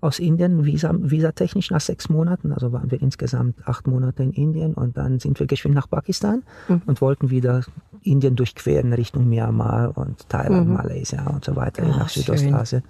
aus 0.00 0.18
Indien, 0.18 0.64
visa, 0.64 0.92
visatechnisch 0.94 1.70
nach 1.70 1.80
sechs 1.80 2.08
Monaten. 2.08 2.52
Also 2.52 2.72
waren 2.72 2.90
wir 2.90 3.00
insgesamt 3.00 3.56
acht 3.66 3.86
Monate 3.86 4.22
in 4.22 4.32
Indien 4.32 4.74
und 4.74 4.96
dann 4.96 5.18
sind 5.18 5.38
wir 5.40 5.46
geschwind 5.46 5.74
nach 5.74 5.88
Pakistan 5.88 6.42
und 6.86 7.00
wollten 7.00 7.30
wieder 7.30 7.62
Indien 8.02 8.36
durchqueren 8.36 8.92
Richtung 8.92 9.28
Myanmar 9.28 9.96
und 9.96 10.28
Thailand, 10.28 10.68
Malaysia 10.68 11.26
und 11.28 11.44
so 11.44 11.56
weiter 11.56 11.82
Ah, 11.84 11.88
nach. 11.98 12.08
Südostasien. 12.08 12.82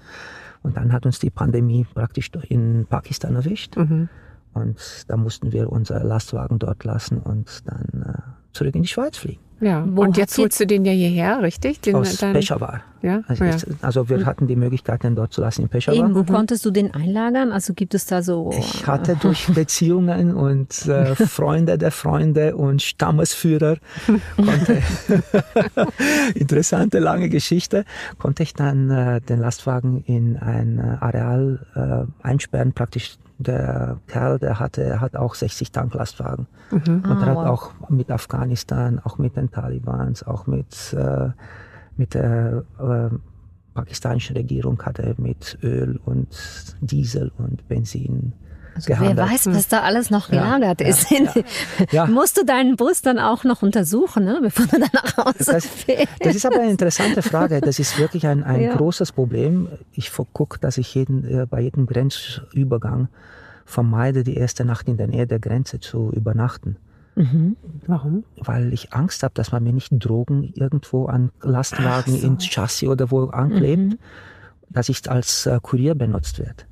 Und 0.62 0.76
dann 0.76 0.92
hat 0.92 1.06
uns 1.06 1.18
die 1.18 1.30
Pandemie 1.30 1.86
praktisch 1.92 2.30
in 2.48 2.86
Pakistan 2.88 3.34
erwischt. 3.36 3.76
Und 4.54 5.04
da 5.08 5.16
mussten 5.16 5.52
wir 5.52 5.70
unser 5.70 6.02
Lastwagen 6.02 6.58
dort 6.58 6.82
lassen 6.84 7.18
und 7.18 7.62
dann 7.66 8.02
äh, 8.02 8.20
zurück 8.52 8.74
in 8.74 8.82
die 8.82 8.88
Schweiz 8.88 9.16
fliegen. 9.18 9.40
Ja. 9.60 9.84
Wo 9.88 10.02
und 10.02 10.16
jetzt 10.16 10.38
holst 10.38 10.60
du 10.60 10.66
den 10.68 10.84
ja 10.84 10.92
hierher, 10.92 11.42
richtig? 11.42 11.80
Den, 11.80 11.96
Aus 11.96 12.16
dein- 12.18 12.32
Peshawar. 12.32 12.82
Ja? 13.02 13.22
Also, 13.26 13.42
Ja. 13.42 13.56
ich- 13.56 13.66
also 13.82 14.08
wir 14.08 14.24
hatten 14.24 14.46
die 14.46 14.54
Möglichkeit, 14.54 15.02
den 15.02 15.16
dort 15.16 15.32
zu 15.32 15.40
lassen 15.40 15.62
in 15.62 15.68
Peshawar. 15.68 15.98
Eben, 15.98 16.14
wo 16.14 16.22
konntest 16.22 16.64
du 16.64 16.70
den 16.70 16.94
einlagern? 16.94 17.50
Also 17.50 17.74
gibt 17.74 17.92
es 17.94 18.06
da 18.06 18.22
so. 18.22 18.52
Ich 18.56 18.86
hatte 18.86 19.16
durch 19.16 19.48
Beziehungen 19.48 20.32
und 20.36 20.86
äh, 20.86 21.14
Freunde 21.26 21.76
der 21.76 21.90
Freunde 21.90 22.54
und 22.54 22.82
Stammesführer 22.82 23.78
konnte 24.36 24.80
interessante 26.34 26.98
lange 27.00 27.28
Geschichte 27.28 27.84
konnte 28.18 28.42
ich 28.42 28.54
dann 28.54 28.90
äh, 28.90 29.20
den 29.20 29.40
Lastwagen 29.40 30.02
in 30.06 30.36
ein 30.36 30.78
äh, 30.78 31.04
Areal 31.04 32.06
äh, 32.22 32.26
einsperren 32.26 32.72
praktisch 32.72 33.16
der 33.38 33.98
Kerl 34.08 34.38
der 34.38 34.58
hatte 34.58 35.00
hat 35.00 35.16
auch 35.16 35.34
60 35.34 35.70
Tanklastwagen 35.70 36.46
und 36.70 37.04
er 37.04 37.26
hat 37.26 37.36
wow. 37.36 37.46
auch 37.46 37.90
mit 37.90 38.10
Afghanistan 38.10 39.00
auch 39.02 39.18
mit 39.18 39.36
den 39.36 39.50
Talibans 39.50 40.24
auch 40.24 40.46
mit 40.46 40.92
äh, 40.92 41.30
mit 41.96 42.14
der 42.14 42.64
äh, 42.78 43.14
pakistanischen 43.74 44.36
Regierung 44.36 44.82
hat 44.82 44.98
er 44.98 45.14
mit 45.18 45.58
Öl 45.62 46.00
und 46.04 46.28
Diesel 46.80 47.30
und 47.38 47.68
Benzin 47.68 48.32
Also 48.78 48.88
wer 48.90 48.96
gehandelt. 48.98 49.30
weiß, 49.30 49.46
was 49.46 49.68
da 49.68 49.80
alles 49.82 50.10
noch 50.10 50.28
gelagert 50.30 50.80
ja, 50.80 50.86
ist. 50.86 51.10
ja. 51.10 51.18
Ja. 51.90 52.06
Musst 52.06 52.36
du 52.38 52.44
deinen 52.44 52.76
Bus 52.76 53.02
dann 53.02 53.18
auch 53.18 53.44
noch 53.44 53.62
untersuchen, 53.62 54.24
ne? 54.24 54.38
bevor 54.42 54.66
du 54.66 54.78
dann 54.78 54.88
nach 54.92 55.16
Hause 55.16 55.44
Das, 55.52 55.66
fährst? 55.66 56.08
das 56.20 56.34
ist 56.36 56.46
aber 56.46 56.60
eine 56.60 56.70
interessante 56.70 57.22
Frage. 57.22 57.60
Das 57.60 57.78
ist 57.78 57.98
wirklich 57.98 58.26
ein, 58.26 58.44
ein 58.44 58.60
Ja. 58.60 58.74
großes 58.76 59.12
Problem. 59.12 59.68
Ich 59.92 60.12
gucke, 60.32 60.58
dass 60.58 60.78
ich 60.78 60.94
jeden, 60.94 61.24
äh, 61.24 61.46
bei 61.46 61.60
jedem 61.60 61.86
Grenzübergang 61.86 63.08
vermeide, 63.64 64.24
die 64.24 64.36
erste 64.36 64.64
Nacht 64.64 64.88
in 64.88 64.96
der 64.96 65.08
Nähe 65.08 65.26
der 65.26 65.38
Grenze 65.40 65.80
zu 65.80 66.10
übernachten. 66.14 66.76
Warum? 67.88 68.22
Weil 68.36 68.72
ich 68.72 68.92
Angst 68.92 69.24
habe, 69.24 69.34
dass 69.34 69.50
man 69.50 69.64
mir 69.64 69.72
nicht 69.72 69.88
Drogen 69.90 70.52
irgendwo 70.54 71.06
an 71.06 71.32
Lastwagen 71.42 72.14
ins 72.14 72.44
Chassis 72.48 72.88
oder 72.88 73.10
wo 73.10 73.24
anklebt, 73.24 73.96
dass 74.70 74.88
ich 74.88 75.10
als 75.10 75.44
äh, 75.46 75.58
Kurier 75.60 75.96
benutzt 75.96 76.38
werde. 76.38 76.62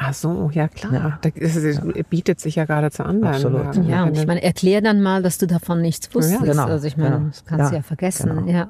Ach 0.00 0.14
so, 0.14 0.50
ja 0.52 0.68
klar. 0.68 0.92
Ja. 0.92 1.18
Das 1.22 1.56
ist, 1.56 1.82
bietet 2.08 2.40
sich 2.40 2.56
ja 2.56 2.64
geradezu 2.64 3.02
an. 3.02 3.24
Absolut. 3.24 3.76
Ja, 3.86 4.04
und 4.04 4.16
ich 4.16 4.26
meine, 4.26 4.42
erklär 4.42 4.80
dann 4.80 5.02
mal, 5.02 5.22
dass 5.22 5.38
du 5.38 5.46
davon 5.46 5.80
nichts 5.80 6.14
wusstest. 6.14 6.44
genau, 6.44 6.66
also 6.66 6.86
ich 6.86 6.96
meine, 6.96 7.16
genau. 7.16 7.28
das 7.28 7.44
kannst 7.44 7.70
du 7.70 7.74
Ja, 7.74 7.78
ja 7.78 7.82
vergessen. 7.82 8.28
genau. 8.46 8.50
Ja. 8.50 8.68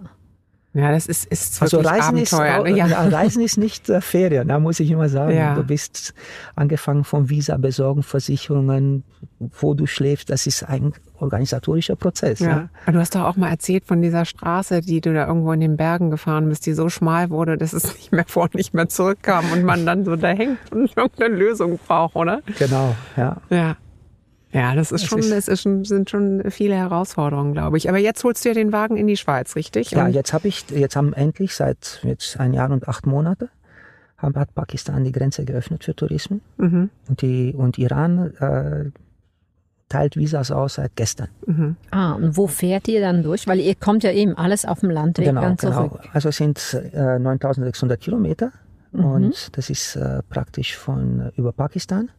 Ja, 0.78 0.92
das 0.92 1.06
ist, 1.06 1.24
ist 1.26 1.60
Also 1.60 1.80
Reisen 1.80 2.16
ist, 2.16 2.32
Abenteuer. 2.32 2.60
auch, 2.60 2.64
ne? 2.64 2.76
ja. 2.76 2.86
Reisen 2.86 3.42
ist 3.42 3.56
nicht 3.58 3.88
äh, 3.88 4.00
Ferien, 4.00 4.48
da 4.48 4.58
muss 4.60 4.78
ich 4.80 4.90
immer 4.90 5.08
sagen. 5.08 5.36
Ja. 5.36 5.54
Du 5.54 5.64
bist 5.64 6.14
angefangen 6.54 7.04
vom 7.04 7.28
Visa 7.30 7.56
besorgen, 7.56 8.02
Versicherungen, 8.02 9.02
wo 9.38 9.74
du 9.74 9.86
schläfst, 9.86 10.30
das 10.30 10.46
ist 10.46 10.62
ein 10.62 10.92
organisatorischer 11.18 11.96
Prozess. 11.96 12.38
Ja. 12.38 12.68
Aber 12.84 12.92
du 12.92 13.00
hast 13.00 13.14
doch 13.14 13.24
auch 13.24 13.36
mal 13.36 13.50
erzählt 13.50 13.84
von 13.86 14.02
dieser 14.02 14.24
Straße, 14.24 14.80
die 14.82 15.00
du 15.00 15.12
da 15.12 15.26
irgendwo 15.26 15.52
in 15.52 15.60
den 15.60 15.76
Bergen 15.76 16.10
gefahren 16.10 16.48
bist, 16.48 16.64
die 16.66 16.74
so 16.74 16.88
schmal 16.88 17.30
wurde, 17.30 17.56
dass 17.58 17.72
es 17.72 17.94
nicht 17.96 18.12
mehr 18.12 18.24
vor 18.26 18.44
und 18.44 18.54
nicht 18.54 18.74
mehr 18.74 18.88
zurückkam 18.88 19.50
und 19.52 19.64
man 19.64 19.84
dann 19.84 20.04
so 20.04 20.14
da 20.16 20.28
hängt 20.28 20.58
und 20.70 20.96
irgendeine 20.96 21.34
Lösung 21.34 21.78
braucht, 21.86 22.14
oder? 22.14 22.40
Genau, 22.58 22.94
ja. 23.16 23.36
Ja. 23.50 23.76
Ja, 24.52 24.74
das 24.74 24.92
ist 24.92 25.04
schon, 25.06 25.18
es 25.20 25.46
ist 25.48 25.60
schon, 25.62 25.84
sind 25.84 26.08
schon 26.08 26.42
viele 26.50 26.74
Herausforderungen, 26.74 27.52
glaube 27.52 27.76
ich. 27.76 27.88
Aber 27.88 27.98
jetzt 27.98 28.24
holst 28.24 28.44
du 28.44 28.48
ja 28.48 28.54
den 28.54 28.72
Wagen 28.72 28.96
in 28.96 29.06
die 29.06 29.16
Schweiz, 29.18 29.54
richtig? 29.56 29.90
Ja, 29.90 30.06
Und- 30.06 30.14
jetzt 30.14 30.32
habe 30.32 30.48
ich, 30.48 30.64
jetzt 30.70 30.96
haben 30.96 31.12
endlich 31.12 31.54
seit 31.54 32.00
jetzt 32.02 32.40
ein 32.40 32.54
Jahr 32.54 32.70
und 32.70 32.88
acht 32.88 33.06
Monate 33.06 33.50
haben, 34.16 34.34
hat 34.36 34.54
Pakistan 34.54 35.04
die 35.04 35.12
Grenze 35.12 35.44
geöffnet 35.44 35.84
für 35.84 35.94
Tourismus 35.94 36.40
Mhm. 36.56 36.88
und 37.08 37.22
die 37.22 37.54
und 37.54 37.76
Iran 37.78 38.32
äh, 38.40 38.90
teilt 39.90 40.16
Visas 40.16 40.50
aus 40.50 40.74
seit 40.74 40.96
gestern. 40.96 41.28
Ah, 41.90 42.12
und 42.12 42.36
wo 42.36 42.46
fährt 42.46 42.88
ihr 42.88 43.00
dann 43.00 43.22
durch? 43.22 43.46
Weil 43.46 43.60
ihr 43.60 43.74
kommt 43.74 44.02
ja 44.02 44.12
eben 44.12 44.34
alles 44.36 44.64
auf 44.64 44.80
dem 44.80 44.90
Landweg 44.90 45.26
Genau, 45.26 45.40
dann 45.42 45.56
genau. 45.56 45.88
zurück. 45.88 46.00
Also 46.12 46.30
es 46.30 46.36
sind 46.36 46.58
äh, 46.94 47.18
9600 47.18 48.00
Kilometer 48.00 48.52
und 48.92 49.56
das 49.56 49.70
ist 49.70 49.96
äh, 49.96 50.22
praktisch 50.28 50.76
von 50.76 51.30
über 51.36 51.52
Pakistan. 51.52 52.10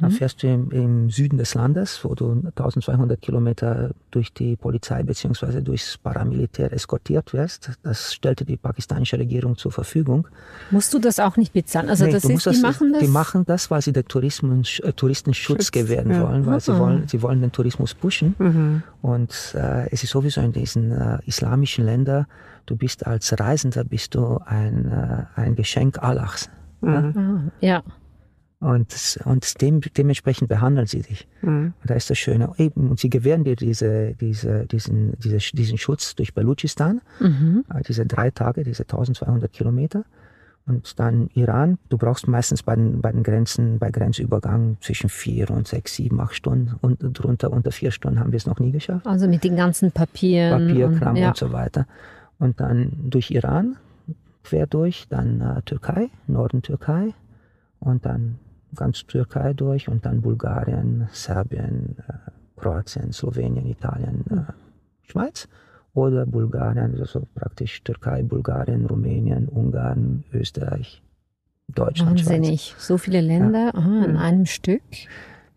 Dann 0.00 0.10
fährst 0.10 0.42
du 0.42 0.48
im, 0.48 0.70
im 0.72 1.10
Süden 1.10 1.38
des 1.38 1.54
Landes, 1.54 2.04
wo 2.04 2.14
du 2.16 2.42
1200 2.56 3.22
Kilometer 3.22 3.90
durch 4.10 4.32
die 4.32 4.56
Polizei 4.56 5.04
beziehungsweise 5.04 5.62
durchs 5.62 5.96
Paramilitär 5.98 6.72
eskortiert 6.72 7.32
wirst. 7.32 7.70
Das 7.84 8.12
stellte 8.12 8.44
die 8.44 8.56
pakistanische 8.56 9.18
Regierung 9.20 9.56
zur 9.56 9.70
Verfügung. 9.70 10.26
Musst 10.72 10.92
du 10.94 10.98
das 10.98 11.20
auch 11.20 11.36
nicht 11.36 11.52
bezahlen? 11.52 11.88
Also 11.88 12.06
Nee, 12.06 12.12
das 12.12 12.24
ist, 12.24 12.44
die 12.46 12.60
machen 12.60 12.92
das? 12.92 13.02
Die 13.02 13.08
machen 13.08 13.44
das, 13.46 13.70
weil 13.70 13.80
sie 13.80 13.92
den 13.92 14.04
Tourismus, 14.06 14.80
äh, 14.80 14.92
Touristenschutz 14.92 15.66
Schutz, 15.66 15.70
gewähren 15.70 16.10
ja. 16.10 16.22
wollen, 16.22 16.44
weil 16.44 16.58
sie 16.60 16.72
Ah. 16.72 16.80
wollen, 16.80 17.06
sie 17.06 17.22
wollen 17.22 17.40
den 17.40 17.52
Tourismus 17.52 17.94
pushen. 17.94 18.34
Mhm. 18.38 18.82
Und 19.00 19.54
äh, 19.54 19.88
es 19.92 20.02
ist 20.02 20.10
sowieso 20.10 20.40
in 20.40 20.52
diesen 20.52 20.90
äh, 20.90 21.18
islamischen 21.24 21.84
Ländern, 21.84 22.26
du 22.66 22.74
bist 22.76 23.06
als 23.06 23.38
Reisender 23.38 23.84
bist 23.84 24.16
du 24.16 24.38
ein, 24.44 24.90
äh, 24.90 25.40
ein 25.40 25.54
Geschenk 25.54 26.02
Allahs. 26.02 26.50
Ah, 26.82 27.12
ja. 27.60 27.82
Und, 28.60 29.20
und 29.24 29.60
dem, 29.62 29.80
dementsprechend 29.96 30.48
behandeln 30.48 30.88
sie 30.88 31.02
dich. 31.02 31.28
Mhm. 31.42 31.74
Und 31.80 31.90
da 31.90 31.94
ist 31.94 32.10
das 32.10 32.18
Schöne. 32.18 32.52
Eben, 32.58 32.90
und 32.90 32.98
sie 32.98 33.08
gewähren 33.08 33.44
dir 33.44 33.54
diese, 33.54 34.14
diese, 34.14 34.66
diesen, 34.66 35.12
diese, 35.20 35.38
diesen 35.54 35.78
Schutz 35.78 36.16
durch 36.16 36.34
Balutschistan, 36.34 37.00
Mhm. 37.20 37.64
äh, 37.72 37.82
diese 37.86 38.04
drei 38.04 38.30
Tage, 38.30 38.64
diese 38.64 38.82
1200 38.82 39.52
Kilometer. 39.52 40.04
Und 40.66 40.98
dann 40.98 41.28
Iran, 41.34 41.78
du 41.88 41.96
brauchst 41.96 42.26
meistens 42.26 42.62
bei 42.64 42.74
den, 42.74 43.00
bei 43.00 43.12
den 43.12 43.22
Grenzen, 43.22 43.78
bei 43.78 43.90
Grenzübergang 43.90 44.76
zwischen 44.80 45.08
vier 45.08 45.50
und 45.50 45.66
sechs, 45.68 45.94
sieben, 45.94 46.20
acht 46.20 46.34
Stunden. 46.34 46.74
Und 46.80 46.98
drunter, 47.00 47.52
unter 47.52 47.70
vier 47.70 47.92
Stunden 47.92 48.18
haben 48.18 48.32
wir 48.32 48.36
es 48.38 48.46
noch 48.46 48.58
nie 48.58 48.72
geschafft. 48.72 49.06
Also 49.06 49.28
mit 49.28 49.44
den 49.44 49.56
ganzen 49.56 49.92
Papieren. 49.92 50.66
Papierkram 50.66 51.10
und, 51.10 51.16
ja. 51.16 51.28
und 51.28 51.36
so 51.36 51.52
weiter. 51.52 51.86
Und 52.38 52.60
dann 52.60 52.92
durch 53.04 53.30
Iran, 53.30 53.76
quer 54.42 54.66
durch, 54.66 55.06
dann 55.08 55.40
äh, 55.40 55.62
Türkei, 55.62 56.10
Norden 56.26 56.60
Türkei 56.60 57.14
und 57.80 58.04
dann 58.04 58.38
ganz 58.74 59.06
Türkei 59.06 59.52
durch 59.52 59.88
und 59.88 60.04
dann 60.04 60.20
Bulgarien, 60.20 61.08
Serbien, 61.12 61.96
äh, 62.08 62.30
Kroatien, 62.60 63.12
Slowenien, 63.12 63.66
Italien, 63.66 64.24
äh, 64.30 64.52
Schweiz 65.02 65.48
oder 65.94 66.26
Bulgarien, 66.26 66.98
also 66.98 67.26
praktisch 67.34 67.82
Türkei, 67.82 68.22
Bulgarien, 68.22 68.86
Rumänien, 68.86 69.48
Ungarn, 69.48 70.24
Österreich, 70.32 71.02
Deutschland, 71.68 72.20
Schweiz. 72.20 72.30
Wahnsinnig. 72.30 72.74
So 72.78 72.98
viele 72.98 73.20
Länder 73.20 73.72
aha, 73.74 74.04
in 74.04 74.16
einem 74.16 74.46
Stück. 74.46 74.82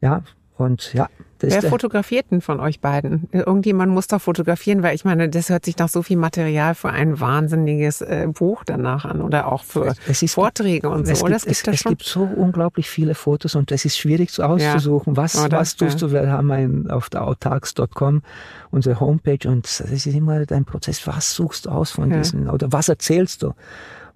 Ja, 0.01 0.23
und 0.57 0.93
ja, 0.93 1.09
Wer 1.41 1.61
fotografiert 1.63 2.27
denn 2.31 2.41
von 2.41 2.59
euch 2.59 2.79
beiden? 2.79 3.27
Irgendjemand 3.31 3.91
muss 3.91 4.07
doch 4.07 4.21
fotografieren, 4.21 4.83
weil 4.83 4.93
ich 4.95 5.05
meine, 5.05 5.29
das 5.29 5.49
hört 5.49 5.65
sich 5.65 5.77
nach 5.77 5.89
so 5.89 6.01
viel 6.03 6.17
Material 6.17 6.75
für 6.75 6.89
ein 6.89 7.19
wahnsinniges 7.19 8.01
äh, 8.01 8.27
Buch 8.31 8.63
danach 8.63 9.05
an 9.05 9.21
oder 9.21 9.51
auch 9.51 9.63
für 9.63 9.93
Es 10.07 10.21
ist- 10.21 10.33
Vorträge 10.35 10.89
und 10.89 11.05
so. 11.07 11.13
es 11.13 11.23
oder? 11.23 11.37
gibt, 11.37 11.47
es, 11.47 11.63
das 11.63 11.73
es 11.75 11.79
schon. 11.81 11.89
gibt 11.91 12.03
so 12.03 12.23
unglaublich 12.23 12.89
viele 12.89 13.15
Fotos 13.15 13.55
und 13.55 13.71
es 13.71 13.85
ist 13.85 13.97
schwierig 13.97 14.29
zu 14.31 14.43
auszusuchen, 14.43 15.17
was, 15.17 15.35
Oder? 15.43 15.57
was 15.57 15.75
tust 15.75 16.01
Ja. 16.01 16.07
du. 16.07 16.13
Wir 16.13 16.31
haben 16.31 16.51
ein, 16.51 16.89
auf 16.91 17.09
der 17.09 17.23
autarks.com 17.27 18.21
unsere 18.69 18.99
Homepage 18.99 19.47
und 19.49 19.65
es 19.65 19.79
ist 19.79 20.05
immer 20.07 20.45
dein 20.45 20.65
Prozess, 20.65 21.05
was 21.07 21.33
suchst 21.33 21.65
du 21.65 21.69
aus 21.69 21.91
von 21.91 22.11
Ja. 22.11 22.17
diesen 22.17 22.49
oder 22.49 22.71
was 22.71 22.89
erzählst 22.89 23.43
du? 23.43 23.53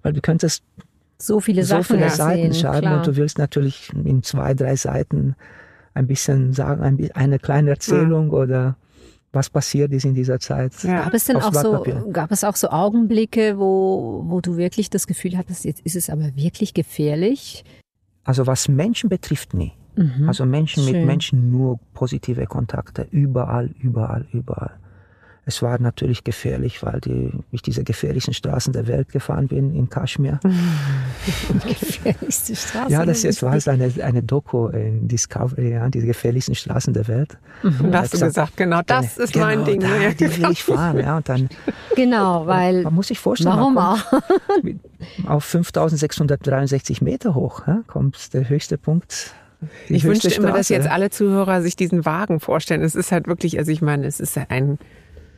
Weil 0.02 0.12
du 0.12 0.20
könntest 0.20 0.62
So 1.18 1.40
viele 1.40 1.62
so 1.64 1.68
Sachen 1.76 1.96
viele 1.98 2.10
Seiten 2.10 2.54
schreiben 2.54 2.80
klar. 2.86 2.98
und 2.98 3.06
du 3.06 3.16
willst 3.16 3.38
natürlich 3.38 3.90
in 3.94 4.22
zwei, 4.22 4.54
drei 4.54 4.76
Seiten 4.76 5.34
ein 5.96 6.06
bisschen 6.06 6.52
sagen, 6.52 6.82
ein, 6.82 7.10
eine 7.14 7.38
kleine 7.38 7.70
Erzählung 7.70 8.30
oder 8.30 8.76
was 9.32 9.50
passiert 9.50 9.92
ist 9.92 10.04
in 10.04 10.14
dieser 10.14 10.38
Zeit. 10.38 10.72
Ja. 10.82 11.04
Gab 11.04 11.14
es 11.14 11.24
denn 11.24 11.36
auch 11.36 11.52
so, 11.52 11.84
gab 12.12 12.30
es 12.30 12.44
auch 12.44 12.56
so 12.56 12.70
Augenblicke, 12.70 13.58
wo, 13.58 14.22
wo 14.26 14.40
du 14.40 14.56
wirklich 14.56 14.90
das 14.90 15.06
Gefühl 15.06 15.36
hattest, 15.36 15.64
jetzt 15.64 15.80
ist 15.80 15.96
es 15.96 16.10
aber 16.10 16.36
wirklich 16.36 16.74
gefährlich? 16.74 17.64
Also 18.24 18.46
was 18.46 18.68
Menschen 18.68 19.08
betrifft, 19.08 19.54
nie. 19.54 19.72
Mhm. 19.96 20.28
Also 20.28 20.44
Menschen 20.44 20.84
mit 20.84 20.94
Schön. 20.94 21.06
Menschen 21.06 21.50
nur 21.50 21.78
positive 21.94 22.46
Kontakte, 22.46 23.06
überall, 23.10 23.70
überall, 23.80 24.26
überall. 24.32 24.78
Es 25.48 25.62
war 25.62 25.80
natürlich 25.80 26.24
gefährlich, 26.24 26.82
weil 26.82 27.00
die, 27.00 27.30
ich 27.52 27.62
diese 27.62 27.84
gefährlichsten 27.84 28.34
Straßen 28.34 28.72
der 28.72 28.88
Welt 28.88 29.12
gefahren 29.12 29.46
bin 29.46 29.72
in 29.76 29.88
Kaschmir. 29.88 30.40
gefährlichste 31.62 32.56
Straße. 32.56 32.90
Ja, 32.90 33.06
das 33.06 33.20
der 33.20 33.30
jetzt 33.30 33.42
war 33.44 33.52
eine, 33.52 33.92
eine 34.02 34.24
Doku 34.24 34.66
in 34.66 35.06
Discovery, 35.06 35.70
ja, 35.70 35.88
die 35.88 36.00
gefährlichsten 36.00 36.56
Straßen 36.56 36.92
der 36.94 37.06
Welt. 37.06 37.38
Und 37.62 37.92
da 37.92 38.00
hast 38.00 38.12
du 38.12 38.18
gesagt, 38.18 38.34
gesagt, 38.34 38.56
genau 38.56 38.80
das 38.84 39.18
ist 39.18 39.34
genau, 39.34 39.46
mein 39.46 39.64
Ding. 39.64 39.80
Da, 39.80 39.96
Ja. 39.96 40.12
die 40.14 40.36
will 40.36 40.50
ich 40.50 40.64
fahren, 40.64 40.98
ja. 40.98 41.16
Und 41.18 41.28
dann, 41.28 41.48
Genau, 41.94 42.48
weil, 42.48 42.82
man 42.82 42.94
muss 42.94 43.06
sich 43.06 43.20
vorstellen, 43.20 43.56
warum 43.56 43.78
auch? 43.78 44.00
auf 45.28 45.44
5663 45.44 47.02
Meter 47.02 47.36
hoch, 47.36 47.62
ja, 47.68 47.82
kommt 47.86 48.34
der 48.34 48.48
höchste 48.48 48.78
Punkt. 48.78 49.32
Ich 49.88 50.02
wünschte 50.02 50.28
immer, 50.34 50.50
dass 50.50 50.70
jetzt 50.70 50.88
alle 50.88 51.10
Zuhörer 51.10 51.62
sich 51.62 51.76
diesen 51.76 52.04
Wagen 52.04 52.40
vorstellen. 52.40 52.82
Es 52.82 52.96
ist 52.96 53.12
halt 53.12 53.28
wirklich, 53.28 53.58
also 53.58 53.70
ich 53.70 53.80
meine, 53.80 54.06
es 54.06 54.18
ist 54.18 54.36
ein, 54.48 54.78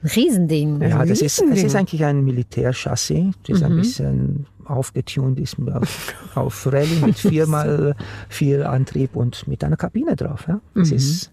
Riesending. 0.02 0.80
Ja, 0.82 1.04
das 1.04 1.20
ist, 1.20 1.22
es 1.22 1.40
Riesending. 1.42 1.66
ist 1.66 1.74
eigentlich 1.76 2.04
ein 2.04 2.24
Militärchassis. 2.24 3.34
Das 3.46 3.56
ist 3.58 3.62
ein 3.62 3.72
Mhm. 3.72 3.76
bisschen 3.78 4.46
aufgetunt, 4.64 5.38
ist 5.40 5.56
auf, 5.72 6.14
auf 6.34 6.66
Rallye 6.72 7.00
mit 7.06 7.18
viermal 7.18 7.96
vier 8.28 8.70
Antrieb 8.70 9.16
und 9.16 9.48
mit 9.48 9.64
einer 9.64 9.76
Kabine 9.76 10.14
drauf. 10.14 10.44
Ja. 10.46 10.54
Mhm. 10.74 10.80
Das 10.80 10.90
ist 10.92 11.30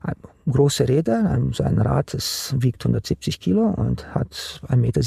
ein, 0.00 0.14
große 0.50 0.88
Räder. 0.88 1.30
Ein, 1.30 1.52
so 1.52 1.62
ein 1.62 1.78
Rad 1.78 2.14
das 2.14 2.54
wiegt 2.58 2.82
170 2.84 3.38
Kilo 3.40 3.68
und 3.68 4.12
hat 4.14 4.60
1,27 4.68 4.76
Meter 4.76 5.00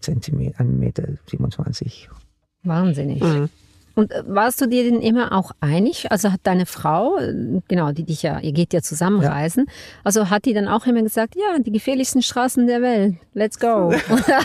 Zentimeter, 0.00 0.64
1,27 0.64 1.84
Meter. 1.84 2.16
Wahnsinnig. 2.64 3.22
Mhm. 3.22 3.48
Und 3.96 4.12
äh, 4.12 4.22
warst 4.26 4.60
du 4.60 4.66
dir 4.66 4.84
denn 4.84 5.00
immer 5.00 5.32
auch 5.32 5.52
einig? 5.60 6.06
Also 6.12 6.30
hat 6.30 6.40
deine 6.44 6.66
Frau, 6.66 7.16
äh, 7.18 7.32
genau, 7.66 7.92
die 7.92 8.04
dich 8.04 8.22
ja, 8.22 8.38
ihr 8.40 8.52
geht 8.52 8.72
ja 8.74 8.82
zusammen 8.82 9.22
Ja. 9.22 9.30
reisen, 9.32 9.66
also 10.04 10.30
hat 10.30 10.44
die 10.44 10.52
dann 10.54 10.68
auch 10.68 10.86
immer 10.86 11.02
gesagt, 11.02 11.34
ja, 11.34 11.58
die 11.58 11.72
gefährlichsten 11.72 12.20
Straßen 12.22 12.66
der 12.66 12.82
Welt, 12.82 13.14
let's 13.34 13.58
go. 13.58 13.92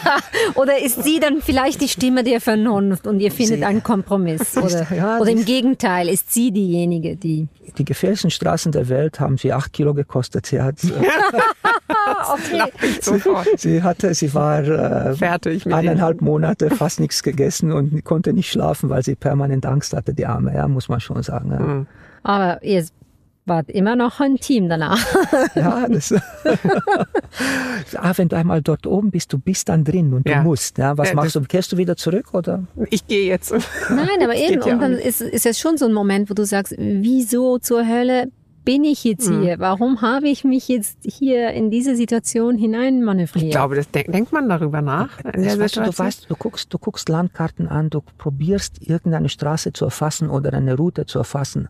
oder 0.55 0.81
ist 0.81 1.03
sie 1.03 1.19
dann 1.19 1.41
vielleicht 1.41 1.81
die 1.81 1.89
Stimme 1.89 2.23
der 2.23 2.39
Vernunft 2.41 3.05
und 3.07 3.19
ihr 3.19 3.31
findet 3.31 3.57
Sie- 3.59 3.65
einen 3.65 3.83
Kompromiss? 3.83 4.57
Oder, 4.61 4.87
Ja, 4.95 5.19
oder 5.19 5.29
im 5.31 5.43
Gegenteil, 5.45 6.07
ist 6.09 6.31
sie 6.33 6.51
diejenige, 6.51 7.15
die... 7.17 7.47
Die 7.77 7.85
gefährlichsten 7.85 8.31
Straßen 8.31 8.71
der 8.71 8.89
Welt 8.89 9.19
haben 9.19 9.37
sie 9.37 9.53
acht 9.53 9.71
Kilo 9.73 9.93
gekostet. 9.93 10.45
Sie 10.45 10.61
hat, 10.61 10.75
Ah, 11.89 12.33
okay. 12.33 12.71
sofort 13.01 13.47
sie 13.57 13.81
hatte, 13.83 14.13
sie 14.13 14.33
war 14.33 14.59
äh, 14.63 15.15
fertig 15.15 15.65
mit 15.65 15.73
eineinhalb 15.75 16.21
Monate 16.21 16.69
fast 16.69 16.99
nichts 16.99 17.23
gegessen 17.23 17.71
und 17.71 18.03
konnte 18.03 18.33
nicht 18.33 18.49
schlafen, 18.51 18.89
weil 18.89 19.03
sie 19.03 19.15
permanent 19.15 19.40
Angst 19.65 19.93
hatte, 19.93 20.13
die 20.13 20.25
Arme, 20.25 20.53
ja, 20.53 20.67
muss 20.67 20.89
man 20.89 20.99
schon 20.99 21.21
sagen. 21.23 21.51
Ja, 21.51 21.59
Mhm. 21.59 21.87
Aber 22.23 22.61
ihr 22.63 22.85
wart 23.45 23.69
immer 23.71 23.95
noch 23.95 24.19
ein 24.19 24.35
Team 24.37 24.69
danach. 24.69 24.99
ja 25.55 25.87
das, 25.89 26.13
ah, 27.95 28.13
wenn 28.15 28.29
du 28.29 28.35
einmal 28.37 28.61
dort 28.61 28.85
oben 28.85 29.11
bist, 29.11 29.33
du 29.33 29.39
bist 29.39 29.69
dann 29.69 29.83
drin 29.83 30.13
und 30.13 30.27
Ja. 30.29 30.37
du 30.37 30.43
musst. 30.43 30.77
Ja, 30.77 30.97
was 30.97 31.09
Ja, 31.09 31.15
machst 31.15 31.35
du? 31.35 31.41
Kehrst 31.41 31.71
du 31.71 31.77
wieder 31.77 31.95
zurück 31.95 32.33
oder? 32.33 32.63
Ich 32.89 33.07
gehe 33.07 33.25
jetzt. 33.27 33.51
Nein, 33.89 34.07
aber 34.21 34.27
Das 34.33 34.39
eben, 34.41 34.61
und 34.61 34.79
dann 34.81 34.93
ist, 34.93 35.21
ist 35.21 35.45
es 35.45 35.59
schon 35.59 35.77
so 35.77 35.85
ein 35.87 35.93
Moment, 35.93 36.29
wo 36.29 36.33
du 36.33 36.45
sagst, 36.45 36.75
wieso 36.77 37.57
zur 37.57 37.87
Hölle 37.87 38.27
bin 38.63 38.83
ich 38.83 39.03
jetzt 39.03 39.29
Mhm. 39.29 39.41
hier? 39.41 39.59
Warum 39.59 40.01
habe 40.01 40.27
ich 40.29 40.43
mich 40.43 40.67
jetzt 40.67 40.97
hier 41.03 41.51
in 41.51 41.71
diese 41.71 41.95
Situation 41.95 42.57
hineinmanövriert? 42.57 43.45
Ich 43.45 43.51
glaube, 43.51 43.75
das 43.75 43.89
denk, 43.89 44.11
denkt 44.11 44.31
man 44.31 44.47
darüber 44.49 44.81
nach. 44.81 45.09
Das 45.23 45.57
weißt 45.59 45.77
du, 45.77 45.81
du 45.83 45.97
weißt, 45.97 46.29
du 46.29 46.35
guckst, 46.35 46.73
du 46.73 46.77
guckst 46.77 47.09
Landkarten 47.09 47.67
an, 47.67 47.89
du 47.89 48.01
probierst 48.17 48.87
irgendeine 48.87 49.29
Straße 49.29 49.73
zu 49.73 49.85
erfassen 49.85 50.29
oder 50.29 50.53
eine 50.53 50.75
Route 50.75 51.05
zu 51.05 51.17
erfassen. 51.19 51.69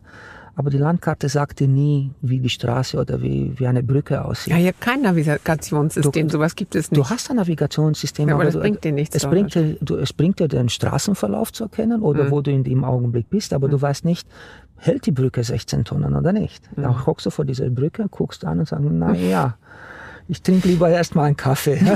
Aber 0.54 0.68
die 0.68 0.76
Landkarte 0.76 1.30
sagt 1.30 1.60
dir 1.60 1.66
nie, 1.68 2.10
wie 2.20 2.38
die 2.38 2.50
Straße 2.50 2.98
oder 2.98 3.22
wie, 3.22 3.54
wie 3.58 3.66
eine 3.66 3.82
Brücke 3.82 4.22
aussieht. 4.22 4.52
ja, 4.52 4.58
ihr 4.58 4.68
habt 4.68 4.82
kein 4.82 5.00
Navigationssystem, 5.00 6.28
sowas 6.28 6.54
gibt 6.54 6.74
es 6.74 6.90
nicht. 6.90 7.00
Du 7.02 7.08
hast 7.08 7.30
ein 7.30 7.36
Navigationssystem, 7.36 8.28
Ja, 8.28 8.34
aber 8.34 8.44
das 8.44 8.52
du, 8.52 8.60
bringt 8.60 8.84
dir 8.84 8.92
nichts 8.92 9.16
Es 9.16 9.24
bringt 9.26 9.54
dir, 9.54 9.76
du, 9.80 9.96
es 9.96 10.12
bringt 10.12 10.40
dir 10.40 10.48
den 10.48 10.68
Straßenverlauf 10.68 11.54
zu 11.54 11.64
erkennen 11.64 12.02
oder 12.02 12.24
Mhm. 12.24 12.30
wo 12.32 12.42
du 12.42 12.50
in 12.50 12.64
dem 12.64 12.84
Augenblick 12.84 13.30
bist, 13.30 13.54
aber 13.54 13.68
du 13.68 13.80
weißt 13.80 14.04
nicht, 14.04 14.28
hält 14.82 15.06
die 15.06 15.12
Brücke 15.12 15.44
16 15.44 15.84
Tonnen 15.84 16.14
oder 16.14 16.32
nicht. 16.32 16.68
Mhm. 16.76 16.82
Da 16.82 17.06
hockst 17.06 17.26
du 17.26 17.30
vor 17.30 17.44
dieser 17.44 17.70
Brücke, 17.70 18.06
guckst 18.10 18.44
an 18.44 18.58
und 18.58 18.68
sagst, 18.68 18.84
na 18.90 19.14
ja, 19.14 19.56
ich 20.28 20.42
trinke 20.42 20.68
lieber 20.68 20.88
erstmal 20.88 21.26
einen 21.26 21.36
Kaffee. 21.36 21.80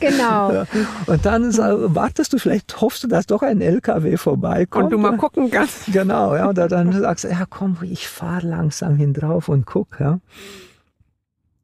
Genau. 0.00 0.64
Und 1.06 1.26
dann 1.26 1.54
wartest 1.94 2.32
du, 2.32 2.38
vielleicht 2.38 2.80
hoffst 2.80 3.04
du, 3.04 3.08
dass 3.08 3.26
doch 3.26 3.42
ein 3.42 3.60
LKW 3.60 4.16
vorbeikommt. 4.16 4.84
Und 4.84 4.90
du 4.92 4.98
mal 4.98 5.16
gucken 5.18 5.50
kannst. 5.50 5.92
Genau, 5.92 6.34
ja, 6.34 6.48
oder 6.48 6.68
dann 6.68 6.90
sagst 6.92 7.24
du, 7.24 7.28
ja 7.28 7.44
komm, 7.48 7.76
ich 7.82 8.08
fahre 8.08 8.46
langsam 8.46 8.96
hin 8.96 9.12
drauf 9.12 9.48
und 9.48 9.66
guck, 9.66 10.00
ja. 10.00 10.20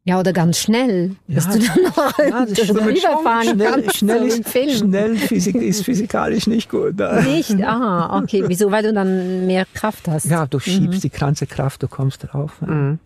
Ja, 0.08 0.20
oder 0.20 0.32
ganz 0.32 0.58
schnell, 0.60 1.16
dass 1.26 1.46
Ja. 1.46 1.52
du 1.52 1.58
dann 1.58 1.82
noch 1.96 2.18
Ja, 2.18 2.46
das 2.46 2.68
rüberfahren 2.70 3.48
Schnell, 3.48 3.70
kannst. 3.72 3.96
schnell, 3.96 4.22
ist, 4.26 4.48
Film. 4.48 4.70
schnell 4.70 5.16
Physik, 5.16 5.56
ist 5.56 5.84
physikalisch 5.84 6.46
nicht 6.46 6.70
gut. 6.70 6.94
Nicht? 7.24 7.60
Aha, 7.62 8.16
okay. 8.22 8.44
Wieso? 8.48 8.70
Weil 8.70 8.84
du 8.84 8.92
dann 8.92 9.46
mehr 9.48 9.66
Kraft 9.74 10.06
hast. 10.06 10.26
Ja, 10.26 10.46
du 10.46 10.60
schiebst 10.60 11.02
die 11.02 11.10
ganze 11.10 11.46
Kraft, 11.48 11.82
du 11.82 11.88
kommst 11.88 12.22
drauf. 12.22 12.52
Ja. 12.60 12.66
Mhm. 12.68 12.98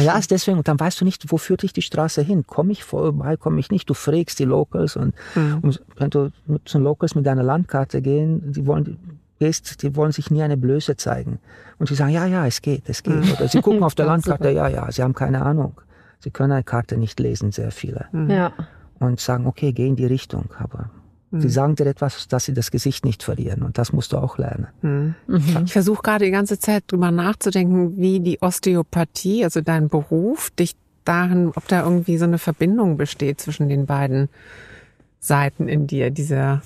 Ja, 0.00 0.18
ist 0.18 0.30
deswegen, 0.32 0.58
und 0.58 0.68
dann 0.68 0.78
weißt 0.78 1.00
du 1.00 1.06
nicht, 1.06 1.30
wo 1.32 1.38
führt 1.38 1.62
dich 1.62 1.72
die 1.72 1.80
Straße 1.82 2.20
hin? 2.20 2.44
Komme 2.46 2.72
ich 2.72 2.84
vorbei, 2.84 3.36
komme 3.38 3.58
ich 3.60 3.70
nicht? 3.70 3.88
Du 3.88 3.94
fragst 3.94 4.38
die 4.38 4.44
Locals 4.44 4.96
und, 4.96 5.14
Mhm. 5.34 5.58
und 5.62 5.80
wenn 5.96 6.10
du 6.10 6.30
mit 6.46 6.68
so 6.68 6.78
Locals 6.78 7.14
mit 7.14 7.24
deiner 7.26 7.42
Landkarte 7.44 8.02
gehen, 8.02 8.52
die 8.52 8.66
wollen, 8.66 8.98
gehst, 9.38 9.82
die 9.82 9.94
wollen 9.96 10.12
sich 10.12 10.30
nie 10.30 10.42
eine 10.42 10.56
Blöße 10.58 10.96
zeigen. 10.96 11.38
Und 11.78 11.88
sie 11.88 11.94
sagen, 11.94 12.10
ja, 12.10 12.26
ja, 12.26 12.44
es 12.46 12.60
geht, 12.60 12.82
es 12.88 13.02
geht. 13.02 13.14
Mhm. 13.14 13.32
Oder 13.32 13.48
sie 13.48 13.62
gucken 13.62 13.82
auf 13.82 13.94
der 13.94 14.04
Landkarte, 14.12 14.50
ja, 14.50 14.68
ja, 14.68 14.90
sie 14.92 15.02
haben 15.02 15.14
keine 15.14 15.40
Ahnung. 15.42 15.72
Sie 16.20 16.30
können 16.30 16.52
eine 16.52 16.64
Karte 16.64 16.96
nicht 16.96 17.20
lesen, 17.20 17.52
sehr 17.52 17.70
viele. 17.70 18.06
Mhm. 18.12 18.30
Ja. 18.30 18.52
Und 18.98 19.20
sagen, 19.20 19.46
okay, 19.46 19.72
geh 19.72 19.86
in 19.86 19.96
die 19.96 20.06
Richtung. 20.06 20.46
Aber 20.58 20.90
Mhm. 21.30 21.40
sie 21.42 21.48
sagen 21.50 21.76
dir 21.76 21.86
etwas, 21.86 22.26
dass 22.28 22.44
sie 22.46 22.54
das 22.54 22.70
Gesicht 22.70 23.04
nicht 23.04 23.22
verlieren. 23.22 23.62
Und 23.62 23.76
das 23.78 23.92
musst 23.92 24.12
du 24.12 24.16
auch 24.18 24.38
lernen. 24.38 24.66
Mhm. 24.82 25.14
Mhm. 25.26 25.62
Ich 25.66 25.72
versuche 25.72 26.02
gerade 26.02 26.24
die 26.24 26.30
ganze 26.30 26.58
Zeit 26.58 26.84
drüber 26.88 27.10
nachzudenken, 27.10 27.96
wie 27.98 28.20
die 28.20 28.40
Osteopathie, 28.40 29.44
also 29.44 29.60
dein 29.60 29.88
Beruf, 29.88 30.50
dich 30.50 30.74
darin, 31.04 31.52
ob 31.54 31.68
da 31.68 31.84
irgendwie 31.84 32.16
so 32.18 32.24
eine 32.24 32.38
Verbindung 32.38 32.96
besteht 32.96 33.40
zwischen 33.40 33.68
den 33.68 33.86
beiden 33.86 34.28
Seiten 35.20 35.68
in 35.68 35.86
dir, 35.86 36.10
dieser 36.10 36.62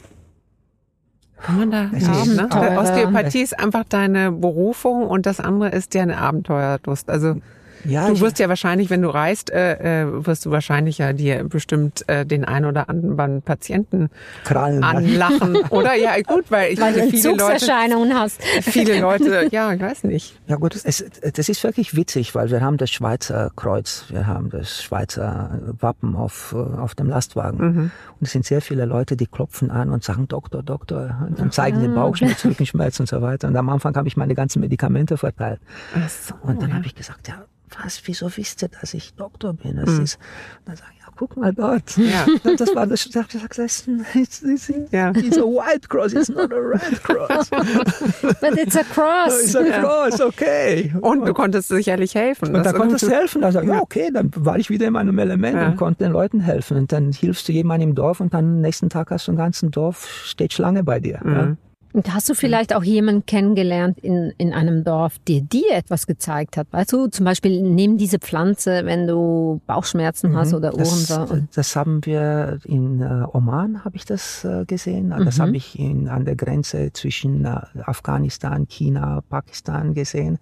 kann 1.41 1.59
man 1.59 1.71
da 1.73 1.91
Es 1.93 2.03
ist- 2.07 2.37
ne? 2.37 2.49
Osteopathie 2.79 3.43
ist 3.43 3.59
einfach 3.59 3.85
deine 3.89 4.31
Berufung 4.31 5.07
und 5.09 5.27
das 5.27 5.41
andere 5.41 5.71
ist 5.71 5.95
deine 5.95 6.19
Abenteuerlust. 6.19 7.11
Also 7.11 7.37
Ja, 7.85 8.09
du 8.09 8.21
wirst 8.21 8.39
ja 8.39 8.49
wahrscheinlich, 8.49 8.91
wenn 8.91 9.03
du 9.03 9.09
reist, 9.09 9.51
äh, 9.51 10.03
äh, 10.03 10.27
wirst 10.27 10.47
du 10.47 10.51
wahrscheinlich 10.51 10.99
ja 10.99 11.13
dir 11.13 11.45
bestimmt 11.45 12.09
äh, 12.09 12.25
den 12.25 12.45
ein 12.45 12.65
oder 12.65 12.89
anderen 12.89 13.43
Patienten 13.43 14.11
Krallen. 14.45 14.83
anlachen, 14.85 15.57
oder? 15.71 15.95
Ja, 15.95 16.21
gut, 16.23 16.45
weil 16.51 16.73
ich 16.73 16.81
Weil 16.81 16.95
finde, 16.95 17.11
viele 17.11 17.31
Leute, 17.37 18.15
hast. 18.15 18.43
viele 18.63 19.01
Leute, 19.01 19.49
ja, 19.51 19.73
ich 19.73 19.81
weiß 19.81 20.05
nicht. 20.05 20.41
Ja 20.47 20.57
gut, 20.57 20.75
es, 20.75 21.05
das 21.35 21.49
ist 21.49 21.63
wirklich 21.65 21.97
witzig, 21.97 22.35
weil 22.35 22.51
wir 22.51 22.61
haben 22.61 22.77
das 22.77 22.91
Schweizer 22.91 23.51
Kreuz, 23.57 24.05
wir 24.09 24.27
haben 24.27 24.51
das 24.51 24.83
Schweizer 24.83 25.61
Wappen 25.81 26.17
auf, 26.17 26.55
äh, 26.57 26.81
auf 26.81 26.95
dem 26.95 27.09
Lastwagen. 27.09 27.61
Und 27.63 27.91
es 28.21 28.33
sind 28.33 28.45
sehr 28.45 28.61
viele 28.63 28.85
Leute, 28.85 29.17
die 29.17 29.27
klopfen 29.27 29.71
an 29.71 29.91
und 29.91 30.05
sagen, 30.05 30.29
Doktor, 30.29 30.63
Doktor, 30.63 31.27
und 31.27 31.39
dann 31.39 31.51
zeigen 31.51 31.81
sie 31.81 31.89
Bauchschmerz, 31.89 32.45
Rückenschmerz 32.45 33.01
und 33.01 33.09
so 33.09 33.21
weiter. 33.23 33.49
Und 33.49 33.57
am 33.57 33.69
Anfang 33.69 33.95
habe 33.97 34.09
ich 34.09 34.17
meine 34.17 34.35
ganzen 34.35 34.61
Medikamente 34.61 35.17
verteilt. 35.17 35.61
So, 36.09 36.35
Und 36.43 36.63
dann 36.63 36.71
ja. 36.71 36.77
habe 36.77 36.87
ich 36.87 36.95
gesagt, 36.95 37.29
ja, 37.29 37.45
was, 37.83 38.01
wieso 38.07 38.35
wisst 38.37 38.63
ihr, 38.63 38.69
dass 38.69 38.95
ich 38.95 39.15
Doktor 39.15 39.53
bin? 39.55 39.77
Das 39.77 39.91
ist, 39.99 40.17
und 40.17 40.69
dann 40.69 40.77
sagen, 40.77 40.93
ja, 41.01 41.07
guck 41.17 41.37
mal 41.37 41.53
dort. 41.53 41.97
Ja. 41.97 42.27
Das 42.57 42.75
war 42.75 42.87
das, 42.87 43.09
das 43.09 43.27
ist, 43.59 43.89
ein- 43.89 44.05
it's, 44.15 44.43
it's, 44.43 44.69
it's 44.69 45.39
a 45.39 45.43
white 45.43 45.89
cross, 45.89 46.13
it's 46.13 46.29
not 46.29 46.53
a 46.53 46.57
red 46.57 47.03
cross. 47.03 47.51
But 48.41 48.59
it's 48.59 48.77
a 48.77 48.83
cross. 48.85 49.43
It's 49.45 49.57
a 49.57 49.63
cross, 49.81 50.21
okay. 50.21 50.93
Und 51.01 51.27
du 51.27 51.33
konntest 51.35 51.69
sicherlich 51.69 52.15
helfen. 52.15 52.49
Und 52.49 52.55
Das 52.55 52.65
dann 52.73 52.75
konntest 52.81 53.05
du 53.05 53.11
helfen. 53.11 53.43
Ich, 53.43 53.55
ja, 53.55 53.81
okay, 53.81 54.11
dann 54.13 54.31
war 54.37 54.59
ich 54.59 54.71
wieder 54.71 54.87
in 54.87 54.93
meinem 54.95 55.19
Element 55.19 55.57
Ja. 55.57 55.69
und 55.69 55.77
konnte 55.77 56.05
den 56.05 56.13
Leuten 56.13 56.41
helfen. 56.41 56.77
Und 56.77 56.93
dann 56.93 57.13
hilfst 57.13 57.49
du 57.49 57.53
jemandem 57.53 57.91
im 57.91 57.95
Dorf 57.95 58.21
und 58.21 58.35
dann 58.35 58.45
am 58.45 58.61
nächsten 58.61 58.89
Tag 58.91 59.11
hast 59.11 59.29
du 59.29 59.33
ein 59.33 59.37
ganzen 59.37 59.71
Dorf, 59.71 60.23
steht 60.25 60.53
Schlange 60.53 60.83
bei 60.85 61.01
dir. 61.01 61.21
Ja. 61.25 61.57
Und 61.95 62.13
hast 62.15 62.29
du 62.29 62.35
vielleicht 62.35 62.75
auch 62.75 62.83
jemanden 62.83 63.27
kennengelernt 63.27 63.99
in, 63.99 64.33
in 64.39 64.53
einem 64.55 64.83
Dorf, 64.83 65.19
der 65.29 65.41
dir 65.43 65.73
etwas 65.73 66.07
gezeigt 66.07 66.57
hat? 66.57 66.67
Weißt 66.71 66.93
du, 66.93 67.09
zum 67.09 67.25
Beispiel 67.27 67.61
nimm 67.63 67.99
diese 67.99 68.19
Pflanze, 68.19 68.87
wenn 68.87 69.07
du 69.07 69.61
Bauchschmerzen 69.67 70.35
hast 70.35 70.55
oder 70.55 70.73
Mhm. 70.73 70.79
Das, 70.79 71.11
Ohren. 71.11 71.49
das 71.55 71.77
haben 71.77 72.01
wir 72.07 72.59
in 72.65 73.03
äh, 73.03 73.25
Oman, 73.33 73.85
habe 73.85 73.97
ich 73.97 74.05
das 74.07 74.43
äh, 74.45 74.65
gesehen. 74.65 75.11
Das 75.11 75.37
Mhm. 75.37 75.43
habe 75.43 75.57
ich 75.57 75.79
in, 75.79 76.09
an 76.09 76.25
der 76.25 76.35
Grenze 76.37 76.93
zwischen 76.95 77.45
äh, 77.45 77.61
Afghanistan, 77.85 78.67
China, 78.69 79.23
Pakistan 79.29 79.93
gesehen. 79.93 80.39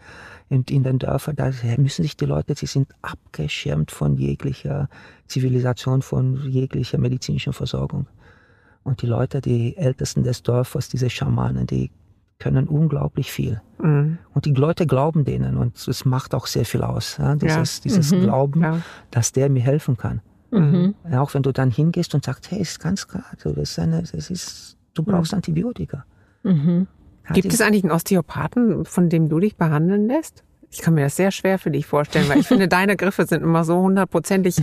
Und 0.51 0.71
in 0.71 0.83
den 0.85 0.99
Dörfern, 0.99 1.37
da 1.37 1.51
müssen 1.79 2.03
sich 2.03 2.17
die 2.17 2.27
Leute, 2.27 2.55
sie 2.57 2.67
sind 2.67 2.89
abgeschirmt 3.03 3.91
von 3.91 4.17
jeglicher 4.17 4.89
Zivilisation, 5.27 6.03
von 6.03 6.37
jeglicher 6.49 6.99
medizinischen 6.99 7.53
Versorgung. 7.53 8.07
Und 8.83 9.03
die 9.03 9.07
Leute, 9.07 9.41
die 9.41 9.77
Ältesten 9.77 10.23
des 10.25 10.43
Dorfes, 10.43 10.89
diese 10.89 11.11
Schamanen, 11.11 11.67
die 11.67 11.91
können 12.39 12.67
unglaublich 12.69 13.31
viel. 13.31 13.61
Mhm. 13.79 14.19
Und 14.33 14.47
die 14.47 14.53
Leute 14.55 14.87
glauben 14.87 15.25
denen 15.25 15.57
und 15.59 15.77
es 15.87 16.05
macht 16.07 16.35
auch 16.35 16.47
sehr 16.47 16.65
viel 16.65 16.83
aus. 16.83 17.19
Ja? 17.19 17.35
Dieses, 17.37 17.83
dieses 17.83 18.11
Mhm. 18.13 18.23
Glauben, 18.23 18.63
Ja. 18.63 18.81
dass 19.11 19.33
der 19.33 19.51
mir 19.51 19.61
helfen 19.63 19.97
kann. 19.99 20.23
Mhm. 20.51 20.95
Ja, 21.11 21.21
auch 21.21 21.35
wenn 21.35 21.43
du 21.43 21.53
dann 21.53 21.71
hingehst 21.71 22.15
und 22.15 22.25
sagst, 22.25 22.51
hey, 22.51 22.61
ist 22.61 22.81
ganz 22.81 23.07
klar, 23.07 23.25
du, 23.43 23.53
das 23.53 23.73
ist 23.73 23.79
eine, 23.79 24.03
das 24.03 24.31
ist, 24.31 24.77
du 24.95 25.03
brauchst 25.03 25.35
Antibiotika. 25.35 26.05
Mhm. 26.43 26.87
Ja, 27.29 27.35
Gibt 27.35 27.53
es 27.53 27.61
eigentlich 27.61 27.85
einen 27.85 27.93
Osteopathen, 27.93 28.85
von 28.87 29.09
dem 29.11 29.29
du 29.29 29.39
dich 29.39 29.57
behandeln 29.57 30.09
lässt? 30.09 30.43
Ich 30.73 30.79
kann 30.79 30.95
mir 30.95 31.03
das 31.03 31.17
sehr 31.17 31.33
schwer 31.33 31.59
für 31.59 31.71
dich 31.73 31.85
vorstellen, 31.85 32.29
weil 32.29 32.39
ich 32.39 32.47
finde, 32.47 32.69
deine 32.69 32.97
Griffe 32.97 33.27
sind 33.27 33.43
immer 33.43 33.65
so 33.65 33.79
hundertprozentig. 33.79 34.57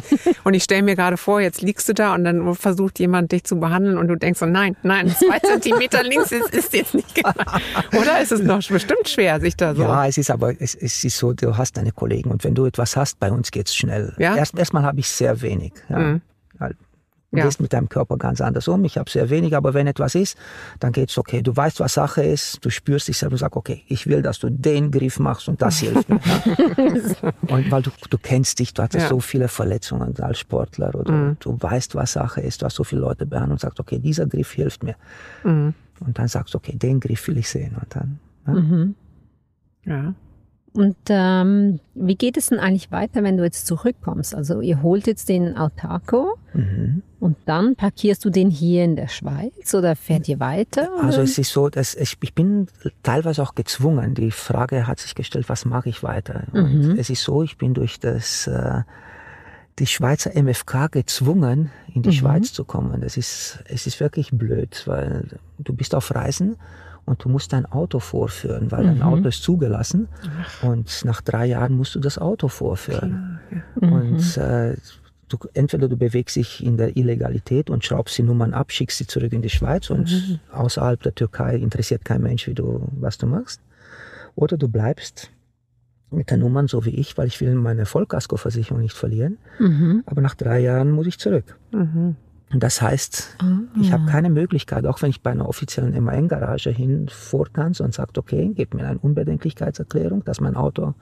Und 0.45 0.53
ich 0.53 0.64
stelle 0.64 0.84
mir 0.84 0.95
gerade 0.95 1.18
vor, 1.18 1.41
jetzt 1.41 1.62
liegst 1.62 1.89
du 1.89 1.93
da 1.93 2.16
und 2.16 2.24
dann 2.24 2.55
versucht 2.55 2.97
jemand 2.99 3.34
dich 3.34 3.43
zu 3.43 3.60
behandeln 3.60 3.97
und 3.97 4.08
du 4.08 4.16
denkst 4.16 4.39
so, 4.39 4.45
nein, 4.45 4.78
nein, 4.84 5.10
zwei 5.10 5.39
Zentimeter 5.43 6.03
links 6.03 6.32
ist, 6.32 6.53
ist 6.53 6.74
jetzt 6.74 6.93
nicht 6.93 7.14
genau. 7.14 7.34
Oder 7.99 8.22
ist 8.22 8.32
es 8.32 8.41
noch 8.41 8.66
bestimmt 8.66 9.10
schwer, 9.10 9.41
sich 9.41 9.58
da 9.58 9.76
so. 9.76 9.82
Ja, 9.82 10.08
es 10.08 10.18
ist 10.18 10.32
aber, 10.32 10.53
es, 10.62 10.76
es 10.76 11.03
ist 11.03 11.18
so, 11.18 11.34
du 11.34 11.58
hast 11.58 11.76
deine 11.76 11.91
Kollegen 11.91 12.32
und 12.32 12.43
wenn 12.45 12.55
du 12.55 12.66
etwas 12.66 12.95
hast, 12.95 13.20
bei 13.20 13.30
uns 13.30 13.51
geht's 13.51 13.76
schnell. 13.76 14.16
Ja? 14.18 14.36
Erst, 14.38 14.58
erstmal 14.58 14.84
habe 14.84 14.99
ich 14.99 15.10
sehr 15.10 15.41
wenig. 15.41 15.74
Ja. 15.89 15.99
Mhm. 15.99 16.22
Du 17.38 17.42
Ja. 17.42 17.46
gehst 17.46 17.62
mit 17.62 17.72
deinem 17.74 17.88
Körper 17.88 18.18
ganz 18.18 18.42
anders 18.42 18.68
um. 18.68 18.84
Ich 18.84 18.98
habe 18.98 19.10
sehr 19.10 19.30
wenig, 19.30 19.56
aber 19.56 19.74
wenn 19.76 19.86
etwas 19.86 20.16
ist, 20.16 20.38
dann 20.80 20.92
geht's 20.92 21.18
okay. 21.18 21.42
Du 21.44 21.56
weißt, 21.56 21.80
was 21.80 21.94
Sache 21.94 22.24
ist, 22.24 22.66
du 22.66 22.70
spürst 22.72 23.08
dich 23.08 23.18
selber 23.18 23.34
und 23.34 23.38
sagst, 23.40 23.56
okay, 23.56 23.84
ich 23.88 24.08
will, 24.08 24.22
dass 24.22 24.40
du 24.40 24.50
den 24.50 24.90
Griff 24.92 25.20
machst 25.20 25.48
und 25.48 25.62
das 25.62 25.78
hilft 25.80 26.10
mir. 26.10 26.20
Ja. 26.26 27.32
Und 27.48 27.72
weil 27.72 27.82
du, 27.84 27.92
du 28.10 28.18
kennst 28.18 28.60
dich, 28.60 28.74
du 28.74 28.82
hattest 28.84 29.04
Ja. 29.04 29.10
so 29.10 29.20
viele 29.20 29.48
Verletzungen 29.48 30.20
als 30.20 30.40
Sportler 30.40 30.94
oder 30.96 31.12
Mhm. 31.12 31.38
du 31.40 31.58
weißt, 31.62 31.96
was 31.96 32.14
Sache 32.14 32.42
ist, 32.42 32.62
du 32.62 32.66
hast 32.66 32.76
so 32.76 32.84
viele 32.84 33.02
Leute 33.02 33.26
behandelt 33.26 33.52
und 33.54 33.60
sagst, 33.62 33.80
okay, 33.80 34.00
dieser 34.00 34.26
Griff 34.26 34.52
hilft 34.52 34.84
mir. 34.84 34.96
Mhm. 35.44 35.74
Und 36.00 36.18
dann 36.20 36.28
sagst 36.28 36.54
du, 36.54 36.58
okay, 36.58 36.76
den 36.76 37.00
Griff 37.00 37.28
will 37.28 37.38
ich 37.38 37.50
sehen. 37.50 37.76
Und 37.80 37.96
dann, 37.96 38.20
ja. 38.48 38.54
Mhm. 38.54 38.96
Ja. 39.86 40.14
Und 40.74 40.95
ähm, 41.09 41.80
wie 41.95 42.15
geht 42.15 42.38
es 42.38 42.47
denn 42.47 42.59
eigentlich 42.59 42.91
weiter, 42.91 43.24
wenn 43.24 43.38
du 43.38 43.43
jetzt 43.43 43.65
zurückkommst? 43.65 44.36
Also 44.36 44.61
ihr 44.61 44.84
holt 44.84 45.07
jetzt 45.07 45.28
den 45.30 45.57
Autako 45.57 46.38
Mhm. 46.53 47.01
und 47.20 47.36
dann 47.45 47.76
parkierst 47.76 48.24
du 48.26 48.30
den 48.30 48.49
hier 48.51 48.84
in 48.84 48.95
der 48.95 49.07
Schweiz 49.07 49.74
oder 49.74 49.95
fährt 49.95 50.28
ihr 50.30 50.39
weiter? 50.39 50.89
Also 51.01 51.15
oder? 51.20 51.24
es 51.24 51.38
ist 51.38 51.51
so, 51.51 51.70
dass 51.70 51.95
ich, 51.95 52.18
ich 52.22 52.34
bin 52.36 52.68
teilweise 53.03 53.41
auch 53.41 53.55
gezwungen. 53.55 54.13
Die 54.13 54.30
Frage 54.32 54.86
hat 54.88 54.99
sich 54.99 55.15
gestellt, 55.15 55.49
was 55.49 55.65
mache 55.65 55.89
ich 55.89 56.03
weiter? 56.03 56.43
Und 56.53 56.89
Mhm. 56.93 56.99
es 56.99 57.09
ist 57.09 57.24
so, 57.24 57.41
ich 57.43 57.57
bin 57.57 57.74
durch 57.74 57.99
das 57.99 58.45
äh, 58.47 58.82
die 59.80 59.88
Schweizer 59.88 60.32
MFK 60.36 60.88
gezwungen, 60.91 61.70
in 61.93 62.01
die 62.01 62.09
Mhm. 62.09 62.13
Schweiz 62.13 62.53
zu 62.53 62.65
kommen. 62.65 63.01
Das 63.01 63.18
ist, 63.18 63.63
es 63.68 63.88
ist 63.88 63.99
wirklich 63.99 64.32
blöd, 64.32 64.84
weil 64.86 65.26
du 65.59 65.74
bist 65.74 65.93
auf 65.95 66.13
Reisen 66.13 66.55
und 67.08 67.24
du 67.24 67.30
musst 67.30 67.51
dein 67.53 67.66
Auto 67.66 67.99
vorführen, 67.99 68.70
weil 68.72 68.84
dein 68.84 68.97
Mhm. 68.97 69.01
Auto 69.01 69.28
ist 69.30 69.41
zugelassen 69.41 70.08
und 70.62 71.03
nach 71.05 71.22
drei 71.22 71.45
Jahren 71.47 71.76
musst 71.76 71.95
du 71.95 71.99
das 71.99 72.18
Auto 72.20 72.47
vorführen. 72.49 73.39
Mhm. 73.82 73.91
Und 73.91 74.38
äh, 74.38 74.76
du, 75.30 75.38
entweder 75.53 75.88
du 75.88 75.97
bewegst 75.97 76.36
dich 76.36 76.64
in 76.64 76.78
der 76.78 76.95
Illegalität 76.97 77.70
und 77.70 77.84
schraubst 77.86 78.18
die 78.18 78.24
Nummern 78.24 78.53
ab, 78.53 78.72
schickst 78.72 78.97
sie 78.99 79.08
zurück 79.08 79.34
in 79.34 79.41
die 79.41 79.49
Schweiz 79.49 79.89
und 79.89 80.12
Mhm. 80.12 80.39
außerhalb 80.53 81.01
der 81.01 81.16
Türkei 81.16 81.55
interessiert 81.55 82.03
kein 82.05 82.22
Mensch, 82.22 82.45
wie 82.47 82.53
du, 82.53 82.88
was 82.99 83.18
du 83.18 83.26
machst. 83.26 83.62
Oder 84.36 84.58
du 84.58 84.68
bleibst 84.68 85.32
mit 86.12 86.30
den 86.30 86.41
Nummern 86.41 86.68
so 86.68 86.86
wie 86.86 86.91
ich, 86.91 87.18
weil 87.18 87.28
ich 87.28 87.41
will 87.41 87.55
meine 87.55 87.86
Vollkaskoversicherung 87.86 88.82
nicht 88.82 88.95
verlieren. 88.95 89.38
Mhm. 89.60 90.03
Aber 90.05 90.22
nach 90.22 90.36
drei 90.36 90.60
Jahren 90.60 90.91
muss 90.91 91.08
ich 91.08 91.18
zurück. 91.20 91.58
Mhm. 91.72 92.16
Und 92.54 92.64
das 92.64 92.82
heißt, 92.82 93.36
Ah. 93.39 93.60
ich 93.82 93.91
habe 93.91 94.06
keine 94.06 94.30
Möglichkeit, 94.30 94.86
auch 94.86 95.02
wenn 95.02 95.10
ich 95.10 95.22
bei 95.22 95.32
einer 95.32 95.50
offiziellen 95.50 96.02
MAN-Garage 96.04 96.70
hinvortanze 96.70 97.84
und 97.84 97.93
sagt, 97.93 98.18
okay, 98.18 98.52
gib 98.56 98.74
mir 98.74 98.88
eine 98.88 99.00
Unbedenklichkeitserklärung, 99.00 100.24
dass 100.24 100.39
mein 100.39 100.56
Auto 100.56 100.93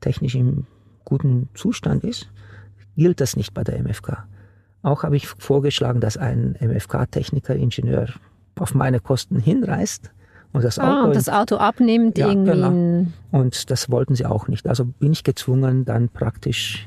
technisch 0.00 0.36
im 0.36 0.66
guten 1.04 1.48
Zustand 1.54 2.04
ist, 2.04 2.28
gilt 2.96 3.20
das 3.20 3.36
nicht 3.36 3.54
bei 3.54 3.64
der 3.64 3.78
MFK. 3.82 4.24
Auch 4.82 5.02
habe 5.02 5.16
ich 5.16 5.26
vorgeschlagen, 5.26 6.00
dass 6.00 6.16
ein 6.16 6.54
MFK-Techniker, 6.60 7.56
Ingenieur 7.56 8.06
auf 8.56 8.74
meine 8.74 9.00
Kosten 9.00 9.40
hinreist 9.40 10.12
und 10.52 10.62
das 10.62 10.78
Auto 10.78 10.88
Ah, 10.88 11.02
und 11.02 11.08
in- 11.08 11.14
das 11.14 11.28
Auto 11.28 11.56
abnimmt 11.56 12.18
Ja, 12.18 12.28
irgendwie. 12.28 12.52
genau. 12.52 13.06
und 13.32 13.70
das 13.70 13.90
wollten 13.90 14.14
sie 14.14 14.26
auch 14.26 14.46
nicht. 14.46 14.68
Also 14.68 14.84
bin 14.84 15.10
ich 15.10 15.24
gezwungen, 15.24 15.84
dann 15.84 16.08
praktisch 16.08 16.86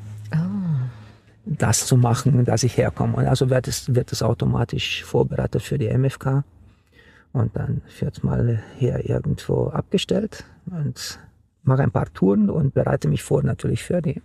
das 1.45 1.85
zu 1.85 1.97
machen, 1.97 2.45
dass 2.45 2.63
ich 2.63 2.77
herkomme. 2.77 3.17
Und 3.17 3.25
also 3.25 3.49
wird 3.49 3.67
es, 3.67 3.93
wird 3.93 4.11
es 4.11 4.23
automatisch 4.23 5.03
vorbereitet 5.03 5.61
für 5.61 5.77
die 5.77 5.89
MFK. 5.89 6.43
Und 7.33 7.55
dann 7.55 7.81
wird 7.99 8.23
mal 8.23 8.61
hier 8.77 9.09
irgendwo 9.09 9.67
abgestellt 9.67 10.43
und 10.65 11.19
mache 11.63 11.83
ein 11.83 11.91
paar 11.91 12.11
Touren 12.13 12.49
und 12.49 12.73
bereite 12.73 13.07
mich 13.07 13.23
vor 13.23 13.41
natürlich 13.43 13.83
für 13.83 14.01
die 14.01 14.21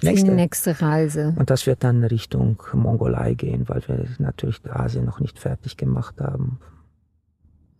für 0.00 0.06
die 0.06 0.12
nächste. 0.12 0.32
nächste 0.32 0.80
Reise. 0.80 1.34
Und 1.38 1.50
das 1.50 1.66
wird 1.66 1.84
dann 1.84 2.02
Richtung 2.04 2.62
Mongolei 2.72 3.34
gehen, 3.34 3.68
weil 3.68 3.82
wir 3.86 4.06
natürlich 4.18 4.58
Asien 4.70 5.04
noch 5.04 5.20
nicht 5.20 5.38
fertig 5.38 5.76
gemacht 5.76 6.20
haben. 6.20 6.58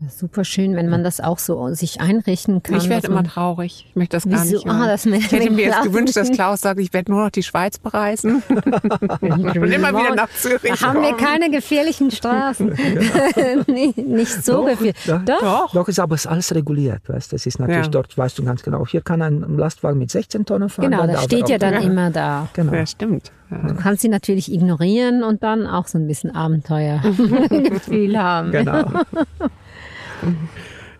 Super 0.08 0.44
schön, 0.44 0.76
wenn 0.76 0.88
man 0.88 1.04
das 1.04 1.20
auch 1.20 1.38
so 1.38 1.74
sich 1.74 2.00
einrichten 2.00 2.62
kann. 2.62 2.78
Ich 2.78 2.88
werde 2.88 3.08
immer 3.08 3.22
traurig. 3.22 3.84
Ich 3.90 3.96
möchte 3.96 4.16
das 4.16 4.24
gar 4.24 4.42
Wieso? 4.44 4.54
nicht. 4.56 4.64
hören. 4.66 4.80
Ah, 4.80 4.86
das 4.86 5.04
ich 5.04 5.30
hätte 5.30 5.50
mir 5.50 5.66
jetzt 5.66 5.82
gewünscht, 5.82 6.16
dass 6.16 6.30
Klaus 6.30 6.62
sagt, 6.62 6.80
ich 6.80 6.90
werde 6.94 7.10
nur 7.12 7.24
noch 7.24 7.30
die 7.30 7.42
Schweiz 7.42 7.78
bereisen 7.78 8.42
und 8.48 9.70
immer 9.72 9.90
wieder 9.90 10.14
nach 10.14 10.30
Zürich. 10.30 10.72
Da 10.80 10.86
haben 10.86 11.02
wir 11.02 11.14
keine 11.18 11.50
gefährlichen 11.50 12.10
Straßen. 12.10 12.74
Nee, 13.66 13.92
nicht 13.96 14.42
so 14.44 14.64
gefährlich. 14.64 14.96
Ja, 15.04 15.18
Doch. 15.18 15.72
Doch, 15.72 15.86
ist 15.88 15.98
aber 16.00 16.14
ist 16.14 16.26
alles 16.26 16.54
reguliert. 16.54 17.06
Weißt? 17.08 17.32
Das 17.32 17.44
ist 17.44 17.58
natürlich 17.58 17.84
Ja. 17.86 17.90
dort, 17.90 18.16
weißt 18.16 18.38
du 18.38 18.44
ganz 18.44 18.62
genau, 18.62 18.86
hier 18.86 19.02
kann 19.02 19.20
ein 19.20 19.56
Lastwagen 19.58 19.98
mit 19.98 20.10
16 20.10 20.46
Tonnen 20.46 20.68
fahren. 20.70 20.90
Genau, 20.90 21.06
das 21.06 21.24
steht 21.24 21.48
ja 21.50 21.58
dann 21.58 21.74
immer 21.82 22.10
da. 22.10 22.48
Genau. 22.54 22.72
Ja, 22.72 22.86
stimmt. 22.86 23.32
Ja. 23.50 23.58
Du 23.68 23.74
kannst 23.74 24.02
sie 24.02 24.08
natürlich 24.08 24.50
ignorieren 24.52 25.22
und 25.24 25.42
dann 25.42 25.66
auch 25.66 25.86
so 25.88 25.98
ein 25.98 26.06
bisschen 26.06 26.34
Abenteuergefühl 26.34 28.18
haben. 28.18 28.50
Genau. 28.52 28.84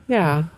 Ja. 0.09 0.49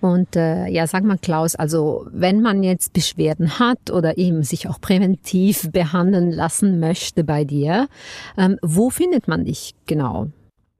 Und 0.00 0.36
äh, 0.36 0.66
ja, 0.68 0.86
sag 0.86 1.04
mal, 1.04 1.18
Klaus, 1.18 1.56
also 1.56 2.06
wenn 2.12 2.42
man 2.42 2.62
jetzt 2.62 2.92
Beschwerden 2.92 3.58
hat 3.58 3.90
oder 3.90 4.18
eben 4.18 4.42
sich 4.42 4.68
auch 4.68 4.80
präventiv 4.80 5.70
behandeln 5.72 6.30
lassen 6.30 6.78
möchte 6.80 7.24
bei 7.24 7.44
dir, 7.44 7.88
ähm, 8.36 8.58
wo 8.62 8.90
findet 8.90 9.26
man 9.26 9.44
dich 9.44 9.74
genau? 9.86 10.28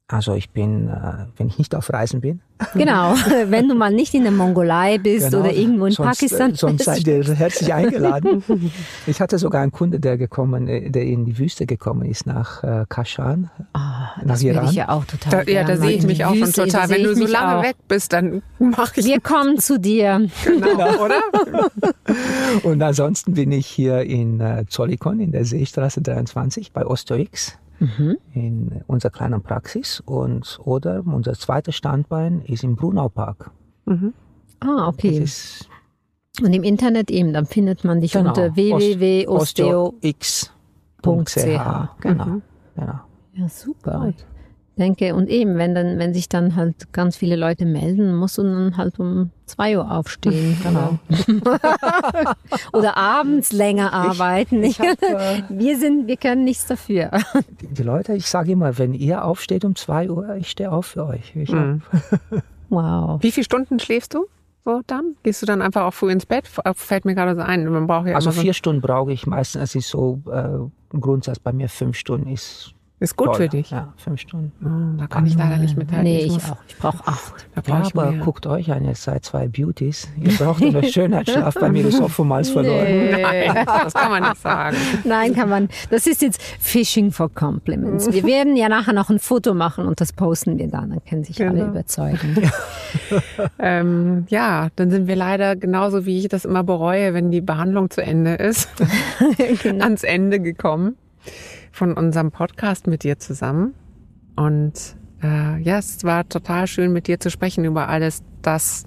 Also 0.08 0.34
ich 0.34 0.50
bin, 0.50 0.88
äh, 0.88 1.26
wenn 1.36 1.48
ich 1.48 1.58
nicht 1.58 1.74
auf 1.74 1.92
Reisen 1.92 2.20
bin, 2.20 2.40
Genau, 2.74 3.14
wenn 3.48 3.68
du 3.68 3.74
mal 3.74 3.92
nicht 3.92 4.14
in 4.14 4.22
der 4.22 4.32
Mongolei 4.32 4.96
bist 4.98 5.30
Genau, 5.30 5.40
oder 5.42 5.52
irgendwo 5.52 5.86
in 5.86 5.92
sonst, 5.92 6.06
Pakistan 6.06 6.52
äh, 6.52 6.54
Sonst 6.54 6.76
bist. 6.76 6.84
seid 6.86 7.06
ihr 7.06 7.34
herzlich 7.34 7.74
eingeladen. 7.74 8.42
ich 9.06 9.20
hatte 9.20 9.38
sogar 9.38 9.62
einen 9.62 9.72
Kunde, 9.72 9.98
der 10.00 10.16
gekommen, 10.16 10.68
äh, 10.68 10.88
der 10.90 11.02
in 11.04 11.24
die 11.24 11.36
Wüste 11.38 11.66
gekommen 11.66 12.08
ist 12.08 12.24
nach 12.26 12.62
äh, 12.62 12.86
Kashan, 12.88 13.50
Ah, 13.72 14.10
nach 14.24 14.40
Iran. 14.40 14.66
ich 14.66 14.72
ja 14.72 14.88
auch 14.90 15.04
total 15.04 15.44
Da, 15.44 15.50
ja, 15.50 15.64
da 15.64 15.76
sehe 15.76 15.90
ich 15.90 16.06
mich 16.06 16.24
auch 16.24 16.34
schon 16.34 16.46
Wüste, 16.46 16.64
total. 16.64 16.88
Wenn 16.88 17.02
du 17.02 17.14
so 17.16 17.26
lange 17.26 17.58
auch. 17.58 17.62
weg 17.64 17.76
bist, 17.88 18.12
dann 18.12 18.42
mache 18.60 19.00
ich 19.00 19.06
Wir 19.06 19.20
kommen 19.20 19.58
zu 19.58 19.78
dir. 19.78 20.26
genau, 20.44 21.04
oder? 21.04 21.20
Und 22.62 22.80
ansonsten 22.80 23.34
bin 23.34 23.50
ich 23.52 23.66
hier 23.66 24.02
in 24.02 24.42
Zollikon 24.68 25.18
in 25.20 25.32
der 25.32 25.44
Seestraße 25.44 26.00
23 26.00 26.72
bei 26.72 26.86
OsteoX 26.86 27.58
Mhm. 27.78 28.16
in 28.32 28.82
unserer 28.86 29.10
kleinen 29.12 29.42
Praxis 29.42 30.00
und 30.00 30.58
oder 30.64 31.02
unser 31.06 31.34
zweites 31.34 31.74
Standbein 31.76 32.40
ist 32.42 32.64
im 32.64 32.74
Brunaupark. 32.76 33.50
Ah, 33.86 33.96
Das 34.60 34.88
okay. 34.88 35.18
ist 35.18 35.68
Und 36.42 36.52
im 36.52 36.62
Internet 36.62 37.10
eben, 37.10 37.32
dann 37.32 37.46
findet 37.46 37.84
man 37.84 38.00
dich 38.00 38.12
genau, 38.12 38.28
unter 38.30 38.56
www.osteo. 38.56 39.94
osteox.ch. 40.00 40.50
Osteo.ch. 41.04 42.00
Genau, 42.00 42.24
Mhm. 42.24 42.42
genau. 42.74 43.00
Ja, 43.34 43.48
super. 43.48 44.12
Denke, 44.78 45.14
und 45.14 45.30
eben, 45.30 45.56
wenn 45.56 45.74
dann, 45.74 45.98
wenn 45.98 46.12
sich 46.12 46.28
dann 46.28 46.54
halt 46.54 46.92
ganz 46.92 47.16
viele 47.16 47.34
Leute 47.36 47.64
melden, 47.64 48.14
musst 48.14 48.36
du 48.36 48.42
dann 48.42 48.76
halt 48.76 48.98
um 49.00 49.30
zwei 49.46 49.78
Uhr 49.78 49.90
aufstehen. 49.90 50.56
Genau. 50.62 50.98
Oder, 51.40 52.36
oder 52.74 52.96
abends 52.98 53.52
länger 53.52 53.92
arbeiten. 53.94 54.62
ich 54.62 54.78
hab, 54.78 55.00
äh, 55.02 55.42
wir 55.48 55.78
sind, 55.78 56.06
wir 56.08 56.16
können 56.18 56.44
nichts 56.44 56.66
dafür. 56.66 57.10
Die, 57.62 57.68
die 57.68 57.82
Leute, 57.82 58.12
ich 58.14 58.26
sage 58.26 58.52
immer, 58.52 58.76
wenn 58.76 58.92
ihr 58.92 59.24
aufsteht 59.24 59.64
um 59.64 59.74
2 59.76 60.10
Uhr, 60.10 60.36
ich 60.36 60.50
stehe 60.50 60.70
auf 60.70 60.86
für 60.86 61.06
euch. 61.06 61.34
Ich 61.34 61.50
Mhm. 61.50 61.80
Wow. 62.68 63.22
Wie 63.22 63.32
viele 63.32 63.44
Stunden 63.44 63.78
schläfst 63.78 64.12
du 64.14 64.26
so 64.64 64.80
dann? 64.86 65.14
Gehst 65.22 65.40
du 65.40 65.46
dann 65.46 65.62
einfach 65.62 65.84
auch 65.84 65.94
früh 65.94 66.10
ins 66.10 66.26
Bett? 66.26 66.44
F- 66.44 66.60
Fällt 66.76 67.04
mir 67.04 67.14
gerade 67.14 67.34
so 67.36 67.40
ein. 67.42 67.66
Man 67.68 67.86
braucht 67.86 68.08
ja 68.08 68.16
Also 68.16 68.28
immer 68.30 68.34
so, 68.36 68.40
vier 68.42 68.52
Stunden 68.54 68.80
brauche 68.82 69.12
ich 69.12 69.26
meistens. 69.26 69.62
Es 69.62 69.74
ist 69.74 69.88
so 69.88 70.20
äh, 70.26 70.32
ein 70.94 71.00
Grundsatz 71.00 71.38
bei 71.38 71.52
mir 71.52 71.68
fünf 71.68 71.96
Stunden 71.96 72.28
ist 72.28 72.72
ist 72.98 73.14
gut 73.16 73.26
toll. 73.26 73.34
für 73.36 73.48
dich. 73.48 73.70
Ja, 73.72 73.92
fünf 73.98 74.20
Stunden. 74.20 74.52
Oh, 74.96 74.98
da 74.98 75.06
kann 75.06 75.26
ich 75.26 75.36
leider 75.36 75.58
nicht 75.58 75.76
mithalten. 75.76 76.04
Nee, 76.04 76.20
ich, 76.24 76.32
muss- 76.32 76.50
auch. 76.50 76.56
Ich 76.66 76.76
brauche 76.78 77.06
acht. 77.06 77.46
Da 77.54 77.60
Ja, 77.60 77.62
brauche 77.62 77.88
ich 77.88 77.94
aber 77.94 78.10
mehr. 78.10 78.20
guckt 78.24 78.46
euch 78.46 78.72
an, 78.72 78.84
ihr 78.86 78.94
seid 78.94 79.24
zwei 79.24 79.48
Beauties. 79.48 80.08
Ihr 80.18 80.32
braucht 80.32 80.60
nur 80.62 80.82
Schönheitsschlaf. 80.84 81.54
Bei 81.60 81.68
mir 81.68 81.84
ist 81.86 82.00
oftmals 82.00 82.48
verloren. 82.48 82.86
Nein, 83.20 83.54
das 83.66 83.92
kann 83.92 84.10
man 84.10 84.22
nicht 84.22 84.40
sagen. 84.40 84.76
Nein, 85.04 85.34
kann 85.34 85.48
man. 85.50 85.68
Das 85.90 86.06
ist 86.06 86.22
jetzt 86.22 86.40
Fishing 86.58 87.12
for 87.12 87.28
Compliments. 87.32 88.10
Wir 88.10 88.24
werden 88.24 88.56
ja 88.56 88.68
nachher 88.70 88.94
noch 88.94 89.10
ein 89.10 89.18
Foto 89.18 89.52
machen 89.52 89.86
und 89.86 90.00
das 90.00 90.14
posten 90.14 90.56
wir 90.58 90.68
dann. 90.68 90.90
Dann 90.90 91.04
können 91.04 91.24
sich 91.24 91.40
alle 91.42 91.52
Genau. 91.52 91.66
überzeugen. 91.68 92.50
Ähm, 93.58 94.24
ja, 94.28 94.68
dann 94.76 94.90
sind 94.90 95.06
wir 95.06 95.16
leider 95.16 95.54
genauso 95.56 96.06
wie 96.06 96.18
ich 96.18 96.28
das 96.28 96.44
immer 96.44 96.64
bereue, 96.64 97.14
wenn 97.14 97.30
die 97.30 97.40
Behandlung 97.40 97.90
zu 97.90 98.02
Ende 98.02 98.34
ist, 98.34 98.68
Genau. 99.62 99.84
ans 99.84 100.02
Ende 100.02 100.40
gekommen 100.40 100.96
von 101.76 101.92
unserem 101.92 102.30
Podcast 102.32 102.86
mit 102.86 103.04
dir 103.04 103.18
zusammen. 103.18 103.74
Und 104.34 104.96
äh, 105.22 105.60
ja, 105.60 105.78
es 105.78 106.02
war 106.04 106.28
total 106.28 106.66
schön 106.66 106.92
mit 106.92 107.06
dir 107.06 107.20
zu 107.20 107.30
sprechen 107.30 107.64
über 107.64 107.88
alles 107.88 108.22
das, 108.42 108.84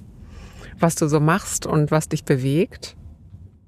was 0.80 0.96
du 0.96 1.08
so 1.08 1.20
machst 1.20 1.66
und 1.66 1.92
was 1.92 2.10
dich 2.10 2.24
bewegt. 2.26 2.96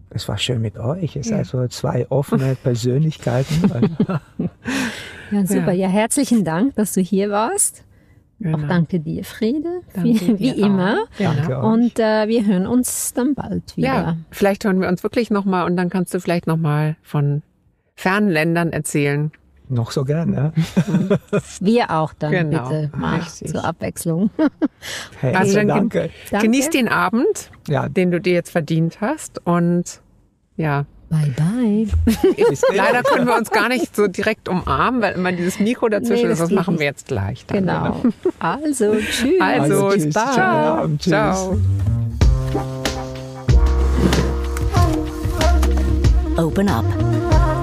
Es 0.10 0.28
war 0.28 0.38
schön 0.38 0.62
mit 0.62 0.78
euch. 0.78 1.16
Ihr 1.16 1.24
seid 1.24 1.46
so 1.46 1.66
zwei 1.68 2.10
offene 2.10 2.56
Persönlichkeiten. 2.64 3.72
Ja, 5.32 5.46
super. 5.46 5.72
Ja, 5.72 5.88
herzlichen 5.88 6.44
Dank, 6.44 6.76
dass 6.76 6.94
du 6.94 7.02
hier 7.02 7.30
warst. 7.30 7.86
Genau. 8.40 8.58
Auch 8.58 8.68
danke 8.68 9.00
dir, 9.00 9.24
Friede, 9.24 9.82
Danke 9.94 10.10
wie, 10.10 10.40
wie 10.40 10.52
dir 10.54 10.66
immer. 10.66 11.04
auch. 11.04 11.18
Genau. 11.18 11.72
Und 11.72 12.00
äh, 12.00 12.28
wir 12.28 12.44
hören 12.44 12.66
uns 12.66 13.14
dann 13.14 13.36
bald 13.36 13.78
wieder. 13.78 13.88
Ja, 13.88 14.18
vielleicht 14.32 14.66
hören 14.66 14.82
wir 14.82 14.90
uns 14.90 15.04
wirklich 15.04 15.30
nochmal 15.30 15.68
und 15.68 15.78
dann 15.78 15.90
kannst 15.90 16.12
du 16.16 16.20
vielleicht 16.20 16.48
nochmal 16.48 16.98
von 17.04 17.44
fernen 18.02 18.30
Ländern 18.30 18.72
erzählen. 18.74 19.32
Noch 19.70 19.92
so 19.92 20.04
gerne. 20.04 20.52
Wir 21.62 21.92
auch 21.92 22.14
dann 22.18 22.32
Genau, 22.32 22.68
bitte 22.68 22.92
mal 22.98 23.20
richtig. 23.20 23.52
zur 23.52 23.64
Abwechslung. 23.64 24.30
Hey, 25.22 25.36
Also 25.36 25.56
dann 25.60 25.68
danke. 25.68 26.10
Danke. 26.32 26.46
Genieß 26.48 26.72
den 26.72 26.88
Abend, 26.90 27.52
Ja, 27.68 27.88
den 27.88 28.10
du 28.12 28.20
dir 28.20 28.34
jetzt 28.34 28.50
verdient 28.52 29.00
hast 29.02 29.46
und 29.46 30.02
ja, 30.58 30.86
Bye 31.10 31.34
bye. 31.36 31.88
Leider 32.74 33.04
können 33.04 33.28
wir 33.28 33.36
uns 33.36 33.50
gar 33.52 33.68
nicht 33.68 33.94
so 33.96 34.08
direkt 34.08 34.48
umarmen, 34.50 35.02
weil 35.02 35.14
immer 35.16 35.32
dieses 35.34 35.60
Mikro 35.60 35.90
dazwischen 35.90 36.28
Nee, 36.28 36.34
ist. 36.34 36.40
das 36.42 36.52
machen 36.52 36.80
wir 36.80 36.86
jetzt 36.86 37.08
gleich. 37.08 37.46
Dann. 37.46 37.58
Genau. 37.66 38.02
Also, 38.40 38.96
tschüss. 38.96 39.40
Also, 39.42 39.88
Also, 39.88 39.92
tschüss. 39.92 40.14
ciao. 40.14 40.38
Abend. 40.84 41.02
Tschüss. 41.02 41.12
Ciao. 41.12 41.58
Open 46.38 46.70
Up, 46.70 46.86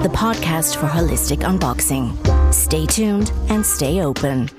the 0.03 0.09
podcast 0.09 0.77
for 0.77 0.87
holistic 0.87 1.39
unboxing. 1.39 2.13
Stay 2.53 2.85
tuned 2.85 3.33
and 3.49 3.65
stay 3.65 4.01
open. 4.01 4.49